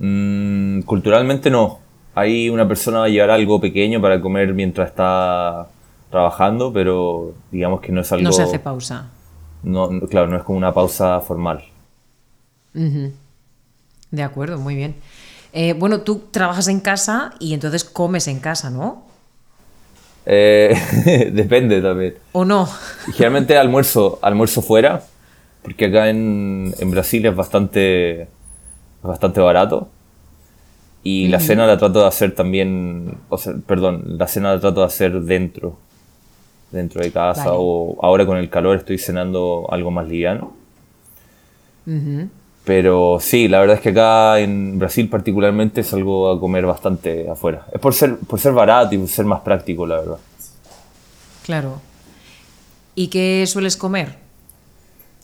Mm, 0.00 0.80
culturalmente 0.80 1.50
no. 1.50 1.78
Hay 2.14 2.50
una 2.50 2.66
persona 2.66 2.98
va 2.98 3.04
a 3.04 3.08
llevar 3.08 3.30
algo 3.30 3.60
pequeño 3.60 4.00
para 4.00 4.20
comer 4.20 4.52
mientras 4.54 4.88
está 4.88 5.68
trabajando, 6.10 6.72
pero 6.72 7.34
digamos 7.50 7.80
que 7.80 7.92
no 7.92 8.00
es 8.00 8.12
algo... 8.12 8.24
No 8.24 8.32
se 8.32 8.42
hace 8.42 8.58
pausa. 8.58 9.10
No, 9.62 9.88
claro, 10.10 10.26
no 10.26 10.36
es 10.36 10.42
como 10.42 10.58
una 10.58 10.74
pausa 10.74 11.20
formal. 11.20 11.62
De 14.10 14.22
acuerdo, 14.22 14.58
muy 14.58 14.74
bien. 14.74 14.96
Eh, 15.52 15.74
bueno, 15.74 16.00
tú 16.00 16.22
trabajas 16.30 16.68
en 16.68 16.80
casa 16.80 17.34
y 17.38 17.52
entonces 17.52 17.84
comes 17.84 18.26
en 18.28 18.40
casa, 18.40 18.70
¿no? 18.70 19.04
Eh, 20.24 21.30
depende 21.32 21.82
también. 21.82 22.14
¿O 22.32 22.44
no? 22.44 22.68
Generalmente 23.12 23.56
almuerzo, 23.56 24.18
almuerzo 24.22 24.62
fuera, 24.62 25.02
porque 25.62 25.86
acá 25.86 26.08
en, 26.08 26.72
Brasil 26.86 27.26
es 27.26 27.36
bastante, 27.36 28.28
bastante 29.02 29.40
barato. 29.40 29.88
Y 31.04 31.26
la 31.28 31.40
cena 31.40 31.66
la 31.66 31.78
trato 31.78 32.00
de 32.00 32.06
hacer 32.06 32.32
también, 32.32 33.18
o 33.28 33.36
sea, 33.36 33.54
perdón, 33.66 34.18
la 34.18 34.28
cena 34.28 34.54
la 34.54 34.60
trato 34.60 34.80
de 34.80 34.86
hacer 34.86 35.20
dentro, 35.22 35.76
dentro 36.70 37.02
de 37.02 37.10
casa. 37.10 37.54
O 37.54 37.98
ahora 38.02 38.24
con 38.24 38.38
el 38.38 38.48
calor 38.48 38.76
estoy 38.76 38.98
cenando 38.98 39.66
algo 39.70 39.90
más 39.90 40.06
liviano. 40.06 40.54
Pero 42.64 43.18
sí, 43.20 43.48
la 43.48 43.60
verdad 43.60 43.76
es 43.76 43.82
que 43.82 43.88
acá 43.88 44.38
en 44.38 44.78
Brasil 44.78 45.08
particularmente 45.08 45.80
es 45.80 45.92
algo 45.92 46.30
a 46.30 46.38
comer 46.38 46.64
bastante 46.64 47.28
afuera. 47.28 47.66
Es 47.72 47.80
por 47.80 47.92
ser, 47.92 48.16
por 48.18 48.38
ser 48.38 48.52
barato 48.52 48.94
y 48.94 48.98
por 48.98 49.08
ser 49.08 49.24
más 49.24 49.40
práctico, 49.40 49.86
la 49.86 49.96
verdad. 49.96 50.18
Claro. 51.44 51.80
¿Y 52.94 53.08
qué 53.08 53.44
sueles 53.46 53.76
comer 53.76 54.16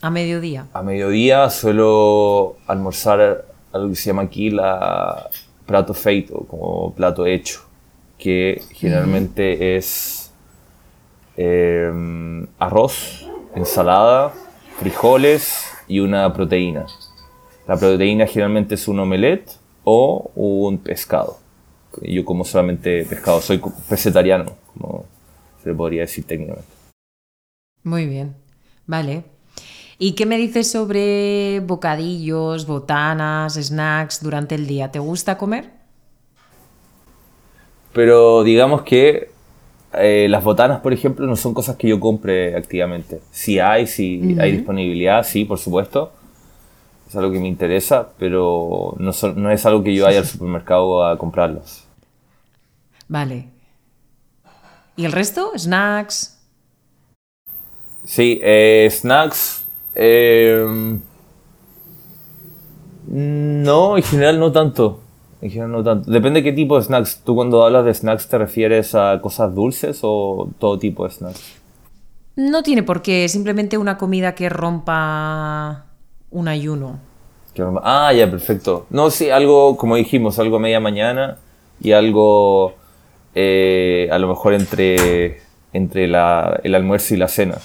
a 0.01 0.11
mediodía? 0.11 0.67
A 0.73 0.83
mediodía 0.83 1.49
suelo 1.51 2.57
almorzar 2.67 3.45
algo 3.73 3.91
que 3.91 3.95
se 3.95 4.07
llama 4.07 4.23
aquí 4.23 4.51
la 4.51 5.29
plato 5.67 5.95
feito, 5.95 6.47
como 6.49 6.93
plato 6.95 7.27
hecho, 7.27 7.61
que 8.17 8.63
generalmente 8.73 9.77
es 9.77 10.33
em, 11.37 12.47
arroz, 12.59 13.29
ensalada, 13.55 14.33
frijoles 14.79 15.65
y 15.87 16.01
una 16.01 16.33
proteína. 16.33 16.87
La 17.69 17.77
proteína 17.77 18.27
generalmente 18.27 18.77
es 18.77 18.89
un 18.89 18.99
omelette 18.99 19.53
o 19.85 20.31
un 20.35 20.79
pescado. 20.79 21.37
Yo 22.01 22.25
como 22.25 22.43
solamente 22.43 23.05
pescado, 23.05 23.43
soy 23.43 23.61
vegetariano, 23.91 24.53
como 24.73 25.05
se 25.63 25.75
podría 25.75 26.01
decir 26.03 26.25
técnicamente. 26.25 26.71
Muy 27.85 28.07
bien, 28.07 28.35
vale. 28.87 29.25
¿Y 29.99 30.13
qué 30.13 30.25
me 30.25 30.39
dices 30.39 30.71
sobre 30.71 31.61
bocadillos, 31.61 32.67
botanas, 32.67 33.55
snacks 33.57 34.23
durante 34.23 34.55
el 34.55 34.67
día? 34.67 34.91
¿Te 34.91 34.99
gusta 34.99 35.37
comer? 35.37 35.69
Pero 37.93 38.45
digamos 38.45 38.81
que 38.81 39.31
eh, 39.93 40.27
las 40.31 40.43
botanas, 40.43 40.81
por 40.81 40.95
ejemplo, 40.95 41.27
no 41.27 41.37
son 41.37 41.53
cosas 41.53 41.77
que 41.77 41.89
yo 41.89 42.01
compre 42.01 42.57
activamente. 42.57 43.21
Si 43.31 43.59
hay, 43.59 43.87
si 43.87 44.39
hay 44.41 44.53
disponibilidad, 44.53 45.23
sí, 45.23 45.45
por 45.45 45.59
supuesto 45.59 46.13
es 47.09 47.17
algo 47.17 47.33
que 47.33 47.41
me 47.41 47.49
interesa, 47.49 48.11
pero 48.19 48.95
no, 48.99 49.13
no 49.37 49.51
es 49.51 49.67
algo 49.67 49.83
que 49.83 49.95
yo 49.95 50.05
vaya 50.05 50.19
al 50.19 50.27
supermercado 50.27 51.07
a 51.07 51.17
comprarlos. 51.17 51.85
Vale. 53.09 53.49
¿Y 54.97 55.05
el 55.07 55.13
resto? 55.13 55.53
¿Snacks? 55.57 56.39
Sí, 58.05 58.39
eh, 58.43 58.89
snacks. 58.91 59.65
Em, 59.95 61.01
no, 63.07 63.97
en 63.97 64.03
general 64.03 64.39
no 64.39 64.53
tanto. 64.53 65.01
En 65.41 65.51
general 65.51 65.73
no 65.73 65.85
tanto. 65.85 66.11
Depende 66.11 66.41
de 66.41 66.45
qué 66.45 66.53
tipo 66.53 66.77
de 66.77 66.85
snacks. 66.85 67.23
¿Tú 67.25 67.35
cuando 67.35 67.65
hablas 67.65 67.87
de 67.87 67.95
snacks 67.95 68.29
te 68.29 68.37
refieres 68.37 68.95
a 68.95 69.19
cosas 69.23 69.55
dulces 69.55 70.01
o 70.03 70.51
todo 70.59 70.79
tipo 70.79 71.05
de 71.05 71.11
snacks? 71.11 71.55
No 72.37 72.63
tiene 72.63 72.83
por 72.83 73.03
qué, 73.03 73.29
simplemente 73.29 73.79
una 73.79 73.97
comida 73.99 74.35
que 74.35 74.49
rompa 74.49 75.88
un 76.31 76.49
ayuno. 76.49 76.99
Ah, 77.83 78.13
ya, 78.13 78.31
perfecto. 78.31 78.87
No, 78.91 79.11
sí, 79.11 79.31
algo, 79.31 79.77
como 79.77 79.97
dijimos, 79.97 80.39
algo 80.39 80.57
a 80.57 80.61
media 80.61 80.81
mañana 80.81 81.39
y 81.81 81.93
algo 81.93 82.75
eh, 83.35 84.09
a 84.13 84.19
lo 84.19 84.29
mejor 84.29 84.55
entre, 84.55 85.41
entre 85.73 86.05
el 86.05 86.15
almuerzo 86.15 87.15
y 87.15 87.17
la 87.17 87.29
cena. 87.29 87.59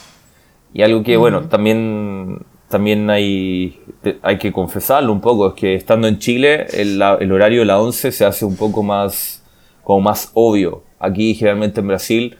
Y 0.74 0.82
algo 0.82 1.04
que, 1.04 1.18
bueno, 1.18 1.48
también, 1.48 2.40
también 2.70 3.10
hay, 3.12 3.80
hay 4.24 4.40
que 4.40 4.52
confesarlo 4.52 5.12
un 5.12 5.22
poco, 5.22 5.50
es 5.50 5.54
que 5.54 5.76
estando 5.76 6.08
en 6.08 6.18
Chile 6.18 6.66
el, 6.74 7.00
el 7.20 7.32
horario 7.32 7.60
de 7.60 7.66
la 7.66 7.80
11 7.80 8.12
se 8.12 8.26
hace 8.26 8.46
un 8.46 8.56
poco 8.56 8.82
más, 8.82 9.44
como 9.84 10.02
más 10.02 10.32
obvio. 10.34 10.82
Aquí 11.00 11.36
generalmente 11.36 11.82
en 11.82 11.88
Brasil 11.88 12.38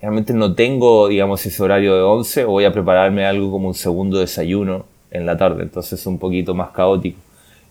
realmente 0.00 0.32
no 0.32 0.54
tengo, 0.54 1.08
digamos, 1.08 1.44
ese 1.44 1.60
horario 1.60 1.96
de 1.96 2.02
11 2.02 2.44
o 2.44 2.50
voy 2.50 2.66
a 2.66 2.72
prepararme 2.72 3.26
algo 3.26 3.50
como 3.50 3.66
un 3.66 3.74
segundo 3.74 4.18
desayuno 4.18 4.93
en 5.14 5.24
la 5.24 5.36
tarde, 5.38 5.62
entonces 5.62 5.98
es 5.98 6.06
un 6.06 6.18
poquito 6.18 6.54
más 6.54 6.70
caótico. 6.70 7.18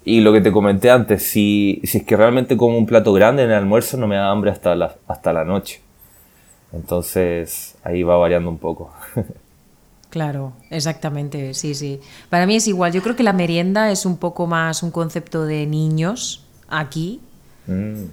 Y 0.06 0.22
lo 0.22 0.34
que 0.34 0.42
te 0.42 0.52
comenté 0.52 0.90
antes, 0.90 1.24
si, 1.24 1.82
si 1.84 2.00
es 2.00 2.04
que 2.04 2.18
realmente 2.18 2.58
como 2.58 2.78
un 2.78 2.86
plato 2.86 3.14
grande 3.14 3.44
en 3.44 3.52
el 3.52 3.56
almuerzo 3.56 3.98
no 3.98 4.08
me 4.08 4.16
da 4.16 4.32
hambre 4.32 4.52
hasta 4.52 4.76
la, 4.76 4.96
hasta 5.08 5.32
la 5.32 5.46
noche. 5.46 5.82
Entonces 6.74 7.76
ahí 7.84 8.04
va 8.04 8.18
variando 8.18 8.50
un 8.50 8.58
poco. 8.58 8.92
Claro, 10.10 10.54
exactamente, 10.70 11.56
sí, 11.56 11.74
sí. 11.74 12.00
Para 12.30 12.46
mí 12.46 12.56
es 12.56 12.68
igual, 12.68 12.92
yo 12.94 13.02
creo 13.02 13.16
que 13.16 13.24
la 13.24 13.34
merienda 13.34 13.90
es 13.90 14.06
un 14.06 14.18
poco 14.18 14.46
más 14.46 14.84
un 14.84 14.92
concepto 14.92 15.48
de 15.48 15.66
niños 15.66 16.46
aquí. 16.70 17.20
Mm. 17.66 18.04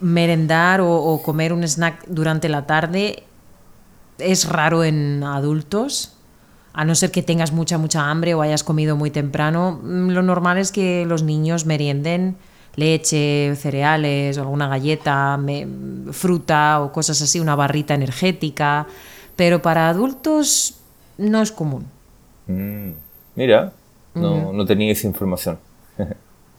Merendar 0.00 0.80
o, 0.80 0.92
o, 0.92 1.22
comer 1.22 1.52
un 1.52 1.62
snack 1.62 2.06
durante 2.08 2.48
la 2.48 2.66
tarde 2.66 3.22
es 4.18 4.48
raro 4.48 4.82
en 4.82 5.22
adultos 5.22 6.16
a 6.74 6.84
no 6.84 6.94
ser 6.96 7.12
que 7.12 7.22
tengas 7.22 7.52
mucha, 7.52 7.78
mucha 7.78 8.10
hambre 8.10 8.34
o 8.34 8.42
hayas 8.42 8.64
comido 8.64 8.96
muy 8.96 9.10
temprano, 9.10 9.80
mm, 9.82 10.10
lo 10.10 10.22
normal 10.22 10.58
es 10.58 10.72
que 10.72 11.06
los 11.06 11.22
niños 11.22 11.66
merienden 11.66 12.36
leche, 12.76 13.54
cereales 13.56 14.36
alguna 14.36 14.66
galleta, 14.66 15.38
fruta 16.10 16.82
o 16.82 16.92
cosas 16.92 17.22
así, 17.22 17.38
una 17.38 17.54
barrita 17.54 17.94
energética, 17.94 18.88
pero 19.36 19.62
para 19.62 19.88
adultos 19.88 20.74
no 21.16 21.40
es 21.40 21.52
común. 21.52 21.86
Mm, 22.48 22.90
mira, 23.36 23.72
no, 24.14 24.66
tenía 24.66 24.92
esa 24.92 25.06
información. 25.06 25.58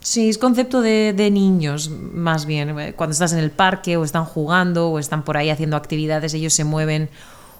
Sí, 0.01 0.29
es 0.29 0.37
concepto 0.37 0.83
de, 0.83 1.13
de, 1.13 1.31
niños, 1.31 1.89
más 1.89 2.45
bien. 2.45 2.93
Cuando 2.95 3.13
estás 3.13 3.33
en 3.33 3.39
el 3.39 3.49
parque 3.49 3.97
o 3.97 4.03
están 4.03 4.23
jugando 4.23 4.91
o 4.91 4.99
están 4.99 5.23
por 5.23 5.35
ahí 5.35 5.49
haciendo 5.49 5.75
actividades, 5.75 6.35
ellos 6.35 6.53
se 6.53 6.63
mueven 6.63 7.09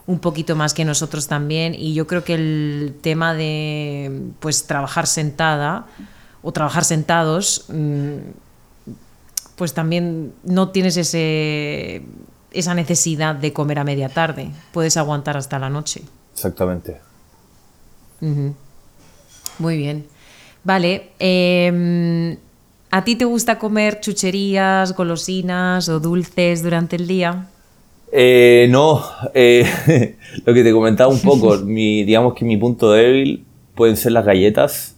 un 0.08 0.20
poquito 0.20 0.56
más 0.56 0.74
que 0.74 0.86
nosotros 0.86 1.28
también. 1.28 1.74
Y 1.74 1.94
yo 1.94 2.08
creo 2.08 2.24
que 2.24 2.36
el 2.36 2.96
tema 3.02 3.34
de 3.34 4.30
pues 4.40 4.68
trabajar 4.68 5.08
sentada 5.08 5.88
o 6.42 6.52
trabajar 6.52 6.84
sentados 6.84 7.66
mm, 7.70 8.18
pues 9.56 9.74
también 9.74 10.34
no 10.44 10.70
tienes 10.70 10.98
ese 10.98 12.04
esa 12.52 12.74
necesidad 12.74 13.36
de 13.36 13.52
comer 13.52 13.80
a 13.80 13.84
media 13.84 14.10
tarde. 14.10 14.52
Puedes 14.72 14.96
aguantar 14.96 15.36
hasta 15.36 15.60
la 15.60 15.70
noche. 15.70 16.04
Exactamente. 16.34 17.02
Muy 19.60 19.78
bien. 19.78 20.08
Vale 20.64 21.12
em, 21.20 22.38
¿A 22.96 23.04
ti 23.04 23.18
te 23.18 23.26
gusta 23.26 23.60
comer 23.60 24.00
chucherías, 24.00 24.96
golosinas 24.96 25.90
o 25.90 26.00
dulces 26.00 26.64
durante 26.64 26.96
el 26.96 27.08
día? 27.08 27.50
Eh, 28.18 28.68
no, 28.70 29.04
eh, 29.34 30.16
lo 30.46 30.54
que 30.54 30.64
te 30.64 30.72
comentaba 30.72 31.12
un 31.12 31.20
poco, 31.20 31.58
mi, 31.66 32.06
digamos 32.06 32.34
que 32.34 32.46
mi 32.46 32.56
punto 32.56 32.94
débil 32.94 33.46
pueden 33.76 33.98
ser 33.98 34.14
las 34.14 34.26
galletas. 34.26 34.96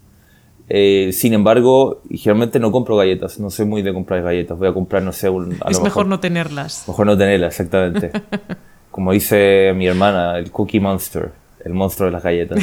Eh, 0.69 1.09
sin 1.13 1.33
embargo, 1.33 2.03
generalmente 2.11 2.59
no 2.59 2.71
compro 2.71 2.95
galletas, 2.95 3.39
no 3.39 3.49
soy 3.49 3.65
muy 3.65 3.81
de 3.81 3.91
comprar 3.91 4.21
galletas. 4.21 4.55
Voy 4.59 4.67
a 4.67 4.73
comprar, 4.73 5.01
no 5.01 5.11
sé, 5.13 5.29
un, 5.29 5.57
Es 5.67 5.81
mejor, 5.81 6.05
no 6.05 6.19
tenerlas. 6.19 6.83
Mejor 6.87 7.07
no 7.07 7.17
tenerlas, 7.17 7.59
exactamente. 7.59 8.11
Como 8.91 9.11
dice 9.11 9.73
mi 9.75 9.87
hermana, 9.87 10.37
el 10.37 10.51
Cookie 10.51 10.79
Monster, 10.79 11.31
el 11.65 11.73
monstruo 11.73 12.05
de 12.05 12.11
las 12.11 12.21
galletas. 12.21 12.59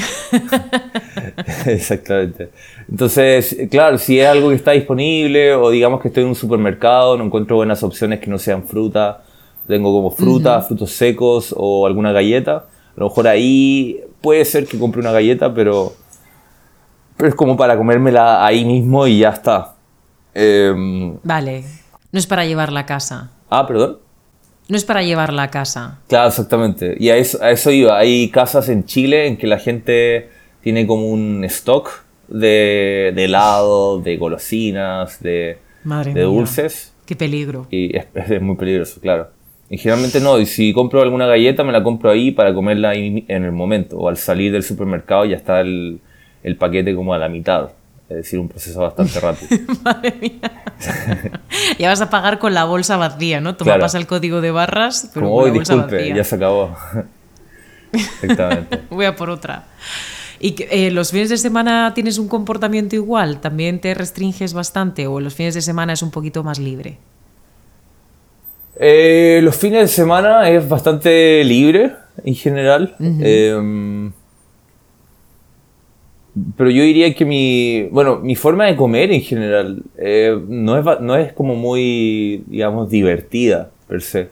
exactamente. 1.66 2.50
Entonces, 2.88 3.56
claro, 3.72 3.98
si 3.98 4.20
es 4.20 4.28
algo 4.28 4.50
que 4.50 4.54
está 4.54 4.70
disponible 4.70 5.52
o 5.56 5.70
digamos 5.70 6.00
que 6.00 6.08
estoy 6.08 6.22
en 6.22 6.28
un 6.28 6.36
supermercado, 6.36 7.18
no 7.18 7.24
encuentro 7.24 7.56
buenas 7.56 7.82
opciones 7.82 8.20
que 8.20 8.30
no 8.30 8.38
sean 8.38 8.62
fruta 8.62 9.24
tengo 9.66 9.92
como 9.92 10.10
fruta, 10.10 10.60
frutos 10.62 10.90
secos 10.92 11.54
o 11.56 11.86
alguna 11.86 12.12
galleta. 12.12 12.66
A 12.96 13.00
lo 13.00 13.08
mejor 13.08 13.28
ahí 13.28 14.00
puede 14.20 14.44
ser 14.44 14.66
que 14.66 14.78
compre 14.78 15.00
una 15.00 15.12
galleta, 15.12 15.52
pero, 15.52 15.92
pero 17.16 17.28
es 17.28 17.34
como 17.34 17.56
para 17.56 17.76
comérmela 17.76 18.44
ahí 18.44 18.64
mismo 18.64 19.06
y 19.06 19.18
ya 19.20 19.30
está. 19.30 19.74
Em, 20.34 21.16
vale, 21.22 21.64
no 22.12 22.18
es 22.18 22.26
para 22.26 22.44
llevarla 22.44 22.80
a 22.80 22.86
casa. 22.86 23.30
Ah, 23.50 23.66
perdón. 23.66 23.98
No 24.68 24.76
es 24.76 24.84
para 24.84 25.02
llevarla 25.02 25.44
a 25.44 25.50
casa. 25.50 25.98
Claro, 26.08 26.28
exactamente. 26.28 26.96
Y 26.98 27.10
a 27.10 27.16
eso, 27.16 27.42
a 27.42 27.50
eso 27.50 27.70
iba. 27.70 27.98
Hay 27.98 28.30
casas 28.30 28.68
en 28.68 28.84
Chile 28.84 29.26
en 29.26 29.36
que 29.36 29.46
la 29.46 29.58
gente 29.58 30.30
tiene 30.62 30.86
como 30.86 31.06
un 31.08 31.44
stock 31.44 31.90
de, 32.28 33.12
de 33.14 33.24
helado, 33.24 34.00
de 34.00 34.16
golosinas, 34.16 35.22
de, 35.22 35.58
de 35.84 36.22
dulces. 36.22 36.94
Qué 37.04 37.14
peligro. 37.14 37.66
Y 37.70 37.94
es 37.94 38.40
muy 38.40 38.56
peligroso, 38.56 39.00
claro. 39.00 39.28
Y 39.70 39.78
generalmente 39.78 40.20
no, 40.20 40.38
y 40.38 40.46
si 40.46 40.72
compro 40.72 41.00
alguna 41.00 41.26
galleta 41.26 41.64
me 41.64 41.72
la 41.72 41.82
compro 41.82 42.10
ahí 42.10 42.30
para 42.30 42.52
comerla 42.52 42.90
ahí 42.90 43.24
en 43.28 43.44
el 43.44 43.52
momento, 43.52 43.96
o 43.96 44.08
al 44.08 44.16
salir 44.16 44.52
del 44.52 44.62
supermercado 44.62 45.24
ya 45.24 45.36
está 45.36 45.60
el, 45.60 46.00
el 46.42 46.56
paquete 46.56 46.94
como 46.94 47.14
a 47.14 47.18
la 47.18 47.28
mitad. 47.28 47.70
Es 48.08 48.16
decir, 48.16 48.38
un 48.38 48.48
proceso 48.48 48.80
bastante 48.80 49.18
rápido. 49.20 49.60
Madre 49.82 50.14
mía. 50.20 50.62
ya 51.78 51.88
vas 51.88 52.00
a 52.00 52.10
pagar 52.10 52.38
con 52.38 52.52
la 52.54 52.64
bolsa 52.64 52.96
vacía, 52.96 53.40
¿no? 53.40 53.56
Toma, 53.56 53.78
pasa 53.78 53.98
el 53.98 54.06
código 54.06 54.40
de 54.40 54.50
barras, 54.50 55.10
pero 55.14 55.26
como, 55.26 55.36
hoy, 55.36 55.50
disculpe, 55.50 56.14
ya 56.14 56.22
se 56.22 56.34
acabó. 56.36 56.76
Exactamente. 57.92 58.82
Voy 58.90 59.06
a 59.06 59.16
por 59.16 59.30
otra. 59.30 59.64
¿Y 60.40 60.54
eh, 60.70 60.90
los 60.90 61.12
fines 61.12 61.30
de 61.30 61.38
semana 61.38 61.92
tienes 61.94 62.18
un 62.18 62.28
comportamiento 62.28 62.96
igual? 62.96 63.40
¿También 63.40 63.80
te 63.80 63.94
restringes 63.94 64.52
bastante 64.52 65.06
o 65.06 65.20
los 65.20 65.34
fines 65.34 65.54
de 65.54 65.62
semana 65.62 65.94
es 65.94 66.02
un 66.02 66.10
poquito 66.10 66.42
más 66.44 66.58
libre? 66.58 66.98
Eh, 68.78 69.40
los 69.42 69.56
fines 69.56 69.80
de 69.80 69.88
semana 69.88 70.50
es 70.50 70.68
bastante 70.68 71.42
libre 71.44 71.92
en 72.24 72.34
general. 72.34 72.96
Em, 73.00 74.12
pero 76.56 76.70
yo 76.70 76.82
diría 76.82 77.14
que 77.14 77.24
mi, 77.24 77.84
bueno, 77.92 78.18
mi 78.18 78.34
forma 78.34 78.66
de 78.66 78.74
comer 78.74 79.12
en 79.12 79.20
general 79.20 79.82
eh, 79.96 80.36
no, 80.48 80.78
es, 80.78 81.00
no 81.00 81.16
es 81.16 81.32
como 81.32 81.54
muy, 81.54 82.42
digamos, 82.46 82.90
divertida 82.90 83.70
per 83.88 84.02
se. 84.02 84.30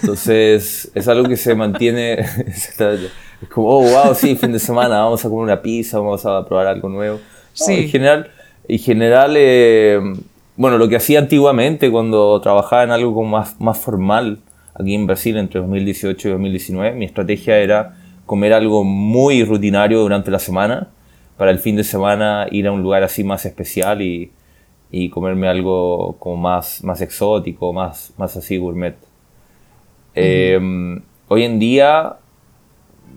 Entonces 0.00 0.90
es 0.94 1.08
algo 1.08 1.28
que 1.28 1.36
se 1.36 1.54
mantiene, 1.54 2.14
es 2.46 2.76
como, 3.50 3.68
oh, 3.68 3.82
wow, 3.82 4.14
sí, 4.14 4.34
fin 4.36 4.52
de 4.52 4.58
semana, 4.58 5.02
vamos 5.02 5.24
a 5.24 5.28
comer 5.28 5.44
una 5.44 5.62
pizza, 5.62 5.98
vamos 5.98 6.24
a 6.24 6.44
probar 6.46 6.66
algo 6.66 6.88
nuevo. 6.88 7.20
sí. 7.52 7.74
en 7.74 7.88
general, 7.88 8.30
en 8.66 8.78
general 8.78 9.34
eh, 9.36 10.00
bueno, 10.60 10.76
lo 10.76 10.90
que 10.90 10.96
hacía 10.96 11.20
antiguamente 11.20 11.90
cuando 11.90 12.38
trabajaba 12.42 12.84
en 12.84 12.90
algo 12.90 13.24
más, 13.24 13.58
más 13.62 13.78
formal 13.78 14.40
aquí 14.74 14.94
en 14.94 15.06
Brasil 15.06 15.38
entre 15.38 15.58
2018 15.58 16.28
y 16.28 16.30
2019, 16.32 16.96
mi 16.96 17.06
estrategia 17.06 17.56
era 17.56 17.96
comer 18.26 18.52
algo 18.52 18.84
muy 18.84 19.42
rutinario 19.42 20.00
durante 20.00 20.30
la 20.30 20.38
semana, 20.38 20.88
para 21.38 21.50
el 21.50 21.60
fin 21.60 21.76
de 21.76 21.82
semana 21.82 22.46
ir 22.50 22.66
a 22.66 22.72
un 22.72 22.82
lugar 22.82 23.02
así 23.02 23.24
más 23.24 23.46
especial 23.46 24.02
y, 24.02 24.32
y 24.90 25.08
comerme 25.08 25.48
algo 25.48 26.16
como 26.18 26.36
más, 26.36 26.84
más 26.84 27.00
exótico, 27.00 27.72
más, 27.72 28.12
más 28.18 28.36
así 28.36 28.58
gourmet. 28.58 28.96
Em, 30.14 31.00
hoy 31.28 31.44
en 31.44 31.58
día 31.58 32.16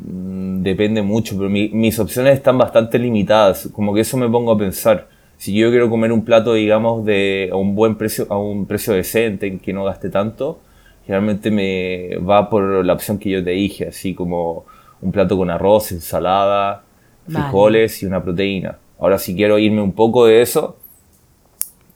mm, 0.01 0.61
depende 0.61 1.01
mucho, 1.01 1.35
pero 1.37 1.49
mis 1.49 1.99
opciones 1.99 2.35
están 2.35 2.57
bastante 2.57 2.97
limitadas, 2.97 3.67
como 3.73 3.93
que 3.93 3.99
eso 3.99 4.15
me 4.15 4.29
pongo 4.29 4.53
a 4.53 4.57
pensar 4.57 5.11
si 5.43 5.53
yo 5.53 5.71
quiero 5.71 5.89
comer 5.89 6.13
un 6.13 6.23
plato, 6.23 6.53
digamos, 6.53 7.03
de 7.03 7.49
a 7.51 7.57
un 7.57 7.75
buen 7.75 7.97
precio, 7.97 8.25
a 8.29 8.37
un 8.37 8.65
precio 8.65 8.93
decente, 8.93 9.45
en 9.45 9.59
que 9.59 9.73
no 9.73 9.83
gaste 9.83 10.09
tanto, 10.09 10.61
generalmente 11.05 11.51
me 11.51 12.15
va 12.19 12.49
por 12.49 12.85
la 12.85 12.93
opción 12.93 13.19
que 13.19 13.29
yo 13.29 13.43
te 13.43 13.49
dije, 13.49 13.89
así 13.89 14.13
como 14.15 14.63
un 15.01 15.11
plato 15.11 15.35
con 15.35 15.49
arroz, 15.49 15.91
ensalada, 15.91 16.85
frijoles 17.27 18.01
y 18.03 18.05
una 18.05 18.23
proteína. 18.23 18.77
Ahora, 18.97 19.19
si 19.19 19.35
quiero 19.35 19.59
irme 19.59 19.81
un 19.81 19.91
poco 19.91 20.27
de 20.27 20.41
eso, 20.41 20.77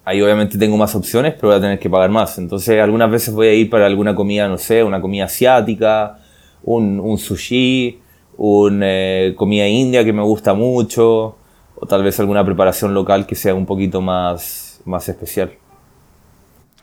ahí 0.03 0.21
obviamente 0.21 0.57
tengo 0.57 0.75
más 0.75 0.93
opciones, 0.93 1.33
pero 1.35 1.47
voy 1.47 1.57
a 1.57 1.61
tener 1.61 1.79
que 1.79 1.89
pagar 1.89 2.09
más. 2.09 2.37
Entonces, 2.39 2.81
algunas 2.81 3.09
veces 3.09 3.33
voy 3.33 3.47
a 3.47 3.53
ir 3.53 3.69
para 3.69 3.85
alguna 3.85 4.13
comida, 4.13 4.49
no 4.49 4.57
sé, 4.57 4.83
una 4.83 4.99
comida 4.99 5.23
asiática, 5.23 6.19
un, 6.63 6.99
un 6.99 7.17
sushi, 7.17 7.97
una 8.35 8.85
eh, 8.89 9.35
comida 9.37 9.65
india 9.69 10.03
que 10.03 10.11
me 10.11 10.23
gusta 10.23 10.53
mucho 10.53 11.37
o 11.79 11.85
tal 11.85 12.03
vez 12.03 12.19
alguna 12.19 12.43
preparación 12.45 12.93
local 12.93 13.25
que 13.25 13.35
sea 13.35 13.53
un 13.55 13.65
poquito 13.65 14.01
más, 14.01 14.81
más 14.85 15.07
especial. 15.09 15.53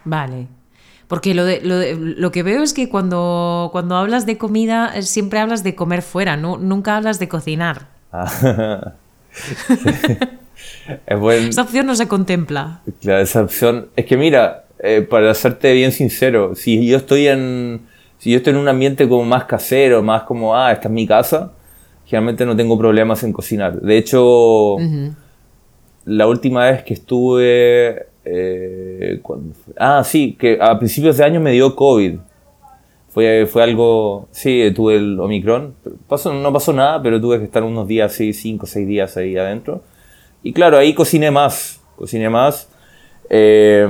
Vale. 0.04 0.46
Porque 1.08 1.34
lo, 1.34 1.44
de, 1.44 1.60
lo, 1.60 1.76
de- 1.78 1.96
lo 1.96 2.30
que 2.32 2.42
veo 2.42 2.62
es 2.62 2.72
que 2.72 2.88
cuando, 2.88 3.68
cuando 3.72 3.96
hablas 3.96 4.24
de 4.26 4.38
comida 4.38 4.92
eh, 4.94 5.02
siempre 5.02 5.38
hablas 5.38 5.62
de 5.62 5.74
comer 5.74 6.02
fuera, 6.02 6.36
no, 6.36 6.56
nunca 6.56 6.96
hablas 6.96 7.18
de 7.18 7.28
cocinar. 7.28 7.88
Ah. 8.12 8.92
es 11.06 11.18
buen, 11.18 11.48
Esta 11.48 11.62
opción 11.62 11.86
no 11.86 11.94
se 11.94 12.08
contempla. 12.08 12.80
Claro, 13.00 13.20
esa 13.22 13.42
opción. 13.42 13.88
Es 13.96 14.06
que 14.06 14.16
mira, 14.16 14.64
eh, 14.78 15.02
para 15.08 15.34
serte 15.34 15.72
bien 15.72 15.92
sincero, 15.92 16.54
si 16.54 16.86
yo 16.86 16.96
estoy 16.98 17.28
en. 17.28 17.86
Si 18.18 18.30
yo 18.30 18.38
estoy 18.38 18.52
en 18.54 18.60
un 18.60 18.68
ambiente 18.68 19.06
como 19.08 19.24
más 19.24 19.44
casero, 19.44 20.02
más 20.02 20.22
como, 20.22 20.56
ah, 20.56 20.72
esta 20.72 20.88
es 20.88 20.94
mi 20.94 21.06
casa, 21.06 21.52
generalmente 22.06 22.44
no 22.46 22.56
tengo 22.56 22.78
problemas 22.78 23.22
en 23.22 23.32
cocinar. 23.32 23.80
De 23.80 23.96
hecho, 23.96 24.76
la 26.04 26.26
última 26.26 26.64
vez 26.66 26.82
que 26.82 26.94
estuve. 26.94 28.06
eh. 28.24 29.20
Ah, 29.76 30.02
sí, 30.04 30.36
que 30.38 30.58
a 30.60 30.78
principios 30.78 31.16
de 31.16 31.24
año 31.24 31.40
me 31.40 31.52
dio 31.52 31.74
COVID. 31.74 32.16
Fue, 33.08 33.46
fue 33.46 33.62
algo. 33.62 34.28
Sí, 34.32 34.72
tuve 34.74 34.96
el 34.96 35.18
Omicron. 35.20 35.74
No 36.42 36.52
pasó 36.52 36.72
nada, 36.72 37.00
pero 37.02 37.20
tuve 37.20 37.38
que 37.38 37.44
estar 37.44 37.62
unos 37.62 37.86
días 37.86 38.12
así, 38.12 38.32
cinco 38.32 38.66
seis 38.66 38.86
días 38.88 39.16
ahí 39.16 39.36
adentro. 39.36 39.82
Y 40.42 40.52
claro, 40.52 40.76
ahí 40.76 40.94
cociné 40.94 41.30
más. 41.30 41.80
Cociné 41.96 42.28
más. 42.28 42.68
Eh, 43.30 43.86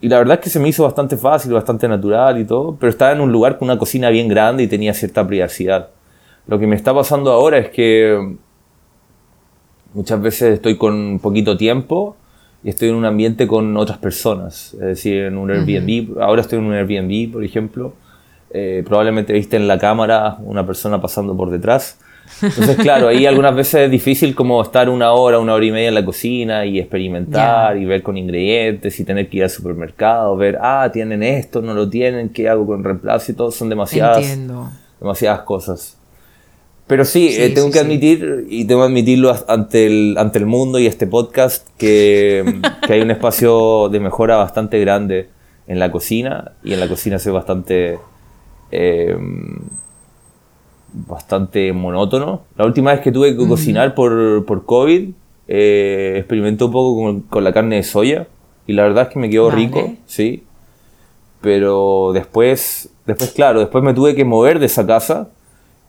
y 0.00 0.08
la 0.08 0.18
verdad 0.18 0.34
es 0.38 0.44
que 0.44 0.50
se 0.50 0.58
me 0.58 0.68
hizo 0.68 0.84
bastante 0.84 1.16
fácil, 1.16 1.52
bastante 1.52 1.86
natural 1.88 2.38
y 2.40 2.44
todo. 2.44 2.76
Pero 2.78 2.88
estaba 2.90 3.12
en 3.12 3.20
un 3.20 3.30
lugar 3.32 3.58
con 3.58 3.66
una 3.68 3.78
cocina 3.78 4.10
bien 4.10 4.28
grande 4.28 4.62
y 4.62 4.68
tenía 4.68 4.94
cierta 4.94 5.26
privacidad. 5.26 5.90
Lo 6.46 6.58
que 6.58 6.66
me 6.66 6.76
está 6.76 6.92
pasando 6.94 7.30
ahora 7.32 7.58
es 7.58 7.70
que 7.70 8.36
muchas 9.94 10.20
veces 10.20 10.54
estoy 10.54 10.76
con 10.76 11.18
poquito 11.20 11.56
tiempo 11.56 12.16
y 12.64 12.68
estoy 12.70 12.88
en 12.90 12.94
un 12.94 13.04
ambiente 13.04 13.46
con 13.46 13.76
otras 13.76 13.98
personas. 13.98 14.74
Es 14.74 14.80
decir, 14.80 15.24
en 15.24 15.36
un 15.36 15.50
Airbnb. 15.50 16.20
Ahora 16.20 16.42
estoy 16.42 16.58
en 16.58 16.64
un 16.66 16.74
Airbnb, 16.74 17.32
por 17.32 17.44
ejemplo. 17.44 17.94
Eh, 18.50 18.82
probablemente 18.86 19.32
viste 19.32 19.56
en 19.56 19.66
la 19.66 19.78
cámara 19.78 20.36
una 20.40 20.66
persona 20.66 21.00
pasando 21.00 21.36
por 21.36 21.50
detrás. 21.50 21.98
Entonces, 22.40 22.76
claro, 22.76 23.08
ahí 23.08 23.26
algunas 23.26 23.54
veces 23.54 23.82
es 23.82 23.90
difícil 23.90 24.34
como 24.34 24.62
estar 24.62 24.88
una 24.88 25.12
hora, 25.12 25.38
una 25.38 25.54
hora 25.54 25.64
y 25.64 25.72
media 25.72 25.88
en 25.88 25.94
la 25.94 26.04
cocina 26.04 26.64
y 26.64 26.78
experimentar 26.78 27.74
Ya. 27.74 27.80
y 27.80 27.84
ver 27.84 28.02
con 28.02 28.16
ingredientes 28.16 28.98
y 29.00 29.04
tener 29.04 29.28
que 29.28 29.38
ir 29.38 29.42
al 29.44 29.50
supermercado, 29.50 30.36
ver, 30.36 30.58
ah, 30.62 30.88
tienen 30.92 31.22
esto, 31.22 31.60
no 31.62 31.74
lo 31.74 31.88
tienen, 31.90 32.28
¿qué 32.30 32.48
hago 32.48 32.64
con 32.66 32.84
reemplazo? 32.84 33.32
Y 33.32 33.34
todo, 33.34 33.50
son 33.50 33.68
demasiadas, 33.68 34.18
Entiendo. 34.18 34.70
demasiadas 35.00 35.40
cosas. 35.40 35.98
Pero 36.92 37.06
sí, 37.06 37.30
Sí, 37.30 37.40
eh, 37.42 37.48
tengo 37.48 37.68
sí, 37.68 37.72
que 37.72 37.78
sí. 37.78 37.84
admitir, 37.86 38.46
y 38.50 38.66
tengo 38.66 38.82
que 38.82 38.88
admitirlo 38.88 39.34
ante 39.48 39.86
el, 39.86 40.14
ante 40.18 40.38
el 40.38 40.44
mundo 40.44 40.78
y 40.78 40.86
este 40.86 41.06
podcast, 41.06 41.66
que, 41.78 42.44
que 42.86 42.92
hay 42.92 43.00
un 43.00 43.10
espacio 43.10 43.88
de 43.88 43.98
mejora 43.98 44.36
bastante 44.36 44.78
grande 44.78 45.30
en 45.66 45.78
la 45.78 45.90
cocina, 45.90 46.52
y 46.62 46.74
en 46.74 46.80
la 46.80 46.88
cocina 46.88 47.18
soy 47.18 47.32
bastante, 47.32 47.98
eh, 48.72 49.16
bastante 50.92 51.72
monótono. 51.72 52.42
La 52.58 52.66
última 52.66 52.92
vez 52.92 53.00
que 53.00 53.10
tuve 53.10 53.34
que 53.34 53.48
cocinar 53.48 53.94
por, 53.94 54.44
por 54.44 54.66
COVID, 54.66 55.12
eh, 55.48 56.16
experimenté 56.18 56.64
un 56.64 56.72
poco 56.72 57.02
con, 57.02 57.20
con 57.22 57.42
la 57.42 57.54
carne 57.54 57.76
de 57.76 57.84
soya, 57.84 58.26
y 58.66 58.74
la 58.74 58.82
verdad 58.82 59.04
es 59.04 59.14
que 59.14 59.18
me 59.18 59.30
quedó 59.30 59.46
Vale. 59.46 59.56
rico, 59.56 59.94
sí. 60.04 60.42
Pero 61.40 62.10
después, 62.12 62.90
después, 63.06 63.30
claro, 63.30 63.60
después 63.60 63.82
me 63.82 63.94
tuve 63.94 64.14
que 64.14 64.26
mover 64.26 64.58
de 64.58 64.66
esa 64.66 64.86
casa 64.86 65.30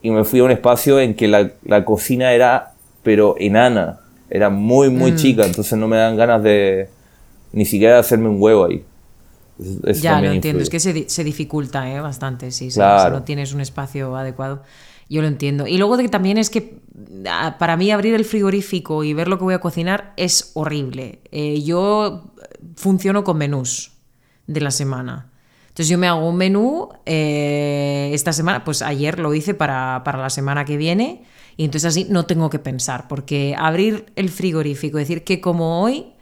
y 0.03 0.11
me 0.11 0.23
fui 0.23 0.39
a 0.41 0.43
un 0.43 0.51
espacio 0.51 0.99
en 0.99 1.15
que 1.15 1.27
la, 1.27 1.49
la 1.65 1.83
cocina 1.83 2.31
era, 2.33 2.73
pero 3.01 3.35
enana, 3.39 3.99
era 4.29 4.49
muy, 4.51 4.89
muy 4.91 5.13
Mm. 5.13 5.15
chica, 5.15 5.45
entonces 5.45 5.77
no 5.79 5.87
me 5.87 5.97
dan 5.97 6.15
ganas 6.15 6.43
de 6.43 6.89
ni 7.51 7.65
siquiera 7.65 7.97
hacerme 7.99 8.29
un 8.29 8.37
huevo 8.39 8.65
ahí. 8.65 8.83
Eso- 9.85 10.01
Ya, 10.01 10.19
lo 10.21 10.31
entiendo. 10.31 10.59
influye. 10.61 10.63
Es 10.63 10.69
que 10.69 10.79
se, 10.79 11.09
se 11.09 11.23
dificulta 11.23 11.89
¿eh? 11.91 11.99
bastante, 12.01 12.49
Claro. 12.73 13.09
si 13.09 13.11
no 13.19 13.23
tienes 13.23 13.53
un 13.53 13.61
espacio 13.61 14.15
adecuado. 14.15 14.63
Yo 15.09 15.21
lo 15.21 15.27
entiendo. 15.27 15.67
Y 15.67 15.77
luego 15.77 15.95
de 15.97 16.03
que 16.03 16.09
también 16.09 16.37
es 16.37 16.49
que 16.49 16.79
para 17.59 17.77
mí 17.77 17.91
abrir 17.91 18.15
el 18.15 18.25
frigorífico 18.25 19.03
y 19.03 19.13
ver 19.13 19.27
lo 19.27 19.37
que 19.37 19.43
voy 19.43 19.53
a 19.53 19.59
cocinar 19.59 20.13
es 20.17 20.51
horrible. 20.55 21.19
Eh, 21.31 21.61
yo 21.61 22.31
funciono 22.75 23.23
con 23.23 23.37
menús 23.37 23.91
de 24.47 24.61
la 24.61 24.71
semana. 24.71 25.29
Entonces 25.73 25.89
yo 25.89 25.97
me 25.97 26.07
hago 26.07 26.29
un 26.29 26.35
menú 26.35 26.89
eh, 27.07 28.11
esta 28.13 28.31
semana, 28.31 28.63
pues 28.63 28.83
ayer 28.83 29.17
lo 29.17 29.33
hice 29.33 29.55
para, 29.55 30.03
para 30.05 30.19
la 30.19 30.29
semana 30.29 30.65
que 30.65 30.77
viene 30.77 31.23
y 31.57 31.65
entonces 31.65 31.87
así 31.89 32.05
no 32.11 32.27
tengo 32.27 32.51
que 32.51 32.59
pensar, 32.59 33.07
porque 33.07 33.55
abrir 33.57 34.05
el 34.15 34.29
frigorífico, 34.29 34.99
decir 34.99 35.23
que 35.23 35.41
como 35.41 35.81
hoy, 35.81 36.13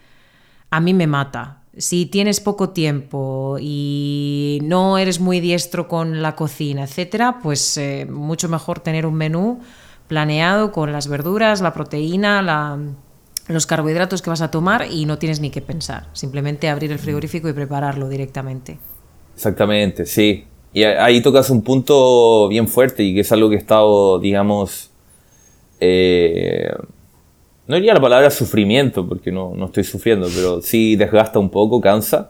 a 0.69 0.79
mí 0.79 0.93
me 0.93 1.05
mata. 1.05 1.63
Si 1.77 2.05
tienes 2.05 2.39
poco 2.39 2.69
tiempo 2.69 3.57
y 3.59 4.59
no 4.63 4.97
eres 4.97 5.19
muy 5.19 5.41
diestro 5.41 5.89
con 5.89 6.21
la 6.21 6.35
cocina, 6.37 6.83
etcétera, 6.83 7.39
pues 7.43 7.75
eh, 7.77 8.05
mucho 8.09 8.47
mejor 8.47 8.79
tener 8.79 9.05
un 9.05 9.15
menú 9.15 9.59
planeado 10.07 10.71
con 10.71 10.93
las 10.93 11.09
verduras, 11.09 11.59
la 11.59 11.73
proteína, 11.73 12.41
la- 12.41 12.77
los 13.47 13.65
carbohidratos 13.65 14.21
que 14.21 14.29
vas 14.29 14.41
a 14.41 14.49
tomar 14.51 14.87
y 14.89 15.05
no 15.05 15.17
tienes 15.17 15.41
ni 15.41 15.49
que 15.49 15.61
pensar. 15.61 16.07
Simplemente 16.13 16.69
abrir 16.69 16.91
el 16.93 16.99
frigorífico 16.99 17.49
y 17.49 17.53
prepararlo 17.53 18.07
directamente. 18.07 18.79
Exactamente, 19.41 20.05
sí. 20.05 20.43
Y 20.71 20.83
ahí 20.83 21.19
tocas 21.19 21.49
un 21.49 21.63
punto 21.63 22.47
bien 22.47 22.67
fuerte 22.67 23.01
y 23.03 23.15
que 23.15 23.21
es 23.21 23.31
algo 23.31 23.49
que 23.49 23.55
he 23.55 23.57
estado, 23.57 24.19
digamos, 24.19 24.91
eh, 25.79 26.69
no 27.65 27.75
diría 27.75 27.95
la 27.95 27.99
palabra 28.01 28.29
sufrimiento, 28.29 29.07
porque 29.07 29.31
no, 29.31 29.53
no 29.55 29.65
estoy 29.65 29.83
sufriendo, 29.83 30.27
pero 30.33 30.61
sí 30.61 30.95
desgasta 30.95 31.39
un 31.39 31.49
poco, 31.49 31.81
cansa 31.81 32.27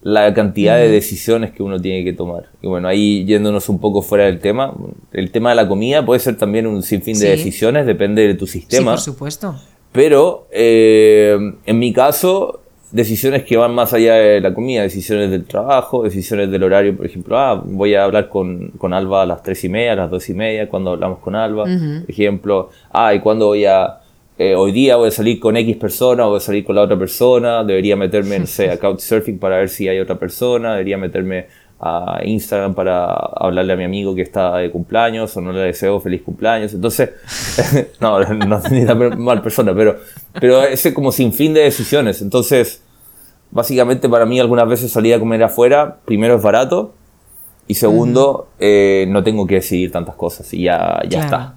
la 0.00 0.32
cantidad 0.32 0.78
de 0.78 0.88
decisiones 0.88 1.52
que 1.52 1.62
uno 1.62 1.78
tiene 1.78 2.02
que 2.02 2.14
tomar. 2.14 2.44
Y 2.62 2.66
bueno, 2.66 2.88
ahí 2.88 3.26
yéndonos 3.26 3.68
un 3.68 3.78
poco 3.78 4.00
fuera 4.00 4.24
del 4.24 4.38
tema, 4.40 4.74
el 5.12 5.30
tema 5.30 5.50
de 5.50 5.56
la 5.56 5.68
comida 5.68 6.04
puede 6.04 6.20
ser 6.20 6.38
también 6.38 6.66
un 6.66 6.82
sinfín 6.82 7.14
de 7.18 7.20
Sí. 7.20 7.26
decisiones, 7.26 7.84
depende 7.84 8.26
de 8.26 8.34
tu 8.34 8.46
Sí, 8.46 8.60
sistema. 8.60 8.92
por 8.92 9.00
supuesto. 9.00 9.54
Pero 9.92 10.46
eh, 10.50 11.36
en 11.66 11.78
mi 11.78 11.92
caso, 11.92 12.60
decisiones 12.94 13.42
que 13.42 13.56
van 13.56 13.74
más 13.74 13.92
allá 13.92 14.14
de 14.14 14.40
la 14.40 14.54
comida, 14.54 14.82
decisiones 14.82 15.28
del 15.28 15.44
trabajo, 15.44 16.04
decisiones 16.04 16.48
del 16.48 16.62
horario, 16.62 16.96
por 16.96 17.04
ejemplo, 17.04 17.36
ah, 17.36 17.60
voy 17.64 17.96
a 17.96 18.04
hablar 18.04 18.28
con, 18.28 18.68
con 18.78 18.92
Alba 18.92 19.22
a 19.22 19.26
las 19.26 19.42
tres 19.42 19.64
y 19.64 19.68
media, 19.68 19.94
a 19.94 19.96
las 19.96 20.10
dos 20.10 20.28
y 20.28 20.34
media, 20.34 20.68
cuando 20.68 20.92
hablamos 20.92 21.18
con 21.18 21.34
Alba, 21.34 21.64
por 21.64 22.08
ejemplo, 22.08 22.70
ah, 22.92 23.12
y 23.12 23.18
cuándo 23.18 23.46
voy 23.46 23.64
a, 23.64 23.98
eh, 24.38 24.54
hoy 24.54 24.70
día 24.70 24.94
voy 24.94 25.08
a 25.08 25.10
salir 25.10 25.40
con 25.40 25.56
X 25.56 25.76
persona, 25.76 26.26
voy 26.26 26.36
a 26.36 26.40
salir 26.40 26.64
con 26.64 26.76
la 26.76 26.82
otra 26.82 26.96
persona, 26.96 27.64
debería 27.64 27.96
meterme, 27.96 28.38
no 28.38 28.46
sé, 28.46 28.70
a 28.70 28.78
Couchsurfing 28.78 29.40
para 29.40 29.56
ver 29.56 29.70
si 29.70 29.88
hay 29.88 29.98
otra 29.98 30.16
persona, 30.16 30.74
debería 30.74 30.96
meterme 30.96 31.46
a 31.80 32.20
Instagram 32.24 32.74
para 32.74 33.12
hablarle 33.12 33.72
a 33.72 33.76
mi 33.76 33.84
amigo 33.84 34.14
que 34.14 34.22
está 34.22 34.58
de 34.58 34.70
cumpleaños 34.70 35.36
o 35.36 35.40
no 35.40 35.52
le 35.52 35.62
deseo 35.62 35.98
feliz 36.00 36.22
cumpleaños. 36.22 36.72
Entonces, 36.72 37.10
no, 38.00 38.20
no 38.34 38.62
ni 38.70 38.84
la 38.84 38.94
mal 38.94 39.42
persona, 39.42 39.74
pero, 39.74 39.98
pero 40.40 40.62
ese 40.62 40.94
como 40.94 41.10
sin 41.10 41.32
fin 41.32 41.52
de 41.52 41.62
decisiones. 41.62 42.22
Entonces, 42.22 42.83
básicamente 43.54 44.08
para 44.10 44.26
mí 44.26 44.38
algunas 44.38 44.68
veces 44.68 44.92
salir 44.92 45.14
a 45.14 45.18
comer 45.18 45.42
afuera, 45.42 46.00
primero 46.04 46.36
es 46.36 46.42
barato 46.42 46.92
y 47.66 47.74
segundo, 47.76 48.48
eh, 48.58 49.06
no 49.08 49.22
tengo 49.24 49.46
que 49.46 49.54
decidir 49.54 49.90
tantas 49.90 50.16
cosas 50.16 50.52
y 50.52 50.64
ya, 50.64 51.00
ya 51.04 51.08
Claro. 51.08 51.24
está. 51.24 51.54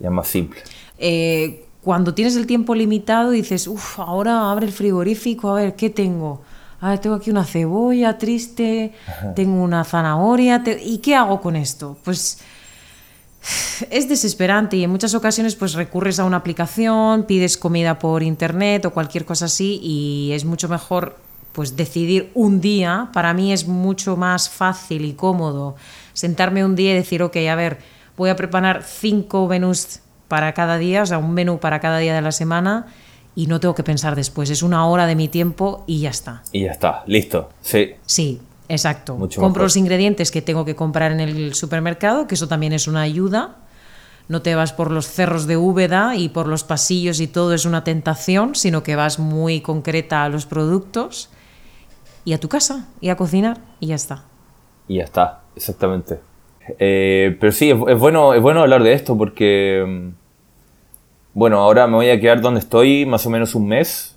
Ya 0.00 0.08
es 0.08 0.12
más 0.12 0.26
simple. 0.26 0.60
Eh, 0.98 1.66
cuando 1.82 2.14
tienes 2.14 2.34
el 2.36 2.46
tiempo 2.46 2.74
limitado 2.74 3.30
dices, 3.30 3.68
uff, 3.68 4.00
ahora 4.00 4.50
abre 4.50 4.66
el 4.66 4.72
frigorífico, 4.72 5.50
a 5.50 5.54
ver, 5.54 5.76
¿qué 5.76 5.90
tengo? 5.90 6.42
A 6.80 6.90
ver, 6.90 6.98
tengo 6.98 7.14
aquí 7.14 7.30
una 7.30 7.44
cebolla 7.44 8.18
triste, 8.18 8.92
tengo 9.36 9.62
una 9.62 9.84
zanahoria, 9.84 10.64
te- 10.64 10.82
¿y 10.82 10.98
qué 10.98 11.14
hago 11.14 11.40
con 11.40 11.54
esto? 11.54 11.96
Pues 12.02 12.40
es 13.90 14.08
desesperante 14.08 14.76
y 14.76 14.84
en 14.84 14.90
muchas 14.90 15.14
ocasiones 15.14 15.56
pues 15.56 15.74
recurres 15.74 16.18
a 16.18 16.24
una 16.24 16.38
aplicación, 16.38 17.24
pides 17.24 17.56
comida 17.56 17.98
por 17.98 18.22
internet 18.22 18.84
o 18.84 18.90
cualquier 18.92 19.24
cosa 19.24 19.46
así 19.46 19.80
y 19.82 20.32
es 20.32 20.44
mucho 20.44 20.68
mejor 20.68 21.16
pues 21.52 21.76
decidir 21.76 22.30
un 22.34 22.60
día. 22.60 23.08
Para 23.12 23.34
mí 23.34 23.52
es 23.52 23.66
mucho 23.66 24.16
más 24.16 24.48
fácil 24.48 25.04
y 25.04 25.12
cómodo 25.14 25.76
sentarme 26.12 26.64
un 26.64 26.76
día 26.76 26.92
y 26.92 26.94
decir, 26.94 27.22
ok, 27.22 27.36
a 27.50 27.54
ver, 27.54 27.78
voy 28.16 28.30
a 28.30 28.36
preparar 28.36 28.82
cinco 28.82 29.46
menús 29.48 30.00
para 30.28 30.54
cada 30.54 30.78
día, 30.78 31.02
o 31.02 31.06
sea, 31.06 31.18
un 31.18 31.34
menú 31.34 31.58
para 31.58 31.80
cada 31.80 31.98
día 31.98 32.14
de 32.14 32.22
la 32.22 32.32
semana 32.32 32.86
y 33.34 33.46
no 33.46 33.60
tengo 33.60 33.74
que 33.74 33.82
pensar 33.82 34.16
después. 34.16 34.50
Es 34.50 34.62
una 34.62 34.86
hora 34.86 35.06
de 35.06 35.14
mi 35.14 35.28
tiempo 35.28 35.84
y 35.86 36.00
ya 36.00 36.10
está. 36.10 36.42
Y 36.52 36.62
ya 36.62 36.72
está, 36.72 37.02
listo. 37.06 37.50
Sí, 37.62 37.94
Sí, 38.06 38.40
exacto. 38.72 39.16
Mucho 39.16 39.40
Compro 39.40 39.60
mejor. 39.60 39.66
los 39.66 39.76
ingredientes 39.76 40.30
que 40.30 40.42
tengo 40.42 40.64
que 40.64 40.74
comprar 40.74 41.12
en 41.12 41.20
el 41.20 41.54
supermercado, 41.54 42.26
que 42.26 42.34
eso 42.34 42.48
también 42.48 42.72
es 42.72 42.88
una 42.88 43.02
ayuda. 43.02 43.56
No 44.28 44.40
te 44.40 44.54
vas 44.54 44.72
por 44.72 44.90
los 44.90 45.06
cerros 45.06 45.46
de 45.46 45.56
Úbeda 45.56 46.16
y 46.16 46.28
por 46.28 46.46
los 46.46 46.64
pasillos 46.64 47.20
y 47.20 47.26
todo 47.26 47.52
es 47.54 47.64
una 47.64 47.84
tentación, 47.84 48.54
sino 48.54 48.82
que 48.82 48.96
vas 48.96 49.18
muy 49.18 49.60
concreta 49.60 50.24
a 50.24 50.28
los 50.28 50.46
productos 50.46 51.28
y 52.24 52.32
a 52.32 52.38
tu 52.40 52.48
casa 52.48 52.88
y 53.00 53.08
a 53.08 53.16
cocinar 53.16 53.58
y 53.80 53.88
ya 53.88 53.96
está. 53.96 54.24
y 54.88 54.96
ya 54.96 55.04
está, 55.04 55.42
exactamente. 55.56 56.20
Eh, 56.78 57.36
pero 57.40 57.50
sí, 57.52 57.70
es, 57.70 57.78
es 57.88 57.98
bueno, 57.98 58.34
es 58.34 58.40
bueno 58.40 58.60
hablar 58.60 58.82
de 58.84 58.92
esto 58.92 59.18
porque, 59.18 59.84
mm, 59.86 60.08
bueno, 61.34 61.58
ahora 61.58 61.86
me 61.88 61.96
voy 61.96 62.10
a 62.10 62.20
quedar 62.20 62.40
donde 62.40 62.60
estoy 62.60 63.04
más 63.04 63.26
o 63.26 63.30
menos 63.30 63.54
un 63.54 63.66
mes. 63.66 64.16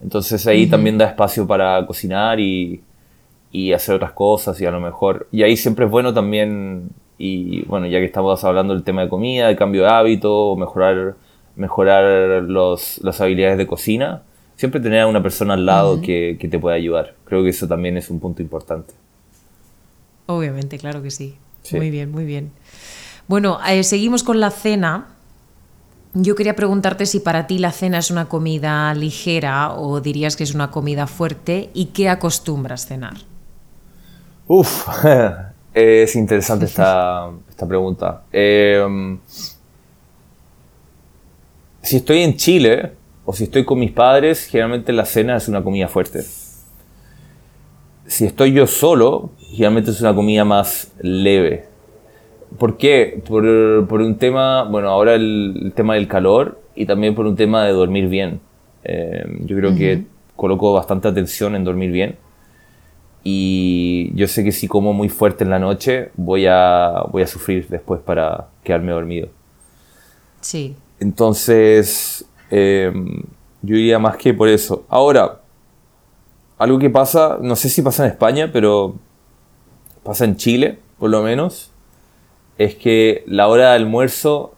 Entonces 0.00 0.46
ahí 0.46 0.66
también 0.68 0.96
da 0.98 1.06
espacio 1.06 1.46
para 1.46 1.84
cocinar 1.86 2.38
y, 2.38 2.82
y 3.54 3.72
hacer 3.72 3.94
otras 3.94 4.10
cosas 4.10 4.60
y 4.60 4.66
a 4.66 4.72
lo 4.72 4.80
mejor... 4.80 5.28
Y 5.30 5.44
ahí 5.44 5.56
siempre 5.56 5.84
es 5.84 5.90
bueno 5.90 6.12
también, 6.12 6.90
y 7.18 7.62
bueno, 7.66 7.86
ya 7.86 8.00
que 8.00 8.04
estamos 8.04 8.42
hablando 8.42 8.74
del 8.74 8.82
tema 8.82 9.02
de 9.02 9.08
comida, 9.08 9.46
de 9.46 9.54
cambio 9.54 9.82
de 9.82 9.90
hábito, 9.90 10.56
mejorar, 10.56 11.14
mejorar 11.54 12.42
los, 12.42 12.98
las 13.04 13.20
habilidades 13.20 13.56
de 13.56 13.68
cocina, 13.68 14.22
siempre 14.56 14.80
tener 14.80 15.02
a 15.02 15.06
una 15.06 15.22
persona 15.22 15.54
al 15.54 15.64
lado 15.64 16.00
que, 16.00 16.36
que 16.40 16.48
te 16.48 16.58
pueda 16.58 16.74
ayudar. 16.74 17.14
Creo 17.26 17.44
que 17.44 17.50
eso 17.50 17.68
también 17.68 17.96
es 17.96 18.10
un 18.10 18.18
punto 18.18 18.42
importante. 18.42 18.92
Obviamente, 20.26 20.76
claro 20.76 21.00
que 21.00 21.12
sí. 21.12 21.36
Muy 21.70 21.90
bien, 21.90 22.10
muy 22.10 22.24
bien. 22.24 22.50
Bueno, 23.28 23.60
eh, 23.68 23.84
seguimos 23.84 24.24
con 24.24 24.40
la 24.40 24.50
cena. 24.50 25.14
Yo 26.12 26.34
quería 26.34 26.56
preguntarte 26.56 27.06
si 27.06 27.20
para 27.20 27.46
ti 27.46 27.58
la 27.58 27.70
cena 27.70 27.98
es 27.98 28.10
una 28.10 28.24
comida 28.24 28.92
ligera 28.94 29.74
o 29.74 30.00
dirías 30.00 30.34
que 30.34 30.42
es 30.42 30.56
una 30.56 30.72
comida 30.72 31.06
fuerte 31.06 31.70
y 31.72 31.86
qué 31.86 32.08
acostumbras 32.08 32.86
cenar. 32.86 33.14
Uf, 34.46 34.86
es 35.74 36.16
interesante 36.16 36.66
esta, 36.66 37.30
pregunta. 37.68 38.24
Em, 38.30 39.18
si 41.80 41.96
estoy 41.96 42.22
en 42.22 42.36
Chile 42.36 42.92
o 43.24 43.32
si 43.32 43.44
estoy 43.44 43.64
con 43.64 43.78
mis 43.78 43.90
padres, 43.90 44.46
generalmente 44.46 44.92
la 44.92 45.06
cena 45.06 45.36
es 45.36 45.48
una 45.48 45.62
comida 45.62 45.88
fuerte. 45.88 46.22
Si 48.06 48.26
estoy 48.26 48.52
yo 48.52 48.66
solo, 48.66 49.30
generalmente 49.38 49.90
es 49.90 50.00
una 50.02 50.14
comida 50.14 50.44
más 50.44 50.92
leve. 51.00 51.66
¿Por 52.58 52.76
qué? 52.76 53.22
Por, 53.26 53.44
un 53.44 54.16
tema, 54.18 54.64
bueno, 54.64 54.90
ahora 54.90 55.14
el, 55.14 55.72
tema 55.74 55.94
del 55.94 56.06
calor 56.06 56.60
y 56.74 56.84
también 56.84 57.14
por 57.14 57.26
un 57.26 57.34
tema 57.34 57.64
de 57.64 57.72
dormir 57.72 58.08
bien. 58.08 58.40
Em, 58.84 59.46
yo 59.46 59.56
creo 59.56 59.74
que 59.74 60.04
coloco 60.36 60.74
bastante 60.74 61.08
atención 61.08 61.56
en 61.56 61.64
dormir 61.64 61.90
bien 61.90 62.23
y 63.24 64.12
yo 64.14 64.28
sé 64.28 64.44
que 64.44 64.52
si 64.52 64.68
como 64.68 64.92
muy 64.92 65.08
fuerte 65.08 65.44
en 65.44 65.50
la 65.50 65.58
noche 65.58 66.10
voy 66.14 66.44
a, 66.46 67.04
voy 67.10 67.22
a 67.22 67.26
sufrir 67.26 67.66
después 67.68 68.00
para 68.02 68.48
quedarme 68.62 68.92
dormido. 68.92 69.28
Sí. 70.42 70.76
Entonces, 71.00 72.26
em, 72.50 73.22
yo 73.62 73.76
diría 73.76 73.98
más 73.98 74.18
que 74.18 74.34
por 74.34 74.48
eso. 74.48 74.84
Ahora, 74.90 75.40
algo 76.58 76.78
que 76.78 76.90
pasa, 76.90 77.38
no 77.40 77.56
sé 77.56 77.70
si 77.70 77.80
pasa 77.80 78.04
en 78.04 78.12
España, 78.12 78.50
pero 78.52 78.96
pasa 80.02 80.26
en 80.26 80.36
Chile, 80.36 80.78
por 80.98 81.08
lo 81.08 81.22
menos, 81.22 81.72
es 82.58 82.74
que 82.74 83.24
la 83.26 83.48
hora 83.48 83.70
de 83.70 83.76
almuerzo 83.76 84.54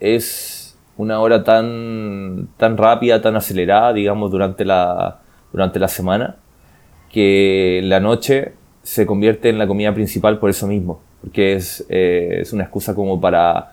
es 0.00 0.76
una 0.96 1.20
hora 1.20 1.44
tan, 1.44 2.48
tan 2.56 2.76
rápida, 2.76 3.22
tan 3.22 3.36
acelerada, 3.36 3.92
digamos, 3.92 4.32
durante 4.32 4.64
la, 4.64 5.20
durante 5.52 5.78
la 5.78 5.86
semana, 5.86 6.36
que 7.10 7.80
la 7.84 8.00
noche 8.00 8.52
se 8.82 9.06
convierte 9.06 9.48
en 9.48 9.58
la 9.58 9.66
comida 9.66 9.92
principal 9.92 10.38
por 10.38 10.50
eso 10.50 10.66
mismo, 10.66 11.00
porque 11.20 11.54
es, 11.54 11.84
eh, 11.88 12.38
es 12.40 12.52
una 12.52 12.64
excusa 12.64 12.94
como 12.94 13.20
para, 13.20 13.72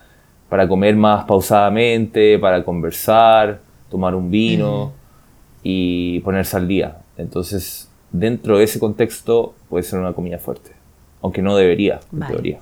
para 0.50 0.68
comer 0.68 0.96
más 0.96 1.26
pausadamente, 1.26 2.38
para 2.40 2.64
conversar, 2.64 3.62
tomar 3.90 4.16
un 4.16 4.30
vino 4.30 4.94
y 5.64 6.20
ponerse 6.22 6.58
al 6.58 6.68
día. 6.68 6.98
Entonces, 7.18 7.90
dentro 8.12 8.58
de 8.58 8.66
ese 8.66 8.80
contexto 8.80 9.54
puede 9.70 9.84
ser 9.84 10.00
una 10.00 10.14
comida 10.14 10.38
fuerte, 10.38 10.72
aunque 11.22 11.42
no 11.42 11.56
debería, 11.56 12.00
en 12.12 12.28
teoría. 12.28 12.60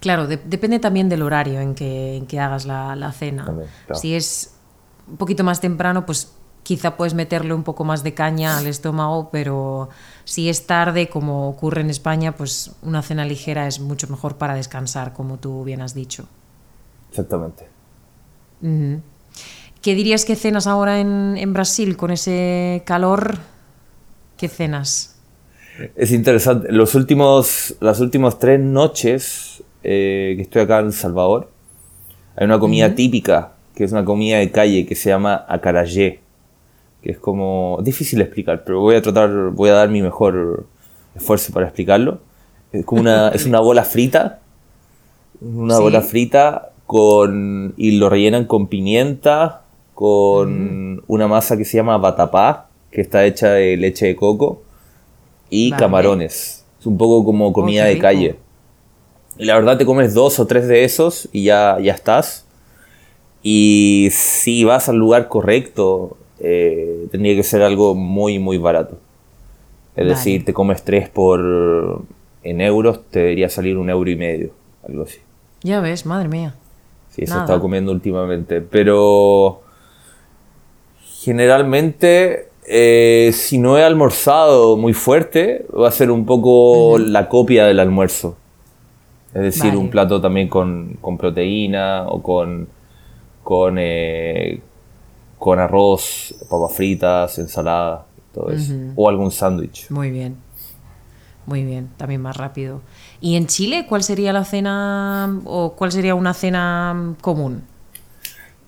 Claro, 0.00 0.26
depende 0.26 0.80
también 0.80 1.08
del 1.08 1.22
horario 1.22 1.60
en 1.60 1.74
que, 1.76 2.16
en 2.16 2.26
que 2.26 2.40
hagas 2.40 2.66
la, 2.66 2.96
la 2.96 3.12
cena. 3.12 3.46
Si 3.92 4.14
es 4.14 4.56
un 5.08 5.16
poquito 5.16 5.44
más 5.44 5.60
temprano, 5.60 6.04
pues 6.06 6.34
quizá 6.62 6.96
puedes 6.96 7.14
meterle 7.14 7.54
un 7.54 7.62
poco 7.62 7.84
más 7.84 8.02
de 8.02 8.14
caña 8.14 8.58
al 8.58 8.66
estómago, 8.66 9.30
pero 9.30 9.88
si 10.24 10.48
es 10.48 10.66
tarde, 10.66 11.08
como 11.08 11.48
ocurre 11.48 11.80
en 11.80 11.90
España, 11.90 12.36
pues 12.36 12.72
una 12.82 13.02
cena 13.02 13.24
ligera 13.24 13.66
es 13.66 13.80
mucho 13.80 14.08
mejor 14.08 14.36
para 14.36 14.54
descansar, 14.54 15.12
como 15.12 15.38
tú 15.38 15.64
bien 15.64 15.80
has 15.80 15.94
dicho. 15.94 16.26
Exactamente. 17.10 17.66
¿Qué 19.82 19.94
dirías 19.94 20.24
que 20.24 20.36
cenas 20.36 20.66
ahora 20.66 21.00
en, 21.00 21.52
Brasil 21.52 21.96
con 21.96 22.12
ese 22.12 22.82
calor? 22.86 23.38
¿Qué 24.36 24.48
cenas? 24.48 25.16
Es 25.96 26.12
interesante. 26.12 26.70
Los 26.70 26.94
últimos, 26.94 27.74
las 27.80 27.98
últimas 28.00 28.38
tres 28.38 28.60
noches 28.60 29.62
eh, 29.82 30.34
que 30.36 30.42
estoy 30.42 30.62
acá 30.62 30.78
en 30.78 30.92
Salvador, 30.92 31.50
hay 32.36 32.46
una 32.46 32.60
comida 32.60 32.94
típica, 32.94 33.54
que 33.74 33.84
es 33.84 33.92
una 33.92 34.04
comida 34.04 34.38
de 34.38 34.50
calle 34.50 34.86
que 34.86 34.94
se 34.94 35.10
llama 35.10 35.44
acarayé 35.48 36.20
que 37.02 37.10
es 37.10 37.18
como 37.18 37.78
difícil 37.82 38.18
de 38.20 38.24
explicar, 38.24 38.62
pero 38.64 38.80
voy 38.80 38.94
a 38.94 39.02
tratar, 39.02 39.50
voy 39.50 39.70
a 39.70 39.74
dar 39.74 39.88
mi 39.88 40.02
mejor 40.02 40.66
esfuerzo 41.14 41.52
para 41.52 41.66
explicarlo. 41.66 42.20
Es 42.72 42.84
como 42.84 43.02
una, 43.02 43.28
es 43.28 43.44
una 43.44 43.60
bola 43.60 43.84
frita, 43.84 44.40
una 45.40 45.78
bola 45.78 46.00
frita 46.00 46.70
con 46.86 47.74
y 47.76 47.98
lo 47.98 48.08
rellenan 48.08 48.44
con 48.44 48.68
pimienta, 48.68 49.62
con 49.94 50.94
mm. 50.94 51.02
una 51.08 51.26
masa 51.26 51.56
que 51.56 51.64
se 51.64 51.76
llama 51.76 51.98
batapá, 51.98 52.68
que 52.90 53.00
está 53.00 53.24
hecha 53.24 53.50
de 53.50 53.76
leche 53.76 54.06
de 54.06 54.16
coco 54.16 54.62
y 55.50 55.72
camarones. 55.72 56.64
Es 56.78 56.86
un 56.86 56.96
poco 56.96 57.24
como 57.24 57.48
oh, 57.48 57.52
comida 57.52 57.84
de 57.84 57.98
calle. 57.98 58.36
Y 59.38 59.44
la 59.44 59.54
verdad 59.54 59.76
te 59.76 59.84
comes 59.84 60.14
dos 60.14 60.38
o 60.38 60.46
tres 60.46 60.68
de 60.68 60.84
esos 60.84 61.28
y 61.32 61.44
ya, 61.44 61.78
ya 61.80 61.92
estás. 61.92 62.46
Y 63.42 64.08
si 64.12 64.64
vas 64.64 64.88
al 64.88 64.96
lugar 64.96 65.28
correcto, 65.28 66.16
eh, 66.44 67.06
tendría 67.10 67.36
que 67.36 67.44
ser 67.44 67.62
algo 67.62 67.94
muy, 67.94 68.40
muy 68.40 68.58
barato. 68.58 68.98
Es 69.94 70.08
decir, 70.08 70.44
te 70.44 70.52
comes 70.52 70.82
tres 70.82 71.08
por 71.08 72.02
en 72.42 72.60
euros, 72.60 73.00
te 73.10 73.20
debería 73.20 73.48
salir 73.48 73.78
un 73.78 73.88
euro 73.88 74.10
y 74.10 74.16
medio, 74.16 74.50
algo 74.86 75.04
así. 75.04 75.18
Ya 75.62 75.80
ves, 75.80 76.04
madre 76.04 76.28
mía. 76.28 76.54
Sí, 77.10 77.22
eso 77.22 77.36
he 77.36 77.40
estado 77.40 77.60
comiendo 77.60 77.92
últimamente. 77.92 78.60
Pero 78.60 79.62
generalmente, 81.20 82.48
eh, 82.66 83.30
si 83.32 83.58
no 83.58 83.78
he 83.78 83.84
almorzado 83.84 84.76
muy 84.76 84.94
fuerte, 84.94 85.64
va 85.72 85.88
a 85.88 85.92
ser 85.92 86.10
un 86.10 86.26
poco 86.26 86.98
la 86.98 87.28
copia 87.28 87.66
del 87.66 87.78
almuerzo. 87.78 88.36
Es 89.34 89.42
decir, 89.42 89.76
un 89.76 89.90
plato 89.90 90.20
también 90.20 90.48
con, 90.48 90.98
con 91.00 91.16
proteína 91.16 92.06
o 92.08 92.20
con, 92.22 92.68
con, 93.44 93.76
eh, 93.78 94.60
con 95.42 95.58
arroz, 95.58 96.32
papas 96.48 96.72
fritas, 96.72 97.36
ensalada, 97.40 98.06
todo 98.32 98.52
eso. 98.52 98.74
O 98.94 99.08
algún 99.08 99.32
sándwich. 99.32 99.90
Muy 99.90 100.08
bien. 100.12 100.36
Muy 101.46 101.64
bien, 101.64 101.90
también 101.96 102.22
más 102.22 102.36
rápido. 102.36 102.80
¿Y 103.20 103.34
en 103.34 103.48
Chile 103.48 103.86
cuál 103.88 104.04
sería 104.04 104.32
la 104.32 104.44
cena 104.44 105.40
o 105.44 105.72
cuál 105.72 105.90
sería 105.90 106.14
una 106.14 106.32
cena 106.32 107.16
común? 107.20 107.64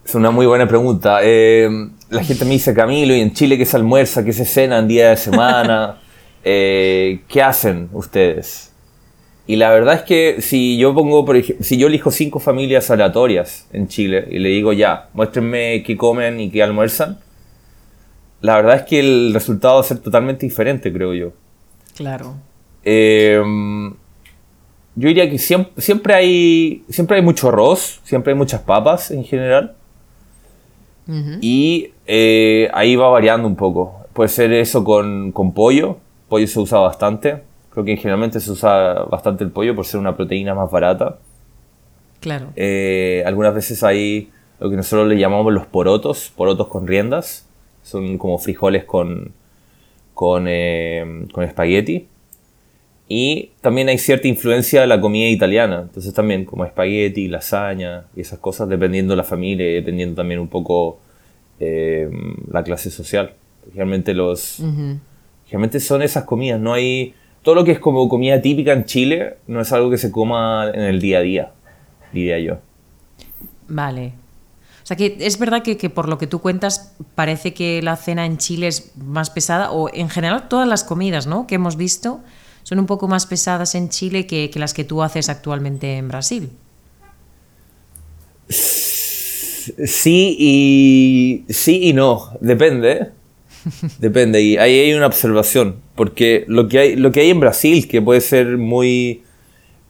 Es 0.05 0.17
una 0.17 0.33
muy 0.33 0.47
buena 0.47 0.67
pregunta. 0.67 1.21
Eh, 1.23 1.69
la 2.11 2.25
gente 2.25 2.45
me 2.45 2.51
dice, 2.51 2.75
Camilo, 2.75 3.15
¿y 3.15 3.21
en 3.21 3.33
Chile 3.33 3.57
qué 3.57 3.67
se 3.67 3.77
almuerza, 3.77 4.25
qué 4.25 4.33
se 4.33 4.45
cena 4.45 4.81
en 4.81 4.89
día 4.89 5.11
de 5.11 5.17
semana? 5.17 6.01
Eh, 6.47 7.23
¿Qué 7.27 7.41
hacen 7.41 7.89
ustedes? 7.95 8.74
Y 9.47 9.57
la 9.57 9.71
verdad 9.71 9.95
es 9.95 10.03
que 10.03 10.41
si 10.41 10.79
yo 10.79 10.95
pongo, 10.95 11.25
por 11.25 11.37
ejemplo, 11.37 11.65
si 11.65 11.77
yo 11.77 11.89
elijo 11.89 12.11
cinco 12.11 12.41
familias 12.41 12.91
aleatorias 12.91 13.69
en 13.73 13.89
Chile 13.89 14.27
y 14.31 14.39
le 14.39 14.49
digo 14.49 14.73
ya, 14.73 15.11
muéstrenme 15.13 15.83
qué 15.83 15.97
comen 15.97 16.41
y 16.41 16.51
qué 16.51 16.63
almuerzan, 16.63 17.19
la 18.41 18.57
verdad 18.57 18.77
es 18.77 18.83
que 18.83 19.01
el 19.01 19.35
resultado 19.35 19.75
va 19.75 19.81
a 19.81 19.85
ser 19.85 19.99
totalmente 19.99 20.47
diferente, 20.47 20.91
creo 20.93 21.13
yo. 21.13 21.33
Claro. 21.95 22.37
Em, 22.83 23.91
yo 24.95 25.09
diría 25.09 25.29
que 25.29 25.39
siempre, 25.39 25.73
siempre, 25.77 26.15
hay, 26.15 26.85
siempre 26.89 27.17
hay 27.19 27.23
mucho 27.23 27.49
arroz, 27.49 28.01
siempre 28.05 28.33
hay 28.33 28.39
muchas 28.39 28.63
papas 28.63 29.11
en 29.11 29.25
general. 29.25 29.77
Y 31.43 31.91
eh, 32.07 32.71
ahí 32.73 32.97
va 32.97 33.09
variando 33.09 33.47
un 33.47 33.57
poco. 33.57 34.07
Puede 34.15 34.31
ser 34.31 34.55
eso 34.55 34.83
con, 34.85 35.33
con 35.33 35.53
pollo. 35.53 35.99
Pollo 36.31 36.47
se 36.47 36.59
usa 36.59 36.79
bastante 36.79 37.43
Creo 37.75 37.85
que 37.85 37.97
generalmente 37.97 38.39
se 38.39 38.53
usa 38.53 39.05
bastante 39.11 39.43
el 39.43 39.51
pollo 39.51 39.75
por 39.75 39.85
ser 39.85 39.99
una 39.99 40.17
proteína 40.17 40.55
más 40.55 40.71
barata. 40.71 41.19
Claro. 42.21 42.53
Eh, 42.55 43.25
algunas 43.27 43.53
veces 43.53 43.83
hay 43.83 44.31
lo 44.61 44.71
que 44.71 44.77
nosotros 44.77 45.09
le 45.09 45.19
llamamos 45.19 45.53
los 45.53 45.67
porotos, 45.67 46.33
porotos 46.37 46.69
con 46.69 46.87
riendas. 46.87 47.49
Son 47.83 48.17
como 48.17 48.39
frijoles 48.39 48.85
con, 48.85 49.33
con, 50.15 50.47
eh, 50.49 51.27
con 51.33 51.43
espagueti. 51.43 52.07
Y 53.09 53.51
también 53.61 53.89
hay 53.89 53.99
cierta 53.99 54.29
influencia 54.29 54.81
de 54.81 54.87
la 54.87 55.01
comida 55.01 55.29
italiana. 55.29 55.81
Entonces 55.83 56.15
también 56.15 56.45
como 56.45 56.65
espagueti, 56.65 57.27
lasaña 57.27 58.05
y 58.15 58.21
esas 58.21 58.39
cosas, 58.39 58.69
dependiendo 58.69 59.15
de 59.15 59.17
la 59.17 59.25
familia 59.25 59.69
y 59.69 59.75
dependiendo 59.75 60.15
también 60.15 60.39
un 60.39 60.49
poco 60.49 61.01
eh, 61.59 62.09
la 62.51 62.63
clase 62.63 62.91
social. 62.91 63.33
Realmente 63.75 64.15
los... 64.15 64.63
Realmente 65.51 65.79
son 65.79 66.03
esas 66.03 66.25
comidas, 66.25 66.59
no 66.59 66.73
hay 66.73 67.15
todo 67.45 67.55
lo 67.55 67.65
que 67.65 67.73
es 67.73 67.79
como 67.79 68.09
comida 68.09 68.41
típica 68.41 68.73
en 68.73 68.87
Chile 68.87 69.37
no 69.47 69.61
es 69.61 69.71
algo 69.71 69.91
que 69.91 69.99
se 69.99 70.11
coma 70.11 70.71
en 70.73 70.81
el 70.81 70.99
día 70.99 71.19
a 71.19 71.21
día, 71.21 71.53
diría 72.11 72.39
yo. 72.41 72.59
Vale. 73.69 74.15
O 74.83 74.87
sea 74.87 74.97
que 74.97 75.17
es 75.21 75.39
verdad 75.39 75.63
que, 75.63 75.77
que, 75.77 75.91
por 75.91 76.09
lo 76.09 76.17
que 76.17 76.27
tú 76.27 76.41
cuentas 76.41 76.95
parece 77.15 77.53
que 77.53 77.83
la 77.83 77.97
cena 77.97 78.25
en 78.25 78.39
Chile 78.39 78.69
es 78.69 78.93
más 78.97 79.29
pesada 79.29 79.71
o 79.73 79.91
en 79.93 80.09
general 80.09 80.49
todas 80.49 80.67
las 80.67 80.85
comidas 80.85 81.27
¿no? 81.27 81.47
que 81.47 81.55
hemos 81.55 81.77
visto 81.77 82.21
son 82.65 82.79
un 82.79 82.87
poco 82.87 83.09
más 83.09 83.27
pesadas 83.27 83.75
en 83.75 83.91
Chile 83.91 84.27
que, 84.27 84.49
que 84.51 84.59
las 84.59 84.73
que 84.73 84.85
tú 84.85 85.03
haces 85.03 85.29
actualmente 85.29 85.99
en 85.99 86.09
Brasil. 86.09 86.51
Sí 88.49 90.37
y 90.39 91.45
sí 91.53 91.89
y 91.89 91.93
no, 91.93 92.31
depende. 92.41 93.13
Depende, 93.99 94.43
y 94.43 94.57
ahí 94.57 94.79
hay 94.79 94.95
una 94.95 95.07
observación, 95.07 95.77
porque 95.95 96.45
lo 96.49 96.69
que 96.69 96.79
hay, 96.79 96.97
lo 96.97 97.13
que 97.13 97.21
hay 97.21 97.31
en 97.31 97.41
Brasil, 97.41 97.89
que 97.89 98.03
puede 98.03 98.21
ser 98.21 98.59
muy, 98.59 99.23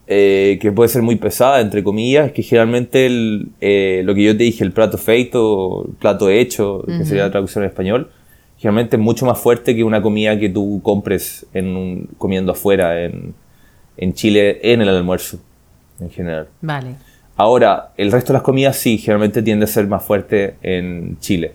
eh, 0.06 0.58
que 0.60 0.72
puede 0.72 0.88
ser 0.88 1.02
muy 1.02 1.16
pesada, 1.16 1.60
entre 1.60 1.82
comillas, 1.82 2.26
es 2.26 2.32
que 2.32 2.42
generalmente 2.42 3.06
el, 3.06 3.48
eh, 3.60 4.02
lo 4.04 4.14
que 4.14 4.22
yo 4.22 4.36
te 4.36 4.44
dije, 4.44 4.64
el 4.64 4.72
plato 4.72 4.98
feito, 4.98 5.86
el 5.88 5.94
plato 5.94 6.30
hecho, 6.30 6.84
que 6.86 7.04
sería 7.04 7.24
la 7.24 7.30
traducción 7.30 7.64
en 7.64 7.70
español, 7.70 8.10
generalmente 8.58 8.96
es 8.96 9.02
mucho 9.02 9.26
más 9.26 9.38
fuerte 9.38 9.74
que 9.74 9.84
una 9.84 10.00
comida 10.00 10.38
que 10.38 10.48
tú 10.48 10.80
compres 10.82 11.46
en 11.52 12.08
comiendo 12.18 12.52
afuera 12.52 13.02
en, 13.04 13.34
en 13.96 14.14
Chile 14.14 14.60
en 14.62 14.80
el 14.80 14.88
almuerzo, 14.88 15.38
en 16.00 16.10
general. 16.10 16.48
Vale. 16.60 16.96
Ahora, 17.36 17.92
el 17.96 18.12
resto 18.12 18.32
de 18.32 18.34
las 18.34 18.42
comidas 18.42 18.76
sí, 18.76 18.96
generalmente 18.98 19.42
tiende 19.42 19.64
a 19.64 19.66
ser 19.66 19.86
más 19.88 20.04
fuerte 20.04 20.54
en 20.62 21.18
Chile. 21.18 21.52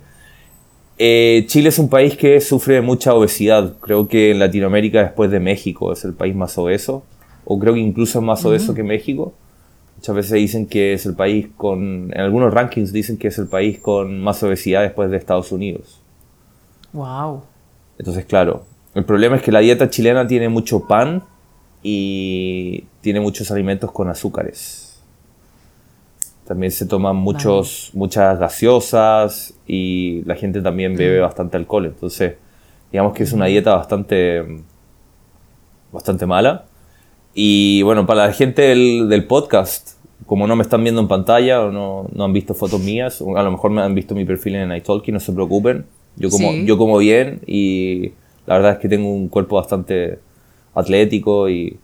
Eh, 1.01 1.45
Chile 1.47 1.69
es 1.69 1.79
un 1.79 1.87
país 1.87 2.17
que 2.17 2.41
sufre 2.41 2.75
de 2.75 2.81
mucha 2.81 3.13
obesidad. 3.13 3.77
Creo 3.79 4.09
que 4.09 4.31
en 4.31 4.39
Latinoamérica, 4.39 5.01
después 5.01 5.31
de 5.31 5.39
México, 5.39 5.93
es 5.93 6.03
el 6.03 6.13
país 6.13 6.35
más 6.35 6.57
obeso. 6.57 7.03
O 7.45 7.57
creo 7.57 7.73
que 7.73 7.79
incluso 7.79 8.19
es 8.19 8.25
más 8.25 8.43
obeso 8.43 8.73
que 8.73 8.83
México. 8.83 9.33
Muchas 9.95 10.15
veces 10.15 10.33
dicen 10.33 10.67
que 10.67 10.93
es 10.93 11.05
el 11.05 11.15
país 11.15 11.47
con. 11.55 12.11
En 12.13 12.19
algunos 12.19 12.53
rankings 12.53 12.91
dicen 12.91 13.17
que 13.17 13.29
es 13.29 13.37
el 13.37 13.47
país 13.47 13.79
con 13.79 14.21
más 14.21 14.43
obesidad 14.43 14.81
después 14.81 15.09
de 15.09 15.17
Estados 15.17 15.53
Unidos. 15.53 16.01
Wow. 16.91 17.43
Entonces, 17.97 18.25
claro. 18.25 18.65
El 18.93 19.05
problema 19.05 19.37
es 19.37 19.41
que 19.41 19.53
la 19.53 19.59
dieta 19.59 19.89
chilena 19.89 20.27
tiene 20.27 20.49
mucho 20.49 20.85
pan 20.85 21.23
y 21.81 22.83
tiene 23.01 23.21
muchos 23.21 23.51
alimentos 23.51 23.91
con 23.93 24.09
azúcares. 24.09 24.88
También 26.49 26.71
se 26.71 26.87
toman 26.87 27.15
muchos, 27.15 27.91
muchas 27.93 28.39
gaseosas 28.39 29.53
y 29.67 30.23
la 30.25 30.33
gente 30.33 30.63
también 30.63 30.95
bebe 30.95 31.19
bastante 31.19 31.57
alcohol. 31.57 31.85
Entonces, 31.85 32.37
digamos 32.91 33.13
que 33.13 33.21
es 33.21 33.33
una 33.33 33.45
dieta 33.45 33.75
bastante, 33.75 34.43
bastante 35.91 36.25
mala. 36.25 36.65
Y 37.35 37.83
bueno, 37.83 38.07
para 38.07 38.25
la 38.25 38.33
gente 38.33 38.63
del, 38.63 39.25
podcast, 39.27 39.91
como 40.25 40.47
no 40.47 40.55
me 40.55 40.63
están 40.63 40.81
viendo 40.81 40.99
en 41.01 41.07
pantalla 41.07 41.61
o 41.61 41.71
no, 41.71 42.07
no, 42.11 42.23
han 42.23 42.33
visto 42.33 42.55
fotos 42.55 42.81
mías, 42.81 43.21
a 43.21 43.43
lo 43.43 43.51
mejor 43.51 43.69
me 43.69 43.83
han 43.83 43.93
visto 43.93 44.15
mi 44.15 44.25
perfil 44.25 44.55
en 44.55 44.75
iTalki, 44.75 45.11
no 45.11 45.19
se 45.19 45.31
preocupen. 45.31 45.85
Yo 46.15 46.31
como, 46.31 46.51
yo 46.51 46.79
como 46.79 46.97
bien 46.97 47.41
y 47.45 48.13
la 48.47 48.55
verdad 48.55 48.71
es 48.71 48.77
que 48.79 48.89
tengo 48.89 49.13
un 49.13 49.27
cuerpo 49.27 49.57
bastante 49.57 50.17
atlético 50.73 51.47
y 51.47 51.77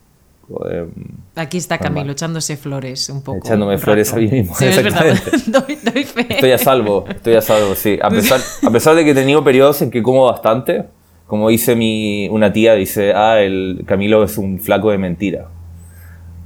Em, 0.70 0.92
Aquí 1.36 1.58
está 1.58 1.80
Camilo 1.80 2.12
echándose 2.12 2.56
flores 2.56 3.10
un 3.10 3.24
poco. 3.24 3.40
Echándome 3.40 3.78
flores 3.78 4.14
a 4.14 4.18
mí 4.18 4.28
mismo. 4.28 4.56
Estoy 4.60 6.52
a 6.52 6.58
salvo, 6.58 7.06
estoy 7.10 7.36
a 7.36 7.42
salvo, 7.42 7.76
sí. 7.76 7.98
A 8.02 8.10
pesar, 8.10 8.40
a 8.64 8.70
pesar 8.70 8.96
de 8.96 9.04
que 9.04 9.12
he 9.12 9.16
tenido 9.16 9.44
periodos 9.44 9.82
en 9.82 9.92
que 9.92 10.04
como 10.04 10.26
bastante, 10.26 10.86
como 11.28 11.50
dice 11.50 11.76
mi, 11.76 12.30
una 12.30 12.54
tía, 12.54 12.76
dice, 12.76 13.14
ah, 13.14 13.42
el 13.42 13.84
Camilo 13.86 14.24
es 14.24 14.38
un 14.38 14.60
flaco 14.60 14.92
de 14.92 14.98
mentira. 14.98 15.48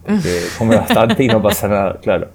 Porque 0.06 0.44
come 0.58 0.78
bastante 0.78 1.24
y 1.24 1.28
no 1.28 1.42
pasa 1.42 1.68
nada, 1.68 2.00
claro. 2.02 2.30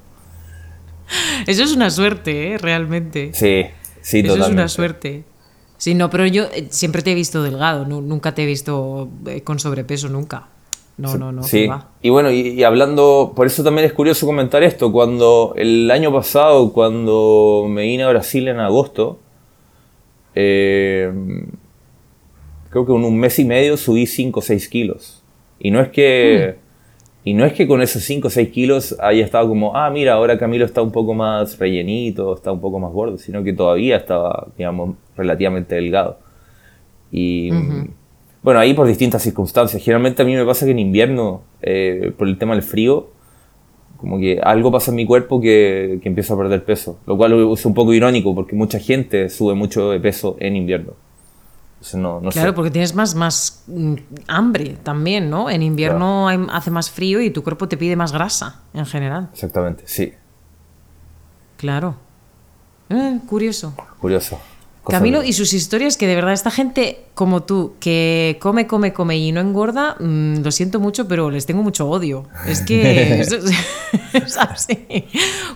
Eso 1.46 1.64
es 1.64 1.74
una 1.74 1.90
suerte, 1.90 2.52
¿eh? 2.52 2.58
Realmente. 2.58 3.30
Sí, 3.32 3.64
sí, 4.00 4.20
Eso 4.20 4.36
es 4.36 4.48
una 4.48 4.68
suerte. 4.68 5.24
Sí, 5.76 5.94
no, 5.94 6.08
pero 6.08 6.26
yo 6.26 6.44
eh, 6.44 6.68
siempre 6.70 7.02
te 7.02 7.12
he 7.12 7.14
visto 7.14 7.42
delgado, 7.42 7.84
nunca 7.84 8.34
te 8.34 8.44
he 8.44 8.46
visto 8.46 9.10
eh, 9.26 9.42
con 9.42 9.58
sobrepeso, 9.58 10.08
nunca. 10.08 10.48
No, 10.96 11.18
no, 11.18 11.32
no. 11.32 11.42
Sí. 11.42 11.68
Y 12.02 12.10
bueno, 12.10 12.30
y, 12.30 12.62
hablando, 12.62 13.32
por 13.34 13.46
eso 13.46 13.64
también 13.64 13.86
es 13.86 13.92
curioso 13.92 14.26
comentar 14.26 14.62
esto. 14.62 14.92
Cuando 14.92 15.54
el 15.56 15.90
año 15.90 16.12
pasado, 16.12 16.72
cuando 16.72 17.66
me 17.68 17.82
vine 17.82 18.04
a 18.04 18.10
Brasil 18.10 18.46
en 18.46 18.60
agosto, 18.60 19.18
eh, 20.36 21.12
creo 22.70 22.86
que 22.86 22.92
en 22.92 23.04
un 23.04 23.18
mes 23.18 23.38
y 23.38 23.44
medio 23.44 23.76
subí 23.76 24.06
5 24.06 24.38
o 24.38 24.42
6 24.42 24.68
kilos. 24.68 25.24
Y 25.58 25.70
no 25.70 25.80
es 25.80 25.88
que. 25.88 26.56
Hmm. 26.56 26.64
Y 27.26 27.32
no 27.32 27.46
es 27.46 27.54
que 27.54 27.66
con 27.66 27.80
esos 27.80 28.02
5 28.02 28.28
o 28.28 28.30
6 28.30 28.50
kilos 28.50 28.96
haya 29.00 29.24
estado 29.24 29.48
como, 29.48 29.74
ah, 29.74 29.88
mira, 29.88 30.12
ahora 30.12 30.36
Camilo 30.36 30.66
está 30.66 30.82
un 30.82 30.92
poco 30.92 31.14
más 31.14 31.58
rellenito, 31.58 32.34
está 32.34 32.52
un 32.52 32.60
poco 32.60 32.78
más 32.78 32.92
gordo, 32.92 33.16
sino 33.16 33.42
que 33.42 33.54
todavía 33.54 33.96
estaba, 33.96 34.48
digamos, 34.58 34.96
relativamente 35.16 35.74
delgado. 35.74 36.18
Y. 37.10 37.50
Bueno, 38.44 38.60
ahí 38.60 38.74
por 38.74 38.86
distintas 38.86 39.22
circunstancias. 39.22 39.82
Generalmente 39.82 40.20
a 40.20 40.26
mí 40.26 40.36
me 40.36 40.44
pasa 40.44 40.66
que 40.66 40.72
en 40.72 40.78
invierno, 40.78 41.40
eh, 41.62 42.12
por 42.16 42.28
el 42.28 42.36
tema 42.36 42.52
del 42.52 42.62
frío, 42.62 43.08
como 43.96 44.18
que 44.18 44.38
algo 44.38 44.70
pasa 44.70 44.90
en 44.90 44.96
mi 44.96 45.06
cuerpo 45.06 45.40
que, 45.40 45.98
que 46.02 46.08
empiezo 46.10 46.34
a 46.34 46.36
perder 46.36 46.62
peso. 46.62 46.98
Lo 47.06 47.16
cual 47.16 47.32
es 47.54 47.64
un 47.64 47.72
poco 47.72 47.94
irónico 47.94 48.34
porque 48.34 48.54
mucha 48.54 48.78
gente 48.78 49.30
sube 49.30 49.54
mucho 49.54 49.90
de 49.92 49.98
peso 49.98 50.36
en 50.40 50.56
invierno. 50.56 50.92
no, 51.94 52.20
no 52.20 52.28
claro, 52.28 52.54
porque 52.54 52.70
tienes 52.70 52.94
más, 52.94 53.14
más 53.14 53.64
mm, 53.66 53.94
hambre 54.28 54.76
también, 54.82 55.30
¿no? 55.30 55.48
En 55.48 55.62
invierno 55.62 56.28
hace 56.52 56.70
más 56.70 56.90
frío 56.90 57.22
y 57.22 57.30
tu 57.30 57.42
cuerpo 57.42 57.66
te 57.66 57.78
pide 57.78 57.96
más 57.96 58.12
grasa 58.12 58.60
en 58.74 58.84
general. 58.84 59.30
Exactamente, 59.32 59.84
sí. 59.86 60.12
Claro. 61.56 61.94
Eh, 62.90 63.20
curioso. 63.26 63.72
Curioso. 63.98 64.38
Camilo 64.86 65.22
y 65.22 65.32
sus 65.32 65.54
historias, 65.54 65.96
que 65.96 66.06
de 66.06 66.14
verdad 66.14 66.34
esta 66.34 66.50
gente 66.50 67.04
como 67.14 67.44
tú, 67.44 67.74
que 67.80 68.38
come, 68.40 68.66
come, 68.66 68.92
come 68.92 69.16
y 69.16 69.32
no 69.32 69.40
engorda, 69.40 69.96
mm, 69.98 70.42
lo 70.42 70.50
siento 70.50 70.78
mucho, 70.78 71.08
pero 71.08 71.30
les 71.30 71.46
tengo 71.46 71.62
mucho 71.62 71.88
odio. 71.88 72.26
Es 72.46 72.60
que 72.60 73.20
es, 74.12 74.36
así. 74.36 74.86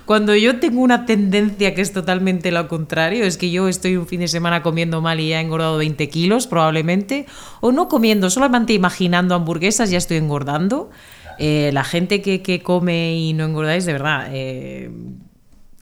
Cuando 0.06 0.34
yo 0.34 0.58
tengo 0.60 0.80
una 0.80 1.04
tendencia 1.04 1.74
que 1.74 1.82
es 1.82 1.92
totalmente 1.92 2.50
lo 2.50 2.68
contrario, 2.68 3.24
es 3.24 3.36
que 3.36 3.50
yo 3.50 3.68
estoy 3.68 3.96
un 3.96 4.06
fin 4.06 4.20
de 4.20 4.28
semana 4.28 4.62
comiendo 4.62 5.00
mal 5.02 5.20
y 5.20 5.28
ya 5.28 5.40
he 5.40 5.44
engordado 5.44 5.76
20 5.78 6.08
kilos 6.08 6.46
probablemente, 6.46 7.26
o 7.60 7.70
no 7.70 7.88
comiendo, 7.88 8.30
solamente 8.30 8.72
imaginando 8.72 9.34
hamburguesas 9.34 9.90
ya 9.90 9.98
estoy 9.98 10.16
engordando. 10.16 10.90
Eh, 11.38 11.70
la 11.72 11.84
gente 11.84 12.20
que, 12.20 12.62
come 12.62 13.14
y 13.14 13.32
no 13.32 13.44
engordáis, 13.44 13.84
de 13.84 13.92
verdad, 13.92 14.28
eh, 14.32 14.90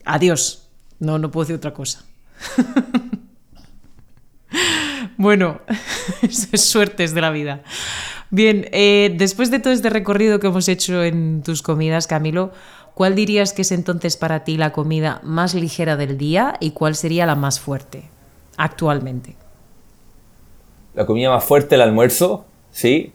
adiós. 0.04 0.68
No, 0.98 1.18
no 1.18 1.30
puedo 1.30 1.44
decir 1.44 1.56
otra 1.56 1.72
cosa. 1.72 2.04
Bueno, 5.16 5.60
suertes 6.30 7.14
de 7.14 7.20
la 7.20 7.30
vida. 7.30 7.62
Bien, 8.30 8.68
eh, 8.72 9.14
después 9.16 9.50
de 9.50 9.60
todo 9.60 9.72
este 9.72 9.90
recorrido 9.90 10.40
que 10.40 10.48
hemos 10.48 10.68
hecho 10.68 11.02
en 11.04 11.42
tus 11.42 11.62
comidas, 11.62 12.06
Camilo, 12.06 12.52
¿cuál 12.94 13.14
dirías 13.14 13.52
que 13.52 13.62
es 13.62 13.72
entonces 13.72 14.16
para 14.16 14.44
ti 14.44 14.56
la 14.56 14.72
comida 14.72 15.20
más 15.22 15.54
ligera 15.54 15.96
del 15.96 16.18
día 16.18 16.56
y 16.60 16.72
cuál 16.72 16.96
sería 16.96 17.26
la 17.26 17.36
más 17.36 17.60
fuerte 17.60 18.10
actualmente? 18.56 19.36
La 20.94 21.06
comida 21.06 21.30
más 21.30 21.44
fuerte, 21.44 21.74
el 21.76 21.82
almuerzo, 21.82 22.46
sí. 22.70 23.12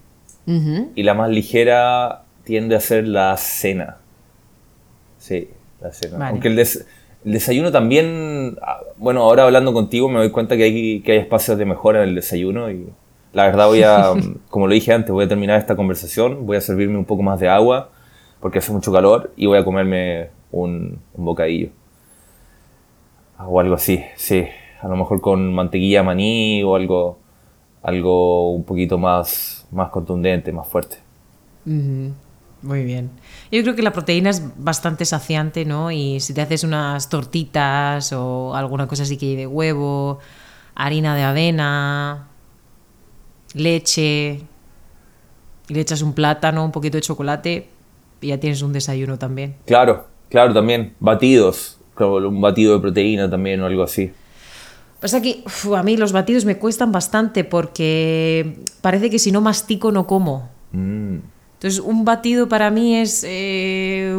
Y 0.96 1.04
la 1.04 1.14
más 1.14 1.30
ligera 1.30 2.24
tiende 2.44 2.76
a 2.76 2.82
ser 2.82 3.08
la 3.08 3.38
cena. 3.38 3.98
Sí, 5.18 5.50
la 5.80 5.94
cena. 5.94 6.28
Aunque 6.28 6.50
el, 6.50 6.58
des 6.58 6.86
el 7.26 7.34
desayuno 7.34 7.72
también, 7.72 8.58
ah, 8.62 8.82
bueno, 8.98 9.22
ahora 9.22 9.44
hablando 9.44 9.74
contigo 9.74 10.10
me 10.10 10.20
doy 10.20 10.32
cuenta 10.32 10.58
que 10.58 10.64
hay, 10.64 11.02
que 11.02 11.14
hay 11.14 11.18
espacios 11.20 11.58
de 11.58 11.66
mejora 11.66 12.04
en 12.04 12.10
el 12.10 12.16
desayuno 12.16 12.72
y 12.72 12.88
la 13.34 13.46
verdad 13.46 13.68
voy 13.68 13.84
a, 13.84 14.14
como 14.50 14.68
lo 14.68 14.74
dije 14.74 14.94
antes, 14.94 15.12
voy 15.12 15.26
a 15.26 15.28
terminar 15.28 15.60
esta 15.60 15.76
conversación, 15.76 16.46
voy 16.46 16.58
a 16.58 16.62
servirme 16.62 16.98
un 16.98 17.06
poco 17.06 17.24
más 17.24 17.40
de 17.40 17.50
agua 17.50 17.90
porque 18.40 18.60
hace 18.60 18.72
mucho 18.72 18.92
calor 18.92 19.32
y 19.36 19.46
voy 19.46 19.60
a 19.60 19.64
comerme 19.64 20.30
un, 20.52 21.00
bocadillo. 21.16 21.70
O 23.38 23.60
algo 23.60 23.76
así, 23.76 24.04
sí. 24.16 24.48
A 24.82 24.88
lo 24.88 24.96
mejor 24.96 25.22
con 25.22 25.54
mantequilla 25.54 26.04
maní 26.04 26.64
o 26.64 26.76
algo, 26.76 27.20
algo 27.84 28.52
un 28.52 28.64
poquito 28.64 28.98
más, 28.98 29.68
más 29.72 29.90
contundente, 29.90 30.52
más 30.52 30.68
fuerte. 30.68 30.98
Muy 32.62 32.84
bien. 32.84 33.10
Yo 33.52 33.62
creo 33.64 33.76
que 33.76 33.82
la 33.82 33.92
proteína 33.92 34.30
es 34.30 34.44
bastante 34.58 35.06
saciante, 35.06 35.66
¿no? 35.66 35.92
Y 35.92 36.20
si 36.20 36.34
te 36.34 36.42
haces 36.42 36.64
unas 36.64 37.10
tortitas 37.10 38.14
o 38.14 38.56
alguna 38.56 38.88
cosa 38.88 39.04
así 39.04 39.18
que 39.18 39.28
lleve 39.28 39.48
huevo, 39.48 40.20
harina 40.76 41.16
de 41.16 41.24
avena, 41.24 42.28
leche, 43.54 44.42
y 45.68 45.74
le 45.74 45.82
echas 45.82 46.02
un 46.02 46.14
plátano, 46.14 46.64
un 46.64 46.72
poquito 46.72 46.98
de 46.98 47.02
chocolate, 47.02 47.68
y 48.22 48.28
ya 48.28 48.40
tienes 48.40 48.62
un 48.62 48.74
desayuno 48.74 49.18
también. 49.18 49.56
Claro, 49.66 50.06
claro, 50.30 50.54
también. 50.54 50.94
Batidos, 51.00 51.78
como 51.96 52.18
un 52.18 52.42
batido 52.42 52.76
de 52.76 52.80
proteína 52.80 53.30
también 53.30 53.62
o 53.62 53.66
algo 53.66 53.84
así. 53.84 54.12
Pasa 55.00 55.20
que 55.20 55.44
a 55.76 55.82
mí 55.82 55.98
los 55.98 56.12
batidos 56.12 56.46
me 56.46 56.60
cuestan 56.60 56.92
bastante 56.92 57.44
porque 57.44 58.60
parece 58.82 59.10
que 59.10 59.18
si 59.18 59.32
no 59.32 59.42
mastico 59.42 59.92
no 59.92 60.06
como. 60.06 60.50
Mm. 60.74 61.18
Entonces, 61.62 61.80
un 61.80 62.06
batido 62.06 62.50
para 62.50 62.72
mí 62.72 62.96
es. 62.96 63.24
Eh, 63.24 64.16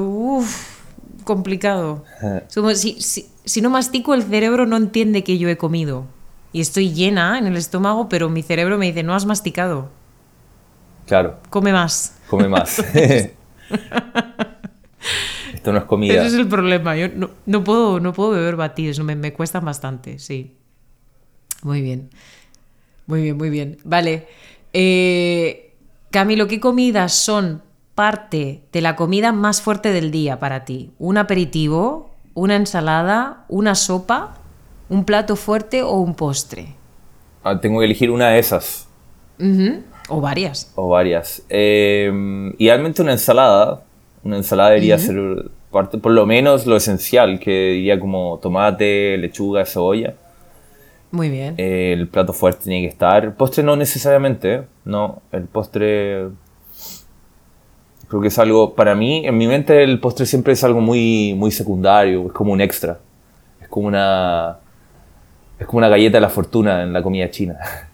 complicado. 1.24 2.04
Es 2.46 2.54
como 2.54 2.72
si, 2.76 3.00
si, 3.00 3.26
si 3.44 3.60
no 3.60 3.68
mastico, 3.68 4.14
el 4.14 4.22
cerebro 4.22 4.64
no 4.64 4.76
entiende 4.76 5.24
que 5.24 5.38
yo 5.38 5.48
he 5.48 5.56
comido. 5.56 6.06
Y 6.52 6.60
estoy 6.60 6.92
llena 6.92 7.38
en 7.38 7.48
el 7.48 7.56
estómago, 7.56 8.08
pero 8.08 8.28
mi 8.28 8.44
cerebro 8.44 8.78
me 8.78 8.86
dice, 8.86 9.02
no 9.02 9.12
has 9.12 9.26
masticado. 9.26 9.90
Claro, 11.06 11.40
Come 11.50 11.72
más. 11.72 12.14
come 12.28 12.46
más. 12.46 12.78
Esto 15.52 15.72
no 15.72 15.78
es 15.78 15.84
comida. 15.84 16.14
Ese 16.14 16.28
es 16.28 16.34
el 16.34 16.46
problema. 16.46 16.96
Yo 16.96 17.08
no, 17.08 17.30
no 17.46 17.64
puedo, 17.64 17.98
no 17.98 18.12
puedo 18.12 18.30
beber 18.30 18.54
batidos, 18.54 19.00
me, 19.00 19.16
me 19.16 19.32
cuestan 19.32 19.64
bastante, 19.64 20.20
sí. 20.20 20.54
Muy 21.64 21.82
bien. 21.82 22.08
Muy 23.08 23.22
bien, 23.22 23.36
muy 23.36 23.50
bien. 23.50 23.78
Vale. 23.82 24.28
Eh, 24.72 25.71
Camilo, 26.12 26.46
¿qué 26.46 26.60
comidas 26.60 27.14
son 27.14 27.62
parte 27.94 28.60
de 28.70 28.82
la 28.82 28.96
comida 28.96 29.32
más 29.32 29.62
fuerte 29.62 29.92
del 29.94 30.10
día 30.10 30.38
para 30.38 30.66
ti? 30.66 30.90
¿Un 30.98 31.16
aperitivo, 31.16 32.10
una 32.34 32.54
ensalada, 32.56 33.46
una 33.48 33.74
sopa, 33.74 34.34
un 34.90 35.06
plato 35.06 35.36
fuerte 35.36 35.82
o 35.82 35.94
un 35.94 36.14
postre? 36.14 36.74
Ah, 37.42 37.58
tengo 37.58 37.78
que 37.78 37.86
elegir 37.86 38.10
una 38.10 38.28
de 38.28 38.40
esas. 38.40 38.86
O 40.10 40.20
varias. 40.20 40.70
O 40.74 40.90
varias. 40.90 41.46
Eh, 41.48 42.12
idealmente 42.58 43.00
una 43.00 43.12
ensalada. 43.12 43.82
Una 44.22 44.36
ensalada 44.36 44.68
debería 44.68 44.98
ser 44.98 45.50
parte, 45.70 45.96
por 45.96 46.12
lo 46.12 46.26
menos 46.26 46.66
lo 46.66 46.76
esencial, 46.76 47.40
que 47.40 47.70
diría 47.70 47.98
como 47.98 48.38
tomate, 48.42 49.16
lechuga, 49.16 49.64
cebolla. 49.64 50.12
Muy 51.12 51.28
bien. 51.28 51.54
Eh, 51.58 51.92
el 51.92 52.08
plato 52.08 52.32
fuerte 52.32 52.64
tiene 52.64 52.80
que 52.82 52.88
estar. 52.88 53.34
Postre 53.36 53.62
no 53.62 53.76
necesariamente, 53.76 54.54
¿eh? 54.54 54.62
no. 54.84 55.22
El 55.30 55.44
postre. 55.44 56.28
Creo 58.08 58.20
que 58.20 58.28
es 58.28 58.38
algo. 58.38 58.74
Para 58.74 58.94
mí, 58.94 59.24
en 59.26 59.36
mi 59.38 59.46
mente, 59.46 59.82
el 59.84 60.00
postre 60.00 60.26
siempre 60.26 60.54
es 60.54 60.64
algo 60.64 60.80
muy, 60.80 61.34
muy 61.34 61.50
secundario. 61.50 62.26
Es 62.26 62.32
como 62.32 62.52
un 62.52 62.60
extra. 62.60 62.98
Es 63.60 63.68
como 63.68 63.86
una. 63.86 64.58
Es 65.58 65.66
como 65.66 65.78
una 65.78 65.88
galleta 65.88 66.16
de 66.16 66.20
la 66.22 66.28
fortuna 66.28 66.82
en 66.82 66.92
la 66.92 67.02
comida 67.02 67.30
china. 67.30 67.56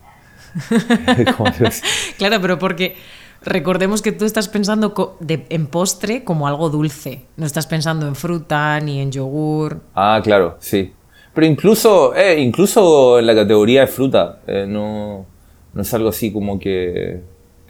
Claro, 2.16 2.40
pero 2.40 2.58
porque 2.58 2.96
recordemos 3.42 4.02
que 4.02 4.12
tú 4.12 4.24
estás 4.24 4.48
pensando 4.48 5.16
de- 5.20 5.46
en 5.50 5.66
postre 5.66 6.24
como 6.24 6.48
algo 6.48 6.70
dulce. 6.70 7.26
No 7.36 7.46
estás 7.46 7.66
pensando 7.66 8.06
en 8.08 8.14
fruta 8.16 8.80
ni 8.80 9.00
en 9.00 9.12
yogur. 9.12 9.82
Ah, 9.94 10.20
claro, 10.24 10.56
sí. 10.60 10.92
Pero 11.38 11.46
incluso, 11.46 12.16
eh, 12.16 12.40
incluso 12.40 13.20
en 13.20 13.26
la 13.28 13.32
categoría 13.36 13.82
de 13.82 13.86
fruta, 13.86 14.40
eh, 14.48 14.64
no, 14.66 15.24
no 15.72 15.82
es 15.82 15.94
algo 15.94 16.08
así 16.08 16.32
como 16.32 16.58
que, 16.58 17.20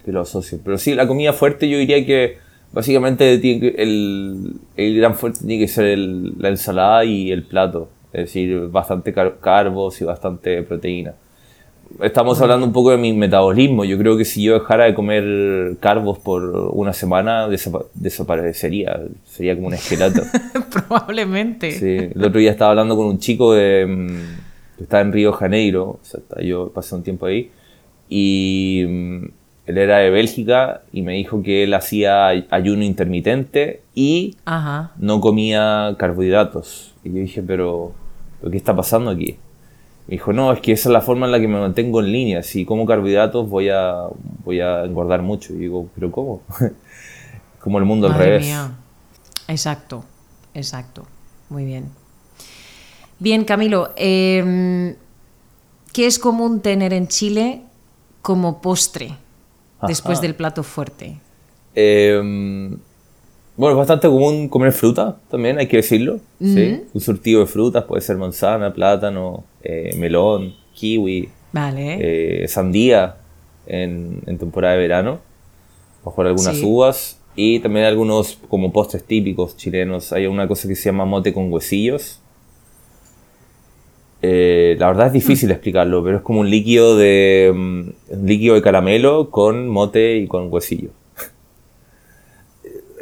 que 0.03 0.11
lo 0.11 0.21
asocio. 0.21 0.57
Pero 0.65 0.79
sí, 0.79 0.95
la 0.95 1.05
comida 1.05 1.33
fuerte 1.33 1.69
yo 1.69 1.77
diría 1.77 2.03
que 2.03 2.37
básicamente 2.71 3.31
el, 3.35 4.53
el 4.75 4.97
gran 4.97 5.13
fuerte 5.13 5.41
tiene 5.45 5.59
que 5.59 5.67
ser 5.67 5.85
el- 5.85 6.33
la 6.39 6.49
ensalada 6.49 7.05
y 7.05 7.31
el 7.31 7.43
plato. 7.43 7.89
Es 8.11 8.21
decir, 8.25 8.69
bastante 8.71 9.13
car- 9.13 9.37
carbos 9.39 10.01
y 10.01 10.05
bastante 10.05 10.63
proteína. 10.63 11.13
Estamos 12.01 12.39
hablando 12.41 12.65
un 12.65 12.71
poco 12.73 12.91
de 12.91 12.97
mi 12.97 13.13
metabolismo. 13.13 13.83
Yo 13.83 13.97
creo 13.97 14.15
que 14.17 14.23
si 14.23 14.43
yo 14.43 14.53
dejara 14.53 14.85
de 14.85 14.93
comer 14.93 15.75
carbos 15.79 16.19
por 16.19 16.43
una 16.73 16.93
semana, 16.93 17.47
desapa- 17.49 17.85
desaparecería. 17.95 18.99
Sería 19.25 19.55
como 19.55 19.67
un 19.67 19.73
esqueleto. 19.73 20.21
Probablemente. 20.71 21.71
Sí, 21.71 22.11
el 22.15 22.23
otro 22.23 22.39
día 22.39 22.51
estaba 22.51 22.71
hablando 22.71 22.95
con 22.95 23.07
un 23.07 23.19
chico 23.19 23.53
de, 23.53 23.85
mm, 23.85 24.77
que 24.77 24.83
está 24.83 25.01
en 25.01 25.11
Río 25.11 25.33
Janeiro, 25.33 25.83
o 25.83 25.99
sea, 26.03 26.19
yo 26.41 26.69
pasé 26.69 26.95
un 26.95 27.03
tiempo 27.03 27.25
ahí, 27.25 27.49
y 28.07 28.85
mm, 28.87 29.23
él 29.67 29.77
era 29.77 29.97
de 29.97 30.09
Bélgica 30.09 30.81
y 30.93 31.01
me 31.01 31.13
dijo 31.13 31.43
que 31.43 31.63
él 31.63 31.73
hacía 31.73 32.27
ay- 32.27 32.47
ayuno 32.49 32.83
intermitente 32.83 33.81
y 33.93 34.35
Ajá. 34.45 34.91
no 34.99 35.19
comía 35.21 35.95
carbohidratos. 35.97 36.93
Y 37.03 37.09
yo 37.09 37.15
dije, 37.21 37.43
pero, 37.43 37.91
¿pero 38.39 38.51
qué 38.51 38.57
está 38.57 38.75
pasando 38.75 39.11
aquí? 39.11 39.35
Me 40.09 40.13
dijo, 40.15 40.33
no, 40.33 40.51
es 40.51 40.59
que 40.59 40.71
esa 40.71 40.89
es 40.89 40.93
la 40.93 41.01
forma 41.01 41.27
en 41.27 41.31
la 41.31 41.39
que 41.39 41.47
me 41.47 41.59
mantengo 41.59 41.99
en 41.99 42.11
línea. 42.11 42.41
Si 42.41 42.65
como 42.65 42.83
carbohidratos 42.83 43.47
voy 43.47 43.69
a, 43.69 44.07
voy 44.43 44.59
a 44.59 44.83
engordar 44.83 45.21
mucho. 45.21 45.53
Y 45.53 45.57
digo, 45.57 45.87
¿pero 45.93 46.11
cómo? 46.11 46.41
como 47.59 47.77
el 47.77 47.85
mundo 47.85 48.07
al 48.07 48.15
revés. 48.15 48.41
mía. 48.41 48.71
Exacto, 49.47 50.03
exacto. 50.55 51.05
Muy 51.49 51.63
bien. 51.63 51.89
Bien, 53.19 53.45
Camilo, 53.45 53.93
em, 53.97 54.95
¿qué 55.93 56.07
es 56.07 56.17
común 56.17 56.61
tener 56.61 56.91
en 56.91 57.07
Chile 57.07 57.61
como 58.23 58.63
postre 58.63 59.15
después 59.83 60.21
del 60.21 60.33
plato 60.33 60.63
fuerte? 60.63 61.19
Eh, 61.75 62.19
bueno, 63.59 63.73
es 63.75 63.77
bastante 63.77 64.07
común 64.07 64.47
comer 64.47 64.71
fruta 64.71 65.17
también, 65.29 65.57
hay 65.59 65.67
que 65.67 65.77
decirlo. 65.77 66.19
¿sí? 66.41 66.81
Un 66.93 67.01
surtido 67.01 67.41
de 67.41 67.45
frutas 67.45 67.83
puede 67.83 68.01
ser 68.01 68.15
manzana, 68.17 68.73
plátano, 68.73 69.43
eh, 69.63 69.93
melón, 69.97 70.53
kiwi, 70.73 71.27
Vale. 71.51 72.43
eh, 72.43 72.47
sandía 72.47 73.17
en, 73.67 74.21
en 74.25 74.37
temporada 74.37 74.75
de 74.75 74.79
verano. 74.79 75.19
Mejor 76.05 76.27
algunas 76.27 76.55
Sí. 76.57 76.65
uvas 76.65 77.19
y 77.35 77.59
también 77.59 77.85
algunos 77.85 78.39
como 78.47 78.71
postres 78.71 79.03
típicos 79.03 79.57
chilenos. 79.57 80.13
Hay 80.13 80.25
una 80.27 80.47
cosa 80.47 80.67
que 80.69 80.75
se 80.75 80.85
llama 80.85 81.03
mote 81.03 81.33
con 81.33 81.51
huesillos. 81.51 82.21
Eh, 84.21 84.75
la 84.79 84.87
verdad 84.87 85.07
es 85.07 85.13
difícil 85.13 85.51
explicarlo, 85.51 86.03
pero 86.03 86.17
es 86.17 86.23
como 86.23 86.39
un 86.41 86.49
líquido 86.49 86.97
de 86.97 87.51
mm, 87.53 87.79
un 88.19 88.25
líquido 88.25 88.55
de 88.55 88.61
caramelo 88.61 89.29
con 89.29 89.67
mote 89.67 90.17
y 90.17 90.27
con 90.27 90.51
huesillo. 90.51 90.89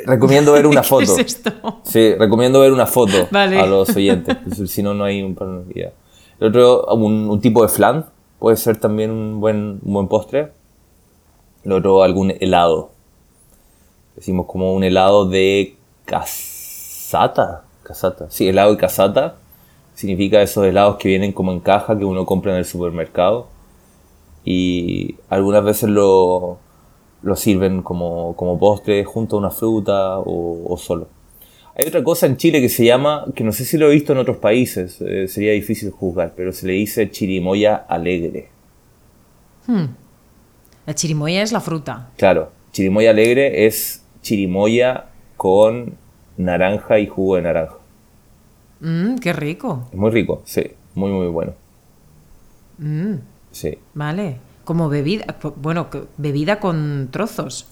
Recomiendo 0.08 0.54
ver 0.54 0.66
una 0.66 0.82
¿Qué 0.84 0.88
foto. 0.88 1.04
es 1.04 1.18
esto? 1.20 1.52
Sí, 1.84 2.16
recomiendo 2.16 2.62
ver 2.62 2.72
una 2.72 2.86
foto 2.88 3.28
Vale. 3.30 3.60
a 3.60 3.66
los 3.66 3.90
oyentes, 3.96 4.38
si 4.70 4.82
no, 4.82 4.94
no 4.94 5.04
hay 5.04 5.22
un 5.22 5.38
una 5.40 5.64
idea. 5.72 5.92
El 6.40 6.48
otro, 6.48 6.86
un, 6.96 7.30
un 7.30 7.42
tipo 7.42 7.62
de 7.62 7.70
flan, 7.70 8.06
puede 8.40 8.58
ser 8.58 8.78
también 8.78 9.12
un 9.12 9.40
buen, 9.40 9.80
un 9.84 9.94
buen 9.94 10.08
postre. 10.08 10.52
El 11.64 11.74
otro, 11.74 12.04
algún 12.04 12.34
helado. 12.40 12.92
Decimos 14.16 14.46
como 14.46 14.74
un 14.74 14.84
helado 14.84 15.28
de 15.28 15.76
casata. 16.06 17.64
Casata. 17.84 18.28
Sí, 18.30 18.48
helado 18.48 18.72
de 18.72 18.78
casata. 18.78 19.36
Significa 19.94 20.42
esos 20.42 20.66
helados 20.66 20.98
que 20.98 21.10
vienen 21.10 21.32
como 21.34 21.52
en 21.52 21.60
caja 21.60 21.98
que 21.98 22.06
uno 22.06 22.26
compra 22.26 22.52
en 22.54 22.60
el 22.60 22.66
supermercado. 22.66 23.48
Y 24.46 25.16
algunas 25.30 25.64
veces 25.64 25.90
lo, 25.90 26.58
lo 27.28 27.36
sirven 27.36 27.82
como, 27.84 28.36
como 28.36 28.58
postre 28.58 29.04
junto 29.04 29.36
a 29.36 29.40
una 29.40 29.52
fruta 29.52 30.18
o, 30.20 30.74
o 30.74 30.78
solo. 30.78 31.08
Hay 31.76 31.86
otra 31.88 32.04
cosa 32.04 32.26
en 32.26 32.38
Chile 32.38 32.62
que 32.62 32.70
se 32.70 32.86
llama, 32.86 33.26
que 33.36 33.44
no 33.44 33.52
sé 33.52 33.66
si 33.66 33.78
lo 33.78 33.88
he 33.90 33.94
visto 33.94 34.14
en 34.14 34.20
otros 34.20 34.38
países, 34.38 35.00
eh, 35.02 35.28
sería 35.28 35.52
difícil 35.52 35.92
juzgar, 35.92 36.34
pero 36.36 36.52
se 36.52 36.66
le 36.66 36.74
dice 36.74 37.12
chirimoya 37.12 37.76
alegre. 37.76 38.50
La 40.86 40.96
chirimoya 40.96 41.42
es 41.44 41.52
la 41.52 41.60
fruta. 41.60 42.10
Claro, 42.18 42.52
chirimoya 42.72 43.10
alegre 43.12 43.66
es 43.68 44.02
chirimoya 44.22 45.06
con 45.36 45.96
naranja 46.38 47.00
y 47.00 47.08
jugo 47.08 47.36
de 47.36 47.42
naranja. 47.42 47.76
Mm, 48.80 49.16
qué 49.18 49.34
rico. 49.34 49.88
Es 49.92 49.98
muy 50.00 50.12
rico, 50.12 50.42
sí, 50.46 50.64
muy 50.96 51.12
muy 51.12 51.28
bueno. 51.28 51.54
Mm, 52.78 53.16
Sí. 53.52 53.78
vale. 53.94 54.38
Como 54.68 54.90
bebida, 54.90 55.24
bueno, 55.56 55.88
bebida 56.18 56.60
con 56.60 57.08
trozos. 57.10 57.68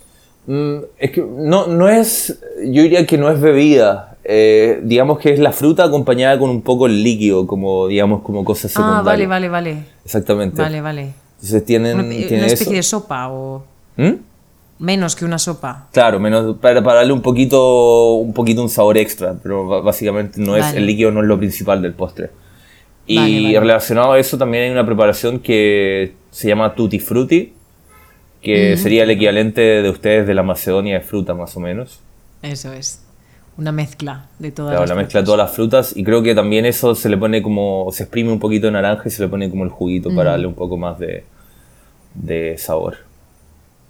Mm, 0.47 0.75
es 0.97 1.11
que 1.11 1.21
no, 1.21 1.67
no 1.67 1.89
es, 1.89 2.39
yo 2.63 2.83
diría 2.83 3.05
que 3.05 3.17
no 3.17 3.29
es 3.29 3.41
bebida, 3.41 4.15
eh, 4.23 4.79
digamos 4.81 5.19
que 5.19 5.33
es 5.33 5.39
la 5.39 5.51
fruta 5.51 5.83
acompañada 5.83 6.39
con 6.39 6.49
un 6.49 6.61
poco 6.61 6.85
el 6.85 7.03
líquido, 7.03 7.45
como 7.47 7.87
digamos 7.87 8.21
como 8.21 8.45
cosa 8.45 8.69
secundaria. 8.69 8.99
Ah, 8.99 9.01
vale, 9.01 9.27
vale, 9.27 9.49
vale. 9.49 9.85
Exactamente. 10.05 10.61
Vale, 10.61 10.79
vale. 10.79 11.13
Entonces 11.33 11.65
tienen, 11.65 11.99
Una, 11.99 12.09
tienen 12.09 12.37
una 12.37 12.47
especie 12.47 12.63
eso. 12.67 12.71
de 12.75 12.83
sopa 12.83 13.27
o 13.29 13.65
¿Mm? 13.97 14.11
menos 14.79 15.17
que 15.17 15.25
una 15.25 15.37
sopa. 15.37 15.89
Claro, 15.91 16.21
menos 16.21 16.55
para, 16.61 16.81
para 16.81 16.99
darle 16.99 17.11
un 17.11 17.21
poquito, 17.21 18.13
un 18.13 18.31
poquito 18.31 18.61
un 18.61 18.69
sabor 18.69 18.97
extra, 18.97 19.35
pero 19.43 19.83
básicamente 19.83 20.39
no 20.39 20.55
es 20.55 20.63
Vale. 20.63 20.77
el 20.77 20.85
líquido 20.85 21.11
no 21.11 21.19
es 21.19 21.27
lo 21.27 21.37
principal 21.37 21.81
del 21.81 21.91
postre. 21.93 22.29
Y 23.07 23.17
Vale, 23.17 23.41
vale. 23.41 23.59
relacionado 23.59 24.13
a 24.13 24.19
eso 24.19 24.37
también 24.37 24.63
hay 24.65 24.69
una 24.71 24.85
preparación 24.85 25.39
que 25.39 26.13
se 26.31 26.47
llama 26.47 26.73
tutti 26.75 26.99
frutti, 26.99 27.53
que 28.41 28.77
sería 28.77 29.03
el 29.03 29.11
equivalente 29.11 29.61
de 29.61 29.89
ustedes 29.89 30.27
de 30.27 30.33
la 30.33 30.43
Macedonia 30.43 30.95
de 30.95 31.01
fruta 31.01 31.33
más 31.33 31.55
o 31.57 31.59
menos. 31.59 31.99
Eso 32.41 32.73
es. 32.73 33.01
Una 33.57 33.71
mezcla 33.71 34.27
de 34.39 34.51
todas 34.51 34.71
Claro, 34.71 34.81
las 34.81 34.89
la 34.89 34.95
mezcla 34.95 35.21
de 35.21 35.25
todas 35.25 35.37
las 35.37 35.51
frutas 35.55 35.95
y 35.95 36.03
creo 36.03 36.21
que 36.21 36.35
también 36.35 36.65
eso 36.65 36.93
se 36.93 37.07
le 37.09 37.17
pone 37.17 37.41
como, 37.41 37.87
se 37.91 38.03
exprime 38.03 38.31
un 38.31 38.39
poquito 38.39 38.67
de 38.67 38.73
naranja 38.73 39.03
y 39.07 39.11
se 39.11 39.21
le 39.21 39.29
pone 39.29 39.49
como 39.49 39.63
el 39.63 39.69
juguito 39.69 40.13
para 40.13 40.31
darle 40.31 40.47
un 40.47 40.55
poco 40.55 40.75
más 40.77 40.99
de, 40.99 41.23
de 42.15 42.57
sabor. 42.57 42.97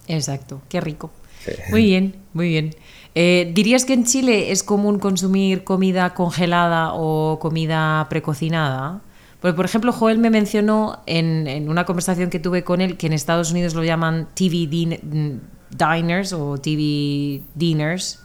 Exacto, 0.07 0.61
qué 0.69 0.81
rico. 0.81 1.09
Sí. 1.43 1.51
Muy 1.71 1.83
bien, 1.85 2.15
muy 2.33 2.49
bien. 2.49 2.75
Eh, 3.15 3.51
¿Dirías 3.53 3.85
que 3.85 3.93
en 3.93 4.05
Chile 4.05 4.51
es 4.51 4.61
común 4.61 4.99
consumir 4.99 5.63
comida 5.63 6.13
congelada 6.13 6.93
o 6.93 7.39
comida 7.39 8.05
precocinada? 8.09 9.01
Porque, 9.45 9.57
por 9.57 9.65
ejemplo, 9.65 9.91
Joel 9.91 10.17
me 10.17 10.31
mencionó 10.31 11.03
en, 11.05 11.45
en 11.45 11.69
una 11.69 11.85
conversación 11.85 12.31
que 12.31 12.39
tuve 12.39 12.63
con 12.63 12.81
él 12.81 12.97
que 12.97 13.05
en 13.05 13.13
Estados 13.13 13.51
Unidos 13.51 13.75
lo 13.75 13.83
llaman 13.83 14.27
TV 14.33 14.67
din- 14.67 15.39
diners 15.69 16.33
o 16.33 16.57
TV 16.57 17.43
dinners, 17.53 18.23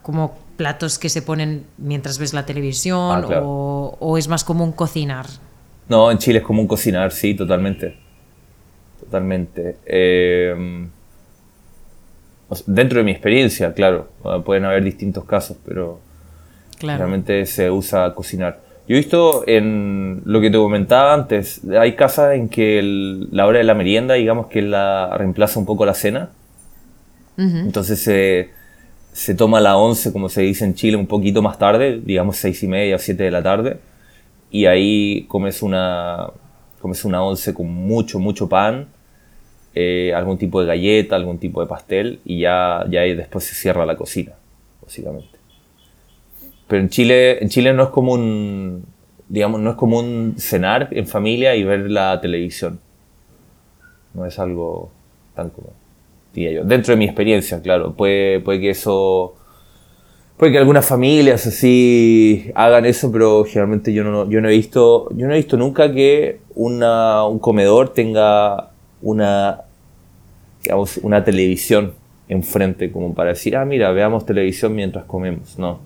como 0.00 0.38
platos 0.56 0.98
que 0.98 1.10
se 1.10 1.20
ponen 1.20 1.66
mientras 1.76 2.18
ves 2.18 2.32
la 2.32 2.46
televisión 2.46 3.18
Ah, 3.18 3.26
claro. 3.26 3.42
o, 3.46 3.96
o 4.00 4.16
es 4.16 4.26
más 4.26 4.42
común 4.42 4.72
cocinar? 4.72 5.26
No, 5.86 6.10
en 6.10 6.16
Chile 6.16 6.38
es 6.38 6.44
común 6.46 6.66
cocinar, 6.66 7.12
sí, 7.12 7.34
totalmente. 7.34 7.94
Totalmente. 9.00 9.76
Eh, 9.84 10.88
sea, 12.50 12.64
dentro 12.68 13.00
de 13.00 13.04
mi 13.04 13.10
experiencia, 13.10 13.74
claro, 13.74 14.08
pueden 14.46 14.64
haber 14.64 14.82
distintos 14.82 15.24
casos, 15.26 15.58
pero 15.62 16.00
Claro. 16.78 17.00
realmente 17.00 17.44
se 17.44 17.70
usa 17.70 18.14
cocinar. 18.14 18.66
Yo 18.88 18.94
he 18.94 18.98
visto 18.98 19.44
en 19.46 20.22
lo 20.24 20.40
que 20.40 20.50
te 20.50 20.56
comentaba 20.56 21.12
antes, 21.12 21.60
hay 21.78 21.94
casas 21.94 22.34
en 22.34 22.48
que 22.48 22.78
el- 22.78 23.28
la 23.30 23.46
hora 23.46 23.58
de 23.58 23.64
la 23.64 23.74
merienda, 23.74 24.14
digamos 24.14 24.46
que 24.46 24.62
la 24.62 25.14
reemplaza 25.16 25.58
un 25.60 25.66
poco 25.66 25.84
la 25.84 25.94
cena. 25.94 26.30
Entonces 27.66 28.00
se, 28.02 28.50
se 29.12 29.34
toma 29.34 29.60
la 29.60 29.76
11, 29.76 30.12
como 30.12 30.28
se 30.28 30.40
dice 30.42 30.64
en 30.64 30.74
Chile, 30.74 30.96
un 30.96 31.06
poquito 31.06 31.42
más 31.42 31.58
tarde, 31.58 32.00
digamos 32.02 32.36
seis 32.38 32.62
y 32.62 32.66
media 32.68 32.96
o 32.96 32.98
7 32.98 33.24
de 33.24 33.30
la 33.30 33.42
tarde. 33.42 33.76
Y 34.50 34.64
ahí 34.66 35.26
comes 35.28 35.62
una, 35.62 36.28
comes 36.80 37.04
una 37.04 37.22
11 37.22 37.52
con 37.52 37.66
mucho, 37.70 38.18
mucho 38.18 38.48
pan, 38.48 38.88
eh, 39.74 40.12
algún 40.16 40.38
tipo 40.38 40.60
de 40.62 40.66
galleta, 40.66 41.14
algún 41.14 41.38
tipo 41.38 41.60
de 41.60 41.66
pastel, 41.68 42.20
y 42.24 42.40
ya, 42.40 42.84
ya 42.90 43.02
ahí 43.02 43.14
después 43.14 43.44
se 43.44 43.54
cierra 43.54 43.84
la 43.86 43.96
cocina, 43.96 44.32
básicamente. 44.82 45.37
Pero 46.68 46.82
en 46.82 46.88
Chile, 46.90 47.42
en 47.42 47.48
Chile 47.48 47.72
no 47.72 47.82
es 47.82 47.88
común, 47.88 48.84
digamos, 49.28 49.60
no 49.60 49.70
es 49.70 49.76
común 49.76 50.34
cenar 50.38 50.88
en 50.92 51.06
familia 51.06 51.56
y 51.56 51.64
ver 51.64 51.90
la 51.90 52.20
televisión. 52.20 52.78
No 54.14 54.26
es 54.26 54.38
algo 54.38 54.90
tan 55.34 55.50
común 55.50 55.72
diría 56.32 56.52
yo. 56.52 56.64
Dentro 56.64 56.92
de 56.92 56.98
mi 56.98 57.04
experiencia, 57.04 57.60
claro. 57.60 57.94
Puede, 57.94 58.40
puede 58.40 58.60
que 58.60 58.70
eso. 58.70 59.34
Puede 60.36 60.52
que 60.52 60.58
algunas 60.58 60.86
familias 60.86 61.46
así 61.46 62.50
hagan 62.54 62.86
eso, 62.86 63.10
pero 63.10 63.44
generalmente 63.44 63.92
yo 63.92 64.04
no, 64.04 64.28
yo 64.30 64.40
no 64.40 64.48
he 64.48 64.52
visto. 64.52 65.08
Yo 65.14 65.26
no 65.26 65.34
he 65.34 65.36
visto 65.36 65.56
nunca 65.56 65.92
que 65.92 66.40
una, 66.54 67.24
un 67.24 67.38
comedor 67.38 67.92
tenga 67.92 68.70
una. 69.02 69.62
digamos, 70.62 70.98
una 70.98 71.24
televisión 71.24 71.94
enfrente, 72.28 72.92
como 72.92 73.14
para 73.14 73.30
decir, 73.30 73.56
ah, 73.56 73.64
mira, 73.64 73.90
veamos 73.90 74.26
televisión 74.26 74.74
mientras 74.74 75.04
comemos. 75.04 75.58
No. 75.58 75.80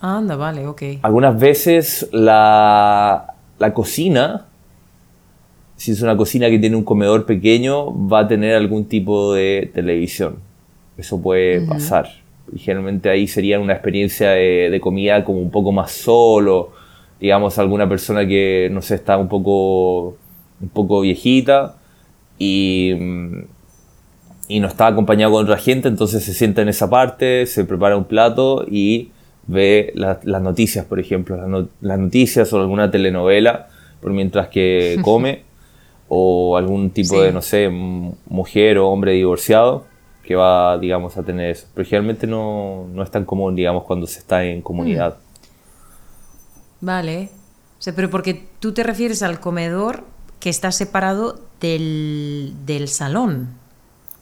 Anda, 0.00 0.36
vale, 0.36 0.66
ok. 0.66 0.82
Algunas 1.02 1.38
veces 1.38 2.08
la, 2.12 3.34
la 3.58 3.74
cocina, 3.74 4.46
si 5.76 5.92
es 5.92 6.02
una 6.02 6.16
cocina 6.16 6.48
que 6.48 6.58
tiene 6.58 6.76
un 6.76 6.84
comedor 6.84 7.26
pequeño, 7.26 8.08
va 8.08 8.20
a 8.20 8.28
tener 8.28 8.54
algún 8.56 8.84
tipo 8.86 9.34
de 9.34 9.70
televisión. 9.74 10.36
Eso 10.96 11.20
puede 11.20 11.66
pasar. 11.66 12.08
Y 12.54 12.58
generalmente 12.58 13.10
ahí 13.10 13.26
sería 13.26 13.58
una 13.58 13.72
experiencia 13.72 14.30
de, 14.30 14.70
de 14.70 14.80
comida 14.80 15.24
como 15.24 15.40
un 15.40 15.50
poco 15.50 15.72
más 15.72 15.92
solo. 15.92 16.72
Digamos, 17.20 17.58
alguna 17.58 17.88
persona 17.88 18.26
que, 18.26 18.68
no 18.70 18.82
sé, 18.82 18.94
está 18.94 19.16
un 19.16 19.28
poco, 19.28 20.16
un 20.60 20.68
poco 20.72 21.00
viejita 21.00 21.76
y, 22.38 22.92
y 24.48 24.60
no 24.60 24.68
está 24.68 24.86
acompañado 24.88 25.32
con 25.32 25.44
otra 25.44 25.56
gente, 25.56 25.88
entonces 25.88 26.22
se 26.22 26.34
sienta 26.34 26.62
en 26.62 26.68
esa 26.68 26.90
parte, 26.90 27.46
se 27.46 27.64
prepara 27.64 27.96
un 27.96 28.04
plato 28.04 28.64
y 28.70 29.10
ve 29.46 29.92
la- 29.94 30.20
las 30.24 30.42
noticias, 30.42 30.84
por 30.84 30.98
ejemplo, 31.00 31.36
las, 31.36 31.48
no- 31.48 31.68
las 31.80 31.98
noticias 31.98 32.52
o 32.52 32.60
alguna 32.60 32.90
telenovela, 32.90 33.68
por 34.00 34.12
mientras 34.12 34.48
que 34.48 34.98
come, 35.02 35.44
o 36.08 36.56
algún 36.56 36.90
tipo 36.90 37.14
Sí. 37.16 37.20
de, 37.20 37.32
no 37.32 37.42
sé, 37.42 37.68
mujer 37.68 38.78
o 38.78 38.88
hombre 38.88 39.12
divorciado 39.12 39.84
que 40.22 40.34
va, 40.36 40.76
digamos, 40.78 41.16
a 41.16 41.22
tener 41.22 41.50
eso. 41.50 41.66
Pero 41.74 41.88
generalmente 41.88 42.26
no, 42.26 42.86
no 42.92 43.02
es 43.02 43.10
tan 43.10 43.24
común, 43.24 43.54
digamos, 43.54 43.84
cuando 43.84 44.06
se 44.08 44.18
está 44.18 44.44
en 44.44 44.60
comunidad. 44.60 45.16
Vale. 46.80 47.30
O 47.78 47.82
sea, 47.82 47.94
pero 47.94 48.10
porque 48.10 48.44
tú 48.60 48.72
te 48.72 48.82
refieres 48.82 49.22
al 49.22 49.40
comedor 49.40 50.04
que 50.40 50.50
está 50.50 50.72
separado 50.72 51.40
del, 51.60 52.54
del 52.66 52.88
salón. 52.88 53.48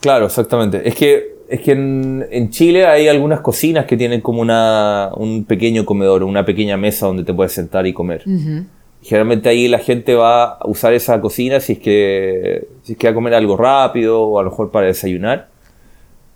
Claro, 0.00 0.26
exactamente. 0.26 0.86
Es 0.88 0.94
que, 0.94 1.33
es 1.48 1.60
que 1.60 1.72
en, 1.72 2.26
en 2.30 2.50
Chile 2.50 2.86
hay 2.86 3.08
algunas 3.08 3.40
cocinas 3.40 3.86
que 3.86 3.96
tienen 3.96 4.20
como 4.20 4.40
una, 4.40 5.10
un 5.16 5.44
pequeño 5.44 5.84
comedor, 5.84 6.22
una 6.22 6.44
pequeña 6.44 6.76
mesa 6.76 7.06
donde 7.06 7.24
te 7.24 7.34
puedes 7.34 7.52
sentar 7.52 7.86
y 7.86 7.92
comer. 7.92 8.22
Ujú. 8.26 8.64
Generalmente 9.02 9.50
ahí 9.50 9.68
la 9.68 9.78
gente 9.78 10.14
va 10.14 10.54
a 10.54 10.66
usar 10.66 10.94
esa 10.94 11.20
cocina 11.20 11.60
si 11.60 11.74
es 11.74 11.78
que, 11.78 12.68
si 12.82 12.92
es 12.92 12.98
que 12.98 13.06
va 13.06 13.10
a 13.10 13.14
comer 13.14 13.34
algo 13.34 13.56
rápido 13.56 14.22
o 14.22 14.38
a 14.38 14.42
lo 14.42 14.50
mejor 14.50 14.70
para 14.70 14.86
desayunar. 14.86 15.48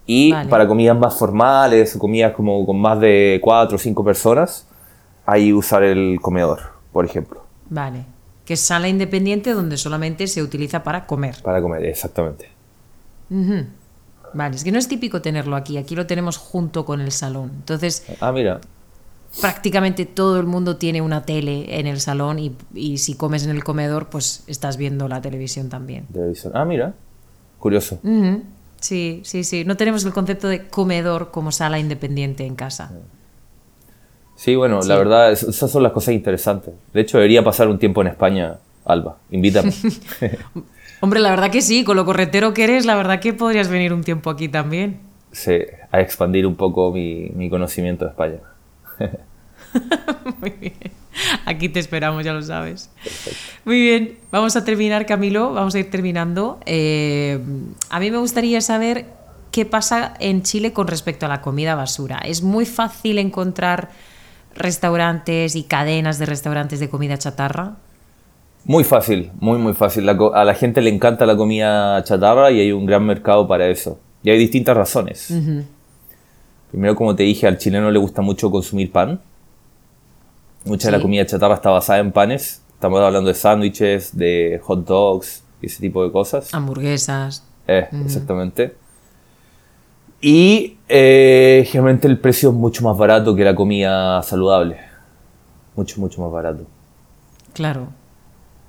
Y 0.07 0.33
Vale. 0.33 0.49
para 0.49 0.67
comidas 0.67 0.99
más 0.99 1.19
formales 1.19 1.95
o 1.97 1.99
comidas 1.99 2.33
como 2.33 2.65
con 2.65 2.79
más 2.81 3.01
de 3.01 3.41
cuatro 3.43 3.77
o 3.77 3.79
cinco 3.79 4.05
personas, 4.05 4.67
ahí 5.27 5.53
usar 5.53 5.83
el 5.83 6.19
comedor, 6.21 6.61
por 6.93 7.05
ejemplo, 7.05 7.43
Vale. 7.69 8.05
Que 8.47 8.55
es 8.55 8.61
sala 8.61 8.89
independiente 8.89 9.53
donde 9.53 9.77
solamente 9.77 10.27
se 10.27 10.43
utiliza 10.43 10.83
para 10.83 11.07
comer. 11.07 11.37
para 11.43 11.61
comer, 11.61 11.85
exactamente. 11.85 12.49
Ujú. 13.31 13.67
Vale, 14.35 14.57
es 14.57 14.65
que 14.65 14.73
no 14.73 14.79
es 14.79 14.89
típico 14.89 15.21
tenerlo 15.23 15.57
aquí, 15.57 15.77
aquí 15.79 15.95
lo 15.95 16.07
tenemos 16.07 16.37
junto 16.37 16.85
con 16.85 17.01
el 17.01 17.13
salón. 17.13 17.51
Entonces, 17.57 18.05
Ah, 18.21 18.33
mira, 18.33 18.61
prácticamente 19.41 20.07
todo 20.07 20.39
el 20.41 20.47
mundo 20.47 20.77
tiene 20.77 21.01
una 21.03 21.25
tele 21.25 21.79
en 21.79 21.87
el 21.87 22.01
salón 22.01 22.39
y, 22.39 22.57
y 22.75 22.99
si 22.99 23.15
comes 23.15 23.45
en 23.45 23.51
el 23.51 23.63
comedor, 23.65 24.09
pues 24.09 24.43
estás 24.47 24.77
viendo 24.77 25.09
la 25.09 25.21
televisión 25.21 25.69
también. 25.69 26.07
televisión. 26.13 26.53
Ah, 26.57 26.65
mira, 26.65 26.95
curioso. 27.59 27.99
Sí, 28.81 29.23
sí, 29.25 29.43
sí. 29.45 29.65
No 29.65 29.77
tenemos 29.77 30.05
el 30.05 30.13
concepto 30.13 30.47
de 30.49 30.69
comedor 30.69 31.31
como 31.31 31.51
sala 31.53 31.79
independiente 31.79 32.47
en 32.47 32.55
casa. 32.55 32.93
Sí, 34.37 34.55
bueno, 34.55 34.81
la 34.83 34.97
verdad, 34.97 35.33
es- 35.33 35.43
esas 35.43 35.69
son 35.71 35.83
las 35.83 35.91
cosas 35.93 36.15
interesantes. 36.15 36.73
De 36.93 37.01
hecho, 37.01 37.19
debería 37.19 37.43
pasar 37.43 37.67
un 37.69 37.79
tiempo 37.79 38.03
en 38.03 38.07
España, 38.09 38.59
Alba. 38.85 39.17
Invítame. 39.31 39.73
Hombre, 41.01 41.21
la 41.21 41.31
verdad 41.31 41.51
que 41.51 41.63
sí, 41.63 41.85
con 41.85 41.97
lo 41.97 42.05
corretero 42.05 42.55
que 42.55 42.65
eres, 42.65 42.87
la 42.87 42.97
verdad 42.97 43.21
que 43.21 43.33
podrías 43.33 43.69
venir 43.69 43.93
un 43.93 44.03
tiempo 44.03 44.31
aquí 44.31 44.49
también. 44.49 45.01
Sí, 45.33 45.59
a 45.93 46.01
expandir 46.01 46.47
un 46.47 46.57
poco 46.57 46.91
mi, 46.91 47.31
mi 47.35 47.51
conocimiento 47.51 48.05
de 48.05 48.11
España. 48.11 48.39
Muy 50.41 50.51
bien. 50.51 50.75
Aquí 51.47 51.69
te 51.69 51.81
esperamos, 51.81 52.25
ya 52.25 52.33
lo 52.33 52.43
sabes. 52.43 52.91
Muy 53.65 53.81
bien, 53.81 54.19
vamos 54.31 54.57
a 54.57 54.65
terminar, 54.65 55.07
Camilo, 55.07 55.53
vamos 55.53 55.75
a 55.75 55.79
ir 55.79 55.91
terminando. 55.91 56.61
Eh, 56.67 57.41
a 57.91 58.01
mí 58.01 58.11
me 58.11 58.19
gustaría 58.19 58.61
saber 58.61 59.07
qué 59.51 59.65
pasa 59.65 60.15
en 60.21 60.43
Chile 60.43 60.73
con 60.73 60.87
respecto 60.87 61.27
a 61.27 61.29
la 61.29 61.41
comida 61.41 61.75
basura. 61.75 62.19
Es 62.19 62.43
muy 62.43 62.67
fácil 62.67 63.19
encontrar 63.19 63.91
restaurantes 64.55 65.57
y 65.57 65.65
cadenas 65.65 66.19
de 66.19 66.27
restaurantes 66.27 66.81
de 66.81 66.89
comida 66.89 67.19
chatarra. 67.19 67.77
Muy 68.69 68.85
fácil, 68.85 69.33
muy, 69.41 69.57
muy 69.59 69.73
fácil. 69.73 70.05
La 70.05 70.13
a 70.13 70.45
la 70.45 70.53
gente 70.53 70.83
le 70.83 70.91
encanta 70.91 71.25
la 71.25 71.39
comida 71.39 72.05
chatarra 72.05 72.51
y 72.51 72.61
hay 72.61 72.71
un 72.71 72.85
gran 72.85 73.03
mercado 73.03 73.49
para 73.49 73.67
eso. 73.67 73.99
Y 74.23 74.29
hay 74.29 74.37
distintas 74.39 74.77
razones. 74.77 75.33
Primero, 76.71 76.95
como 76.95 77.17
te 77.17 77.23
dije, 77.23 77.47
al 77.47 77.57
chileno 77.57 77.91
le 77.91 77.99
gusta 77.99 78.21
mucho 78.21 78.51
consumir 78.51 78.93
pan. 78.93 79.23
Mucha 80.67 80.89
de 80.89 80.99
la 80.99 81.03
comida 81.03 81.25
chatarra 81.25 81.55
está 81.55 81.71
basada 81.71 82.01
en 82.01 82.13
panes. 82.13 82.61
Estamos 82.75 83.01
hablando 83.01 83.29
de 83.29 83.35
sándwiches, 83.35 84.15
de 84.15 84.61
hot 84.63 84.87
dogs, 84.87 85.43
ese 85.63 85.81
tipo 85.81 86.05
de 86.05 86.13
cosas. 86.13 86.53
Hamburguesas. 86.53 87.47
Eh, 87.67 87.89
Exactamente. 88.05 88.77
Y 90.21 90.77
eh, 90.91 91.67
generalmente 91.67 92.07
el 92.07 92.19
precio 92.19 92.51
es 92.51 92.55
mucho 92.55 92.85
más 92.85 92.99
barato 92.99 93.35
que 93.35 93.45
la 93.45 93.55
comida 93.55 94.23
saludable. 94.23 94.77
Mucho, 95.75 95.99
mucho 96.03 96.21
más 96.21 96.31
barato. 96.31 96.67
Claro. 97.55 97.98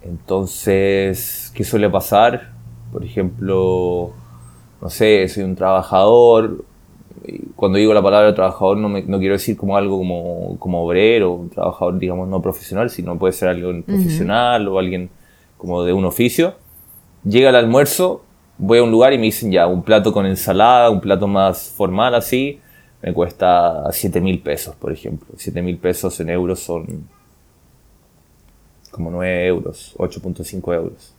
Entonces, 0.01 1.51
¿qué 1.53 1.63
suele 1.63 1.89
pasar? 1.89 2.51
Por 2.91 3.03
ejemplo, 3.03 4.11
no 4.81 4.89
sé, 4.89 5.27
soy 5.27 5.43
un 5.43 5.55
trabajador. 5.55 6.63
Cuando 7.55 7.77
digo 7.77 7.93
la 7.93 8.01
palabra 8.01 8.33
trabajador 8.33 8.77
no, 8.77 8.87
me- 8.89 9.01
no 9.03 9.19
quiero 9.19 9.33
decir 9.33 9.57
como 9.57 9.75
algo 9.75 9.97
como, 9.97 10.55
como 10.59 10.83
obrero, 10.85 11.31
un 11.33 11.49
trabajador, 11.49 11.99
digamos, 11.99 12.27
no 12.29 12.41
profesional, 12.41 12.89
sino 12.89 13.17
puede 13.19 13.33
ser 13.33 13.49
alguien 13.49 13.83
profesional 13.83 14.67
o 14.67 14.79
alguien 14.79 15.09
como 15.57 15.83
de 15.83 15.93
un 15.93 16.05
oficio. 16.05 16.53
Llega 17.25 17.49
el 17.49 17.55
almuerzo, 17.57 18.23
voy 18.57 18.79
a 18.79 18.83
un 18.83 18.91
lugar 18.91 19.11
y 19.13 19.17
me 19.17 19.25
dicen 19.25 19.51
ya, 19.51 19.67
un 19.67 19.83
plato 19.83 20.13
con 20.13 20.25
ensalada, 20.25 20.89
un 20.89 21.01
plato 21.01 21.27
más 21.27 21.73
formal 21.75 22.15
así, 22.15 22.59
me 23.01 23.13
cuesta 23.13 23.83
7 23.91 24.21
mil 24.21 24.39
pesos, 24.39 24.75
por 24.75 24.91
ejemplo. 24.91 25.27
7 25.37 25.61
mil 25.61 25.77
pesos 25.77 26.19
en 26.21 26.29
euros 26.29 26.59
son 26.61 27.07
como 28.91 29.11
9 29.11 29.47
euros, 29.47 29.95
8.5 29.97 30.73
euros. 30.73 31.13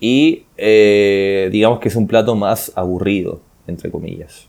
Y 0.00 0.44
eh, 0.56 1.48
digamos 1.50 1.80
que 1.80 1.88
es 1.88 1.96
un 1.96 2.06
plato 2.06 2.34
más 2.34 2.72
aburrido, 2.76 3.40
entre 3.66 3.90
comillas. 3.90 4.46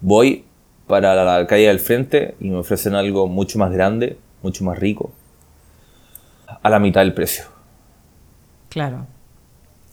Voy 0.00 0.44
para 0.86 1.24
la 1.24 1.46
calle 1.46 1.68
del 1.68 1.80
frente 1.80 2.34
y 2.40 2.50
me 2.50 2.58
ofrecen 2.58 2.94
algo 2.94 3.26
mucho 3.26 3.58
más 3.58 3.72
grande, 3.72 4.18
mucho 4.42 4.64
más 4.64 4.78
rico, 4.78 5.12
a 6.62 6.70
la 6.70 6.78
mitad 6.78 7.00
del 7.00 7.14
precio. 7.14 7.44
Claro. 8.68 9.06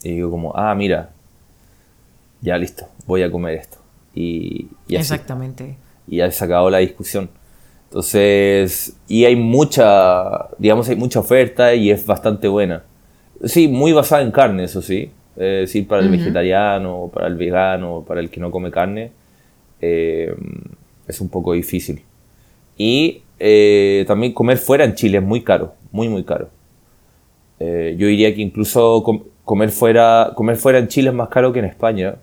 Y 0.04 0.12
digo 0.12 0.30
como, 0.30 0.56
ah, 0.56 0.74
mira, 0.76 1.12
ya 2.42 2.58
listo, 2.58 2.88
voy 3.06 3.24
a 3.24 3.32
comer 3.32 3.56
esto. 3.56 3.78
Y, 4.14 4.68
y 4.88 4.96
así. 4.96 5.14
Exactamente. 5.14 5.78
y 6.08 6.18
ya 6.18 6.30
se 6.32 6.44
acabó 6.44 6.70
la 6.70 6.80
discusión. 6.80 7.30
Entonces, 7.94 8.98
y 9.08 9.24
hay 9.26 9.36
mucha, 9.36 10.48
digamos, 10.58 10.90
hay 10.90 10.96
mucha 10.96 11.20
oferta 11.20 11.76
y 11.76 11.92
es 11.92 12.04
bastante 12.08 12.48
buena. 12.48 12.82
Sí, 13.44 13.68
muy 13.68 13.94
basada 13.94 14.24
en 14.24 14.32
carne, 14.32 14.64
eso 14.64 14.82
sí. 14.82 15.12
Es 15.36 15.68
decir, 15.70 15.88
para 15.88 16.02
el 16.02 16.10
vegetariano, 16.10 17.12
para 17.14 17.28
el 17.28 17.36
vegano, 17.36 18.04
para 18.08 18.20
el 18.20 18.32
que 18.32 18.40
no 18.40 18.50
come 18.50 18.72
carne, 18.72 19.12
eh, 19.80 20.34
es 21.08 21.22
un 21.22 21.30
poco 21.30 21.54
difícil. 21.54 22.02
Y 22.80 23.22
eh, 23.38 24.06
también 24.08 24.34
comer 24.34 24.58
fuera 24.58 24.86
en 24.86 24.96
Chile 24.96 25.20
es 25.20 25.24
muy 25.24 25.44
caro, 25.44 25.76
muy, 25.92 26.10
muy 26.10 26.24
caro. 26.24 26.50
Eh, 27.60 27.96
yo 27.96 28.08
diría 28.08 28.34
que 28.34 28.42
incluso 28.42 29.04
comer, 29.46 29.70
fuera, 29.70 30.32
comer 30.34 30.56
fuera 30.56 30.80
en 30.80 30.88
Chile 30.88 31.10
es 31.10 31.16
más 31.16 31.30
caro 31.30 31.54
que 31.54 31.60
en 31.60 31.66
España. 31.66 32.16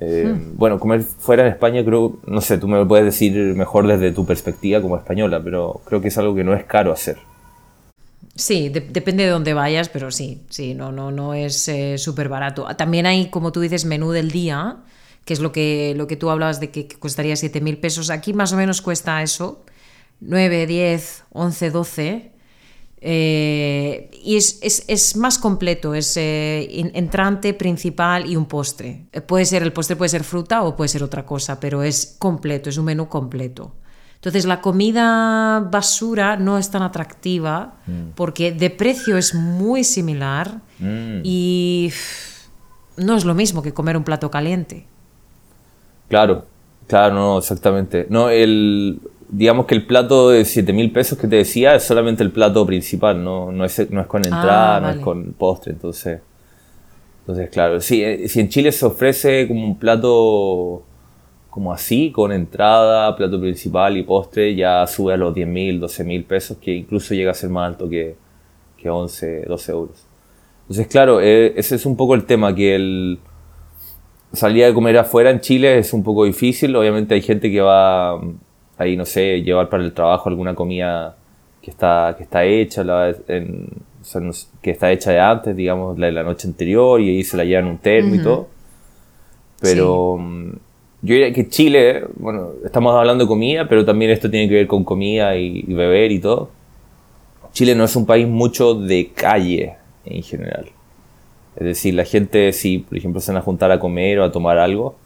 Hmm. 0.00 0.56
Bueno, 0.56 0.78
comer 0.78 1.02
fuera 1.02 1.44
en 1.44 1.52
España 1.52 1.84
creo, 1.84 2.18
no 2.26 2.40
sé, 2.40 2.58
tú 2.58 2.68
me 2.68 2.76
lo 2.76 2.86
puedes 2.86 3.04
decir 3.04 3.34
mejor 3.54 3.86
desde 3.86 4.12
tu 4.12 4.24
perspectiva 4.24 4.80
como 4.80 4.96
española, 4.96 5.40
pero 5.42 5.80
creo 5.84 6.00
que 6.00 6.08
es 6.08 6.18
algo 6.18 6.34
que 6.34 6.44
no 6.44 6.54
es 6.54 6.64
caro 6.64 6.92
hacer. 6.92 7.18
Sí, 8.38 8.68
depende 8.68 9.24
de 9.24 9.30
dónde 9.30 9.52
vayas, 9.52 9.88
pero 9.88 10.12
sí, 10.12 10.42
sí, 10.48 10.72
no, 10.72 10.92
no, 10.92 11.10
no 11.10 11.34
es 11.34 11.66
eh, 11.66 11.98
súper 11.98 12.28
barato. 12.28 12.68
También 12.76 13.04
hay, 13.04 13.30
como 13.30 13.50
tú 13.50 13.60
dices, 13.60 13.84
menú 13.84 14.12
del 14.12 14.30
día, 14.30 14.76
que 15.24 15.32
es 15.32 15.40
lo 15.40 15.50
que, 15.50 15.94
lo 15.96 16.06
que 16.06 16.16
tú 16.16 16.30
hablabas 16.30 16.60
de 16.60 16.70
que, 16.70 16.86
costaría 16.86 17.34
7.000 17.34 17.80
pesos. 17.80 18.10
Aquí 18.10 18.32
más 18.32 18.52
o 18.52 18.56
menos 18.56 18.80
cuesta 18.80 19.20
eso, 19.24 19.64
9, 20.20 20.68
10, 20.68 21.24
11, 21.32 21.70
12. 21.70 22.32
Y 23.00 24.36
es, 24.36 25.16
más 25.16 25.38
completo, 25.38 25.94
es 25.94 26.16
eh, 26.16 26.68
entrante, 26.94 27.54
principal 27.54 28.26
y 28.26 28.36
un 28.36 28.46
postre. 28.46 29.06
Eh, 29.12 29.20
puede 29.20 29.44
ser, 29.44 29.62
el 29.62 29.72
postre 29.72 29.96
puede 29.96 30.08
ser 30.08 30.24
fruta 30.24 30.62
o 30.62 30.76
puede 30.76 30.88
ser 30.88 31.02
otra 31.02 31.24
cosa, 31.24 31.60
pero 31.60 31.82
es 31.82 32.16
completo, 32.18 32.68
es 32.68 32.78
un 32.78 32.86
menú 32.86 33.08
completo. 33.08 33.74
Entonces 34.16 34.46
la 34.46 34.60
comida 34.60 35.60
basura 35.60 36.36
no 36.36 36.58
es 36.58 36.70
tan 36.70 36.82
atractiva 36.82 37.76
mm. 37.86 38.10
porque 38.16 38.50
de 38.50 38.70
precio 38.70 39.16
es 39.16 39.32
muy 39.32 39.84
similar 39.84 40.60
mm. 40.80 41.20
y 41.22 41.92
no 42.96 43.16
es 43.16 43.24
lo 43.24 43.34
mismo 43.34 43.62
que 43.62 43.72
comer 43.72 43.96
un 43.96 44.02
plato 44.02 44.28
caliente. 44.28 44.86
Claro, 46.08 46.46
claro, 46.88 47.14
no, 47.14 47.38
exactamente. 47.38 48.06
No, 48.10 48.28
el, 48.28 49.00
digamos 49.28 49.66
que 49.66 49.74
el 49.74 49.86
plato 49.86 50.30
de 50.30 50.44
7 50.44 50.72
mil 50.72 50.90
pesos 50.90 51.18
que 51.18 51.26
te 51.26 51.36
decía 51.36 51.74
es 51.74 51.84
solamente 51.84 52.22
el 52.22 52.30
plato 52.30 52.64
principal, 52.66 53.22
no, 53.22 53.52
no, 53.52 53.64
es, 53.64 53.90
no 53.90 54.00
es 54.00 54.06
con 54.06 54.24
entrada, 54.24 54.76
ah, 54.76 54.80
no 54.80 54.90
es 54.90 54.98
con 54.98 55.32
postre, 55.32 55.72
entonces... 55.72 56.20
Entonces, 57.20 57.50
claro, 57.50 57.78
sí, 57.82 58.02
eh, 58.02 58.26
si 58.26 58.40
en 58.40 58.48
Chile 58.48 58.72
se 58.72 58.86
ofrece 58.86 59.46
como 59.46 59.62
un 59.62 59.78
plato 59.78 60.82
como 61.50 61.72
así, 61.72 62.10
con 62.10 62.32
entrada, 62.32 63.14
plato 63.16 63.38
principal 63.38 63.98
y 63.98 64.02
postre, 64.02 64.54
ya 64.54 64.86
sube 64.86 65.12
a 65.12 65.16
los 65.18 65.34
10 65.34 65.46
mil, 65.48 65.80
12 65.80 66.04
mil 66.04 66.24
pesos, 66.24 66.56
que 66.56 66.74
incluso 66.74 67.14
llega 67.14 67.32
a 67.32 67.34
ser 67.34 67.50
más 67.50 67.68
alto 67.68 67.88
que, 67.88 68.16
que 68.78 68.88
11, 68.88 69.44
12 69.46 69.72
euros. 69.72 70.06
Entonces, 70.62 70.86
claro, 70.86 71.20
eh, 71.20 71.52
ese 71.56 71.74
es 71.74 71.84
un 71.84 71.96
poco 71.96 72.14
el 72.14 72.24
tema, 72.24 72.54
que 72.54 72.74
el 72.74 73.18
salir 74.32 74.64
a 74.64 74.72
comer 74.72 74.98
afuera 74.98 75.30
en 75.30 75.40
Chile 75.40 75.78
es 75.78 75.92
un 75.92 76.02
poco 76.02 76.24
difícil. 76.24 76.74
Obviamente 76.76 77.14
hay 77.14 77.22
gente 77.22 77.50
que 77.50 77.60
va 77.60 78.20
ahí, 78.78 78.96
no 78.96 79.04
sé, 79.04 79.42
llevar 79.42 79.68
para 79.68 79.84
el 79.84 79.92
trabajo 79.92 80.28
alguna 80.28 80.54
comida 80.54 81.16
que 81.60 81.70
está, 81.70 82.14
que 82.16 82.22
está 82.22 82.44
hecha, 82.44 82.84
que 84.62 84.70
está 84.70 84.90
hecha 84.92 85.10
de 85.10 85.20
antes, 85.20 85.56
digamos, 85.56 85.98
la 85.98 86.06
de 86.06 86.12
la 86.12 86.22
noche 86.22 86.48
anterior, 86.48 87.00
y 87.00 87.10
ahí 87.10 87.24
se 87.24 87.36
la 87.36 87.44
llevan 87.44 87.66
un 87.66 87.78
termo 87.78 88.14
y 88.14 88.22
todo. 88.22 88.48
Pero... 89.60 90.16
Mm, 90.18 90.52
yo 91.00 91.14
diría 91.14 91.32
que 91.32 91.48
Chile, 91.48 92.06
bueno, 92.16 92.50
estamos 92.64 92.92
hablando 92.92 93.22
de 93.22 93.28
comida, 93.28 93.68
pero 93.68 93.84
también 93.84 94.10
esto 94.10 94.28
tiene 94.28 94.48
que 94.48 94.54
ver 94.56 94.66
con 94.66 94.82
comida 94.82 95.36
y, 95.36 95.62
beber 95.62 96.10
y 96.10 96.18
todo. 96.18 96.50
Chile 97.52 97.76
no 97.76 97.84
es 97.84 97.94
un 97.94 98.04
país 98.04 98.26
mucho 98.26 98.74
de 98.74 99.10
calle 99.14 99.76
en 100.04 100.22
general. 100.24 100.66
Es 101.54 101.64
decir, 101.64 101.94
la 101.94 102.04
gente, 102.04 102.52
si 102.52 102.78
por 102.78 102.98
ejemplo 102.98 103.20
se 103.20 103.30
van 103.30 103.40
a 103.40 103.44
juntar 103.44 103.70
a 103.70 103.78
comer 103.78 104.18
o 104.18 104.24
a 104.24 104.32
tomar 104.32 104.58
algo, 104.58 104.96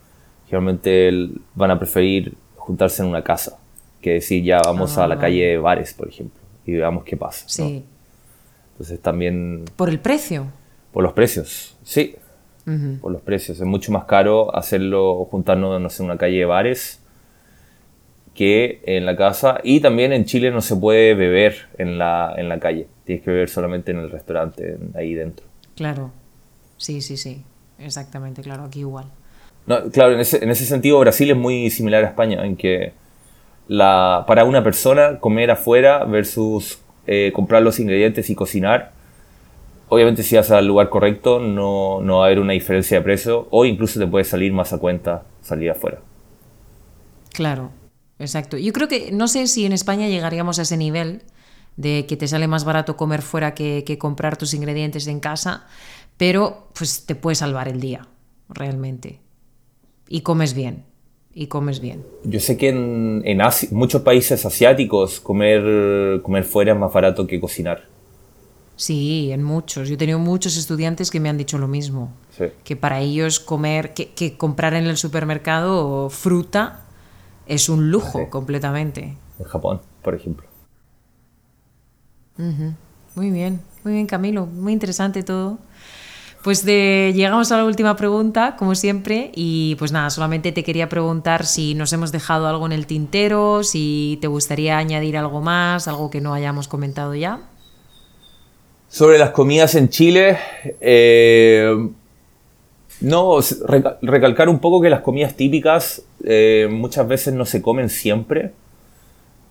generalmente 0.47 1.29
van 1.55 1.71
a 1.71 1.79
preferir 1.79 2.33
juntarse 2.57 3.03
en 3.03 3.09
una 3.09 3.23
casa 3.23 3.59
que 4.03 4.15
decir 4.15 4.45
ya 4.45 4.61
vamos 4.63 4.99
a 4.99 5.07
la 5.07 5.15
ah. 5.15 5.19
calle 5.19 5.47
de 5.47 5.59
bares, 5.59 5.95
por 5.95 6.09
ejemplo, 6.09 6.39
y 6.67 6.73
veamos 6.73 7.05
qué 7.05 7.17
pasa. 7.17 7.47
Sí. 7.49 7.85
Entonces 8.73 9.01
también... 9.01 9.65
¿Por 9.77 9.89
el 9.89 10.01
precio? 10.01 10.49
Por 10.93 11.03
los 11.03 11.15
precios, 11.15 11.77
sí 11.83 12.17
por 13.01 13.13
los 13.13 13.23
precios. 13.23 13.59
Es 13.59 13.67
mucho 13.67 13.93
más 13.93 14.05
caro 14.05 14.55
hacerlo, 14.55 15.25
juntarnos, 15.31 15.81
no 15.81 15.91
sé, 15.91 16.03
en 16.03 16.11
una 16.11 16.19
calle 16.19 16.39
de 16.39 16.45
bares 16.45 17.01
que 18.35 18.81
en 18.85 19.05
la 19.05 19.17
casa. 19.17 19.61
Y 19.63 19.81
también 19.81 20.13
en 20.13 20.25
Chile 20.25 20.51
no 20.51 20.61
se 20.61 20.77
puede 20.77 21.15
beber 21.15 21.69
en 21.79 21.99
la, 21.99 22.35
en 22.37 22.49
la 22.49 22.59
calle. 22.59 22.87
Tienes 23.05 23.25
que 23.25 23.31
beber 23.31 23.49
solamente 23.49 23.91
en 23.91 23.99
el 23.99 24.11
restaurante, 24.11 24.79
ahí 24.95 25.15
dentro. 25.15 25.47
Claro. 25.77 26.13
Sí, 26.77 27.01
sí, 27.01 27.17
sí. 27.17 27.43
Exactamente, 27.79 28.43
claro. 28.43 28.65
Aquí 28.65 28.81
igual. 28.81 29.07
No, 29.67 29.91
claro, 29.91 30.15
en 30.15 30.21
ese, 30.21 30.43
en 30.43 30.51
ese 30.51 30.65
sentido 30.65 30.99
Brasil 30.99 31.31
es 31.31 31.37
muy 31.37 31.71
similar 31.71 32.05
a 32.05 32.09
España, 32.09 32.45
en 32.45 32.57
que 32.57 32.93
para 33.79 34.45
una 34.45 34.63
persona 34.63 35.19
comer 35.21 35.51
afuera 35.51 36.05
versus 36.05 36.81
eh, 37.07 37.33
comprar 37.35 37.63
los 37.63 37.79
ingredientes 37.81 38.31
y 38.31 38.35
cocinar 38.35 38.93
obviamente 39.93 40.23
si 40.23 40.37
vas 40.37 40.51
al 40.51 40.67
lugar 40.67 40.89
correcto 40.89 41.39
no, 41.39 42.01
no 42.01 42.19
va 42.19 42.25
a 42.25 42.27
haber 42.29 42.39
una 42.39 42.55
diferencia 42.55 42.97
de 42.97 43.05
precio 43.05 43.47
o 43.51 43.67
incluso 43.67 44.01
te 44.01 44.07
puede 44.07 44.25
salir 44.25 44.51
más 44.51 44.73
a 44.73 44.79
cuenta 44.79 45.25
salir 45.43 45.71
afuera. 45.71 45.99
Claro, 47.35 47.73
exacto. 48.19 48.57
Yo 48.57 48.73
creo 48.73 48.89
que 48.89 49.13
no 49.13 49.29
sé 49.29 49.47
si 49.47 49.67
en 49.67 49.73
España 49.73 50.09
llegaríamos 50.09 50.59
a 50.59 50.63
ese 50.63 50.79
nivel 50.79 51.25
de 51.77 52.07
que 52.07 52.17
te 52.17 52.27
sale 52.27 52.49
más 52.49 52.65
barato 52.65 52.97
comer 52.97 53.21
fuera 53.21 53.53
que, 53.53 53.85
comprar 53.99 54.39
tus 54.39 54.55
ingredientes 54.55 55.07
en 55.09 55.21
casa, 55.21 55.67
pero 56.17 56.69
pues 56.73 57.05
te 57.05 57.15
puede 57.15 57.35
salvar 57.35 57.69
el 57.69 57.79
día, 57.79 58.09
realmente. 58.49 59.21
Y 60.09 60.23
comes 60.23 60.55
bien, 60.55 60.87
y 61.35 61.47
comes 61.47 61.81
bien. 61.81 62.05
Yo 62.25 62.41
sé 62.41 62.57
que 62.57 62.69
en, 62.69 63.23
en 63.25 63.41
muchos 63.71 64.03
países 64.03 64.45
asiáticos 64.45 65.21
comer, 65.21 66.21
comer 66.23 66.45
fuera 66.45 66.73
es 66.73 66.79
más 66.79 66.93
barato 66.93 67.27
que 67.27 67.41
cocinar. 67.41 67.85
Sí, 68.77 69.31
en 69.33 69.43
muchos. 69.43 69.89
Yo 69.89 69.95
he 69.95 69.97
tenido 69.97 70.19
muchos 70.19 70.57
estudiantes 70.57 71.11
que 71.11 71.21
me 71.21 71.29
han 71.29 71.39
dicho 71.39 71.59
lo 71.59 71.69
mismo. 71.69 72.13
Que 72.65 72.75
para 72.77 73.01
ellos 73.01 73.39
comer, 73.39 73.95
que, 73.95 74.37
comprar 74.37 74.75
en 74.75 74.87
el 74.87 74.97
supermercado 74.97 76.11
fruta 76.11 76.81
es 77.47 77.69
un 77.69 77.91
lujo 77.91 78.29
completamente. 78.31 79.17
En 79.39 79.45
Japón, 79.45 79.81
por 80.03 80.15
ejemplo. 80.15 80.47
Muy 83.15 83.31
bien, 83.31 83.61
muy 83.85 83.93
bien 83.93 84.07
Camilo, 84.07 84.47
muy 84.47 84.73
interesante 84.73 85.23
todo. 85.23 85.59
Pues 86.43 86.65
llegamos 86.65 87.53
a 87.53 87.57
la 87.57 87.65
última 87.65 87.95
pregunta, 87.95 88.57
como 88.59 88.75
siempre, 88.75 89.31
y 89.35 89.77
pues 89.77 89.93
nada, 89.93 90.11
solamente 90.11 90.51
te 90.51 90.65
quería 90.65 90.89
preguntar 90.89 91.47
si 91.47 91.75
nos 91.75 91.93
hemos 91.93 92.11
dejado 92.11 92.49
algo 92.49 92.67
en 92.67 92.73
el 92.73 92.87
tintero, 92.87 93.63
si 93.63 94.19
te 94.21 94.27
gustaría 94.27 94.77
añadir 94.77 95.17
algo 95.17 95.41
más, 95.41 95.87
algo 95.87 96.11
que 96.11 96.21
no 96.21 96.35
hayamos 96.35 96.67
comentado 96.67 97.15
ya. 97.15 97.41
Sobre 98.89 99.19
las 99.19 99.31
comidas 99.31 99.77
en 99.77 99.89
Chile, 99.89 100.37
eh, 100.81 101.89
no, 103.01 103.39
recalcar 104.03 104.49
un 104.49 104.59
poco 104.59 104.81
que 104.81 104.91
las 104.91 105.01
comidas 105.01 105.35
típicas 105.35 106.03
eh, 106.25 106.69
muchas 106.71 107.07
veces 107.09 107.35
no 107.35 107.45
se 107.45 107.63
comen 107.63 107.89
siempre. 107.89 108.53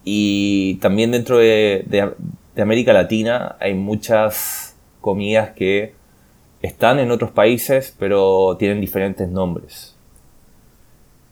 Y 0.03 0.75
también 0.75 1.11
dentro 1.11 1.37
de, 1.37 2.13
América 2.57 2.93
Latina 2.93 3.55
hay 3.59 3.73
muchas 3.73 4.75
comidas 4.99 5.51
que 5.51 5.93
están 6.61 6.99
en 6.99 7.11
otros 7.11 7.31
países, 7.31 7.95
pero 7.97 8.55
tienen 8.57 8.81
diferentes 8.81 9.27
nombres. 9.27 9.95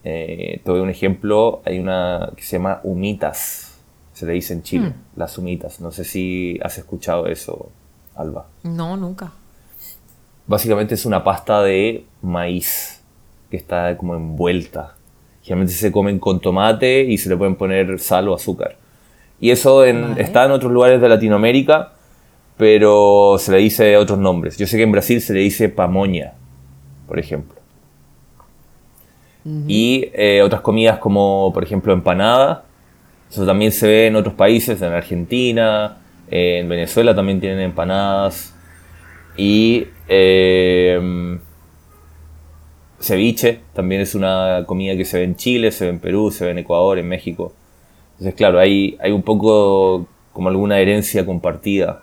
Eh, 0.02 0.60
te 0.64 0.70
doy 0.70 0.80
un 0.80 0.90
ejemplo, 0.90 1.62
hay 1.64 1.78
una 1.78 2.32
que 2.36 2.42
se 2.42 2.56
llama 2.56 2.80
humitas, 2.84 3.78
se 4.12 4.26
le 4.26 4.32
dice 4.32 4.54
en 4.54 4.62
Chile, 4.62 4.88
hmm. 4.88 5.18
las 5.18 5.36
humitas. 5.38 5.80
No 5.80 5.92
sé 5.92 6.04
si 6.04 6.58
has 6.62 6.78
escuchado 6.78 7.26
eso. 7.26 7.70
Alba? 8.16 8.46
No, 8.64 8.96
nunca. 8.96 9.32
Básicamente 10.46 10.94
es 10.94 11.06
una 11.06 11.22
pasta 11.22 11.62
de 11.62 12.04
maíz 12.22 13.02
que 13.50 13.56
está 13.56 13.96
como 13.96 14.14
envuelta. 14.14 14.94
Generalmente 15.42 15.74
se 15.74 15.92
comen 15.92 16.18
con 16.18 16.40
tomate 16.40 17.02
y 17.02 17.18
se 17.18 17.28
le 17.28 17.36
pueden 17.36 17.56
poner 17.56 17.98
sal 17.98 18.28
o 18.28 18.34
azúcar. 18.34 18.76
Y 19.40 19.50
eso 19.50 19.84
está 19.84 20.44
en 20.44 20.50
otros 20.50 20.70
lugares 20.70 21.00
de 21.00 21.08
Latinoamérica, 21.08 21.92
pero 22.60 23.36
se 23.38 23.52
le 23.52 23.56
dice 23.56 23.96
otros 23.96 24.18
nombres. 24.18 24.58
Yo 24.58 24.66
sé 24.66 24.76
que 24.76 24.82
en 24.82 24.92
Brasil 24.92 25.22
se 25.22 25.32
le 25.32 25.40
dice 25.40 25.70
pamoña, 25.70 26.34
por 27.08 27.18
ejemplo. 27.18 27.58
Y 29.66 30.10
eh, 30.12 30.42
otras 30.42 30.60
comidas 30.60 30.98
como, 30.98 31.52
por 31.54 31.64
ejemplo, 31.64 31.94
empanada. 31.94 32.66
Eso 33.30 33.46
también 33.46 33.72
se 33.72 33.86
ve 33.86 34.06
en 34.08 34.16
otros 34.16 34.34
países, 34.34 34.82
en 34.82 34.92
Argentina, 34.92 35.96
en 36.30 36.68
Venezuela 36.68 37.14
también 37.14 37.40
tienen 37.40 37.60
empanadas. 37.60 38.54
Y 39.38 39.86
em, 40.06 41.40
ceviche 43.00 43.60
también 43.72 44.02
es 44.02 44.14
una 44.14 44.64
comida 44.66 44.98
que 44.98 45.06
se 45.06 45.16
ve 45.16 45.24
en 45.24 45.36
Chile, 45.36 45.72
se 45.72 45.86
ve 45.86 45.92
en 45.92 45.98
Perú, 45.98 46.30
se 46.30 46.44
ve 46.44 46.50
en 46.50 46.58
Ecuador, 46.58 46.98
en 46.98 47.08
México. 47.08 47.54
Entonces, 48.12 48.34
claro, 48.34 48.58
hay, 48.58 48.98
hay 49.00 49.12
un 49.12 49.22
poco 49.22 50.06
como 50.34 50.50
alguna 50.50 50.78
herencia 50.78 51.24
compartida 51.24 52.02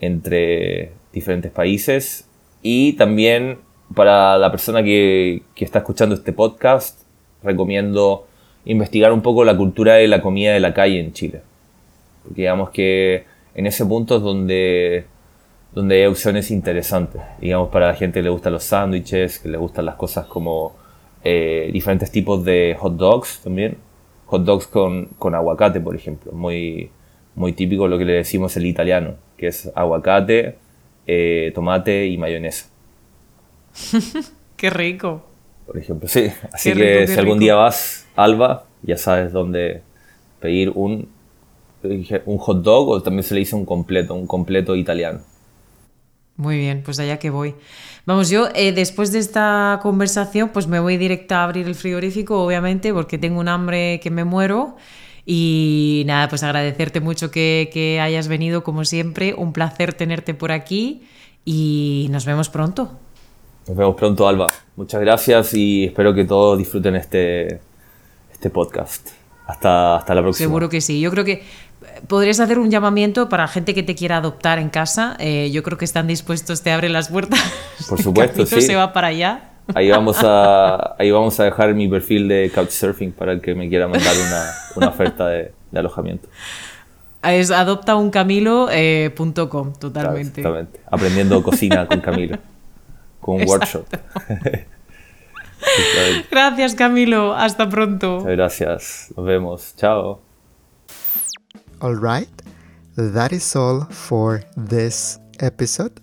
entre 0.00 0.92
diferentes 1.12 1.50
países 1.50 2.28
y 2.62 2.94
también 2.94 3.58
para 3.94 4.38
la 4.38 4.50
persona 4.50 4.82
que, 4.82 5.42
que 5.54 5.64
está 5.64 5.80
escuchando 5.80 6.14
este 6.14 6.32
podcast, 6.32 7.02
recomiendo 7.42 8.26
investigar 8.64 9.12
un 9.12 9.22
poco 9.22 9.44
la 9.44 9.56
cultura 9.56 9.94
de 9.94 10.08
la 10.08 10.20
comida 10.20 10.52
de 10.52 10.60
la 10.60 10.74
calle 10.74 11.00
en 11.00 11.12
Chile. 11.12 11.42
Porque 12.22 12.42
digamos 12.42 12.70
que 12.70 13.24
en 13.54 13.66
ese 13.66 13.84
punto 13.86 14.16
es 14.16 14.22
donde, 14.22 15.06
donde 15.72 15.96
hay 15.96 16.06
opciones 16.06 16.50
interesantes. 16.50 17.22
Digamos, 17.40 17.70
para 17.70 17.88
la 17.88 17.94
gente 17.94 18.20
que 18.20 18.24
le 18.24 18.30
gustan 18.30 18.52
los 18.52 18.64
sándwiches, 18.64 19.38
que 19.38 19.48
le 19.48 19.58
gustan 19.58 19.86
las 19.86 19.96
cosas 19.96 20.26
como 20.26 20.74
eh, 21.24 21.70
diferentes 21.72 22.10
tipos 22.10 22.44
de 22.44 22.76
hot 22.78 22.96
dogs 22.96 23.40
también. 23.42 23.78
Hot 24.26 24.44
dogs 24.44 24.66
con, 24.66 25.06
con 25.18 25.34
aguacate, 25.34 25.80
por 25.80 25.96
ejemplo. 25.96 26.32
Muy, 26.32 26.90
muy 27.40 27.54
típico 27.54 27.88
lo 27.88 27.96
que 27.96 28.04
le 28.04 28.12
decimos 28.12 28.54
el 28.58 28.66
italiano, 28.66 29.14
que 29.38 29.46
es 29.46 29.72
aguacate, 29.74 30.58
eh, 31.06 31.50
tomate 31.54 32.06
y 32.06 32.18
mayonesa. 32.18 32.66
Qué 34.56 34.68
rico. 34.68 35.24
Por 35.66 35.78
ejemplo, 35.78 36.06
sí. 36.06 36.30
Así 36.52 36.74
que 36.74 37.06
si 37.06 37.18
algún 37.18 37.38
día 37.38 37.54
vas, 37.54 38.06
Alba, 38.14 38.66
ya 38.82 38.98
sabes 38.98 39.32
dónde 39.32 39.80
pedir 40.38 40.70
un, 40.74 41.08
un 41.82 42.38
hot 42.38 42.62
dog 42.62 42.88
o 42.90 43.02
también 43.02 43.22
se 43.22 43.32
le 43.32 43.40
dice 43.40 43.56
un 43.56 43.64
completo, 43.64 44.14
un 44.14 44.26
completo 44.26 44.76
italiano. 44.76 45.20
Muy 46.36 46.58
bien, 46.58 46.82
pues 46.84 47.00
allá 47.00 47.18
que 47.18 47.30
voy. 47.30 47.54
Vamos, 48.04 48.28
yo 48.28 48.48
eh, 48.54 48.72
después 48.72 49.12
de 49.12 49.18
esta 49.18 49.78
conversación, 49.82 50.50
pues 50.50 50.66
me 50.66 50.78
voy 50.78 50.98
directa 50.98 51.40
a 51.40 51.44
abrir 51.44 51.66
el 51.66 51.74
frigorífico, 51.74 52.42
obviamente, 52.44 52.92
porque 52.92 53.16
tengo 53.16 53.40
un 53.40 53.48
hambre 53.48 53.98
que 54.00 54.10
me 54.10 54.24
muero. 54.24 54.76
Y 55.32 56.02
nada, 56.06 56.28
pues 56.28 56.42
agradecerte 56.42 57.00
mucho 57.00 57.30
que, 57.30 57.70
que 57.72 58.00
hayas 58.00 58.26
venido, 58.26 58.64
como 58.64 58.84
siempre. 58.84 59.32
Un 59.32 59.52
placer 59.52 59.94
tenerte 59.94 60.34
por 60.34 60.50
aquí 60.50 61.06
y 61.44 62.08
nos 62.10 62.24
vemos 62.24 62.48
pronto. 62.48 62.98
Nos 63.68 63.76
vemos 63.76 63.94
pronto, 63.94 64.26
Alba. 64.26 64.48
Muchas 64.74 65.00
gracias 65.00 65.54
y 65.54 65.84
espero 65.84 66.12
que 66.14 66.24
todos 66.24 66.58
disfruten 66.58 66.96
este, 66.96 67.60
este 68.32 68.50
podcast. 68.50 69.10
Hasta, 69.46 69.98
hasta 69.98 70.16
la 70.16 70.22
próxima. 70.22 70.48
Seguro 70.48 70.68
que 70.68 70.80
sí. 70.80 71.00
Yo 71.00 71.12
creo 71.12 71.24
que 71.24 71.44
podrías 72.08 72.40
hacer 72.40 72.58
un 72.58 72.68
llamamiento 72.68 73.28
para 73.28 73.46
gente 73.46 73.72
que 73.72 73.84
te 73.84 73.94
quiera 73.94 74.16
adoptar 74.16 74.58
en 74.58 74.68
casa. 74.68 75.16
Eh, 75.20 75.52
yo 75.52 75.62
creo 75.62 75.78
que 75.78 75.84
están 75.84 76.08
dispuestos, 76.08 76.62
te 76.62 76.72
abren 76.72 76.92
las 76.92 77.08
puertas. 77.08 77.40
Por 77.88 78.02
supuesto, 78.02 78.46
sí. 78.46 78.62
se 78.62 78.74
va 78.74 78.92
para 78.92 79.06
allá. 79.06 79.49
Ahí 79.74 79.90
vamos, 79.90 80.18
a, 80.22 80.96
ahí 80.98 81.10
vamos 81.10 81.38
a 81.40 81.44
dejar 81.44 81.74
mi 81.74 81.88
perfil 81.88 82.28
de 82.28 82.50
Couchsurfing 82.54 83.12
para 83.12 83.32
el 83.32 83.40
que 83.40 83.54
me 83.54 83.68
quiera 83.68 83.88
mandar 83.88 84.14
una, 84.16 84.52
una 84.76 84.88
oferta 84.88 85.28
de, 85.28 85.52
de, 85.70 85.78
alojamiento. 85.78 86.28
Es 87.22 87.50
adoptauncamilo.com, 87.50 88.70
eh, 88.72 89.12
totalmente. 89.78 90.40
exactamente. 90.40 90.80
Aprendiendo 90.90 91.42
cocina 91.42 91.86
con 91.86 92.00
Camilo. 92.00 92.38
Con 93.20 93.42
un 93.42 93.48
workshop. 93.48 93.86
Gracias, 96.30 96.74
Camilo. 96.74 97.34
Hasta 97.34 97.68
pronto. 97.68 98.22
Gracias. 98.24 99.12
Nos 99.16 99.26
vemos. 99.26 99.74
Chao. 99.76 100.20
All 101.80 101.96
right. 101.96 102.30
That 102.96 103.32
is 103.32 103.54
all 103.54 103.86
for 103.90 104.42
this 104.56 105.18
episode. 105.38 106.00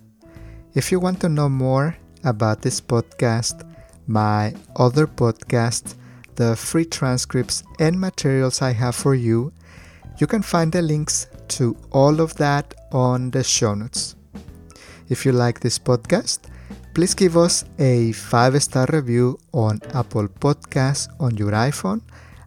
If 0.74 0.90
you 0.92 1.00
want 1.00 1.20
to 1.20 1.28
know 1.28 1.48
more 1.48 1.96
about 2.28 2.62
this 2.62 2.80
podcast, 2.80 3.68
my 4.06 4.54
other 4.76 5.06
podcast, 5.06 5.94
the 6.36 6.54
free 6.54 6.84
transcripts 6.84 7.62
and 7.78 7.98
materials 7.98 8.62
I 8.62 8.72
have 8.72 8.94
for 8.94 9.14
you, 9.14 9.52
you 10.18 10.26
can 10.26 10.42
find 10.42 10.72
the 10.72 10.82
links 10.82 11.26
to 11.48 11.76
all 11.90 12.20
of 12.20 12.34
that 12.36 12.74
on 12.92 13.30
the 13.30 13.42
show 13.42 13.74
notes. 13.74 14.16
If 15.08 15.24
you 15.24 15.32
like 15.32 15.60
this 15.60 15.78
podcast, 15.78 16.40
please 16.94 17.14
give 17.14 17.36
us 17.36 17.64
a 17.78 18.12
five 18.12 18.62
star 18.62 18.86
review 18.92 19.38
on 19.52 19.80
Apple 19.94 20.28
Podcasts 20.28 21.08
on 21.18 21.36
your 21.36 21.52
iPhone, 21.52 22.02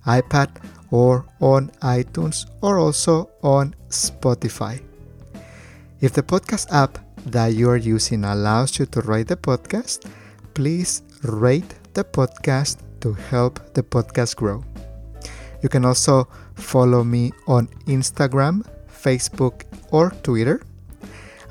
iPad, 0.06 0.50
or 0.92 1.26
on 1.40 1.70
iTunes, 1.82 2.46
or 2.62 2.78
also 2.78 3.30
on 3.42 3.74
Spotify. 3.90 4.82
If 6.02 6.14
the 6.14 6.24
podcast 6.24 6.72
app 6.72 7.00
that 7.26 7.54
you 7.54 7.70
are 7.70 7.78
using 7.78 8.24
allows 8.24 8.80
you 8.80 8.86
to 8.88 9.02
rate 9.02 9.28
the 9.28 9.38
podcast, 9.38 10.10
please 10.54 11.04
rate 11.24 11.76
the 11.94 12.04
podcast 12.04 12.78
to 13.02 13.14
help 13.14 13.60
the 13.74 13.84
podcast 13.84 14.36
grow. 14.36 14.64
You 15.62 15.70
can 15.70 15.86
also 15.86 16.28
follow 16.56 17.04
me 17.04 17.32
on 17.48 17.68
Instagram, 17.86 18.66
Facebook, 18.90 19.64
or 19.92 20.12
Twitter. 20.24 20.62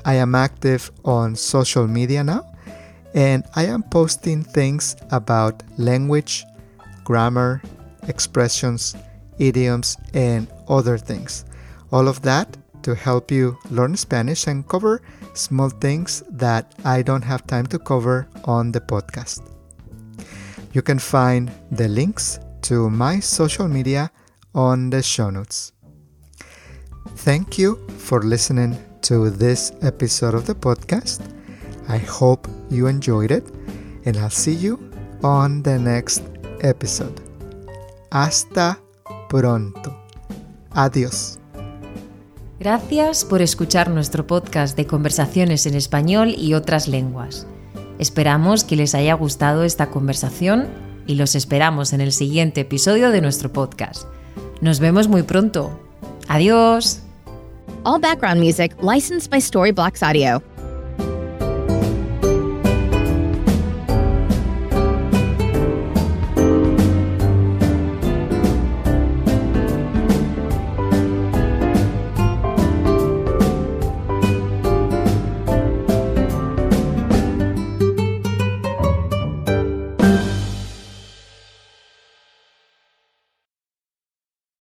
I 0.03 0.15
am 0.15 0.35
active 0.35 0.91
on 1.05 1.35
social 1.35 1.87
media 1.87 2.23
now 2.23 2.51
and 3.13 3.43
I 3.55 3.65
am 3.65 3.83
posting 3.83 4.43
things 4.43 4.95
about 5.11 5.63
language, 5.77 6.45
grammar, 7.03 7.61
expressions, 8.07 8.95
idioms, 9.37 9.97
and 10.13 10.47
other 10.67 10.97
things. 10.97 11.45
All 11.91 12.07
of 12.07 12.21
that 12.23 12.57
to 12.83 12.95
help 12.95 13.31
you 13.31 13.57
learn 13.69 13.95
Spanish 13.95 14.47
and 14.47 14.67
cover 14.67 15.01
small 15.33 15.69
things 15.69 16.23
that 16.29 16.75
I 16.83 17.01
don't 17.01 17.23
have 17.23 17.47
time 17.47 17.65
to 17.67 17.79
cover 17.79 18.27
on 18.45 18.71
the 18.71 18.81
podcast. 18.81 19.41
You 20.73 20.81
can 20.81 20.99
find 20.99 21.51
the 21.71 21.87
links 21.87 22.39
to 22.63 22.89
my 22.89 23.19
social 23.19 23.67
media 23.67 24.11
on 24.53 24.89
the 24.89 25.01
show 25.01 25.29
notes. 25.29 25.73
Thank 27.17 27.57
you 27.57 27.75
for 27.97 28.21
listening 28.21 28.77
to 29.01 29.29
this 29.29 29.71
episode 29.81 30.33
of 30.33 30.45
the 30.45 30.55
podcast. 30.55 31.21
I 31.87 31.97
hope 31.97 32.47
you 32.69 32.87
enjoyed 32.87 33.31
it, 33.31 33.49
and 34.05 34.15
I'll 34.17 34.29
see 34.29 34.53
you 34.53 34.79
on 35.23 35.63
the 35.63 35.77
next 35.77 36.23
episode. 36.61 37.19
Hasta 38.11 38.77
pronto. 39.29 39.95
Adiós. 40.71 41.40
Gracias 42.61 43.25
por 43.25 43.41
escuchar 43.41 43.89
nuestro 43.89 44.27
podcast 44.27 44.77
de 44.77 44.85
conversaciones 44.85 45.65
en 45.65 45.73
español 45.73 46.35
y 46.37 46.53
otras 46.53 46.87
lenguas. 46.87 47.47
Esperamos 47.97 48.63
que 48.63 48.75
les 48.75 48.93
haya 48.93 49.15
gustado 49.15 49.63
esta 49.63 49.89
conversación 49.89 50.67
y 51.07 51.15
los 51.15 51.33
esperamos 51.33 51.91
en 51.91 52.01
el 52.01 52.11
siguiente 52.11 52.61
episodio 52.61 53.09
de 53.09 53.19
nuestro 53.19 53.51
podcast. 53.51 54.03
Nos 54.61 54.79
vemos 54.79 55.07
muy 55.07 55.23
pronto. 55.23 55.71
Adiós. 56.27 57.01
All 57.83 57.99
background 57.99 58.39
music 58.39 58.75
licensed 58.83 59.31
by 59.31 59.41
Storyblocks 59.41 60.03
Audio. 60.03 60.43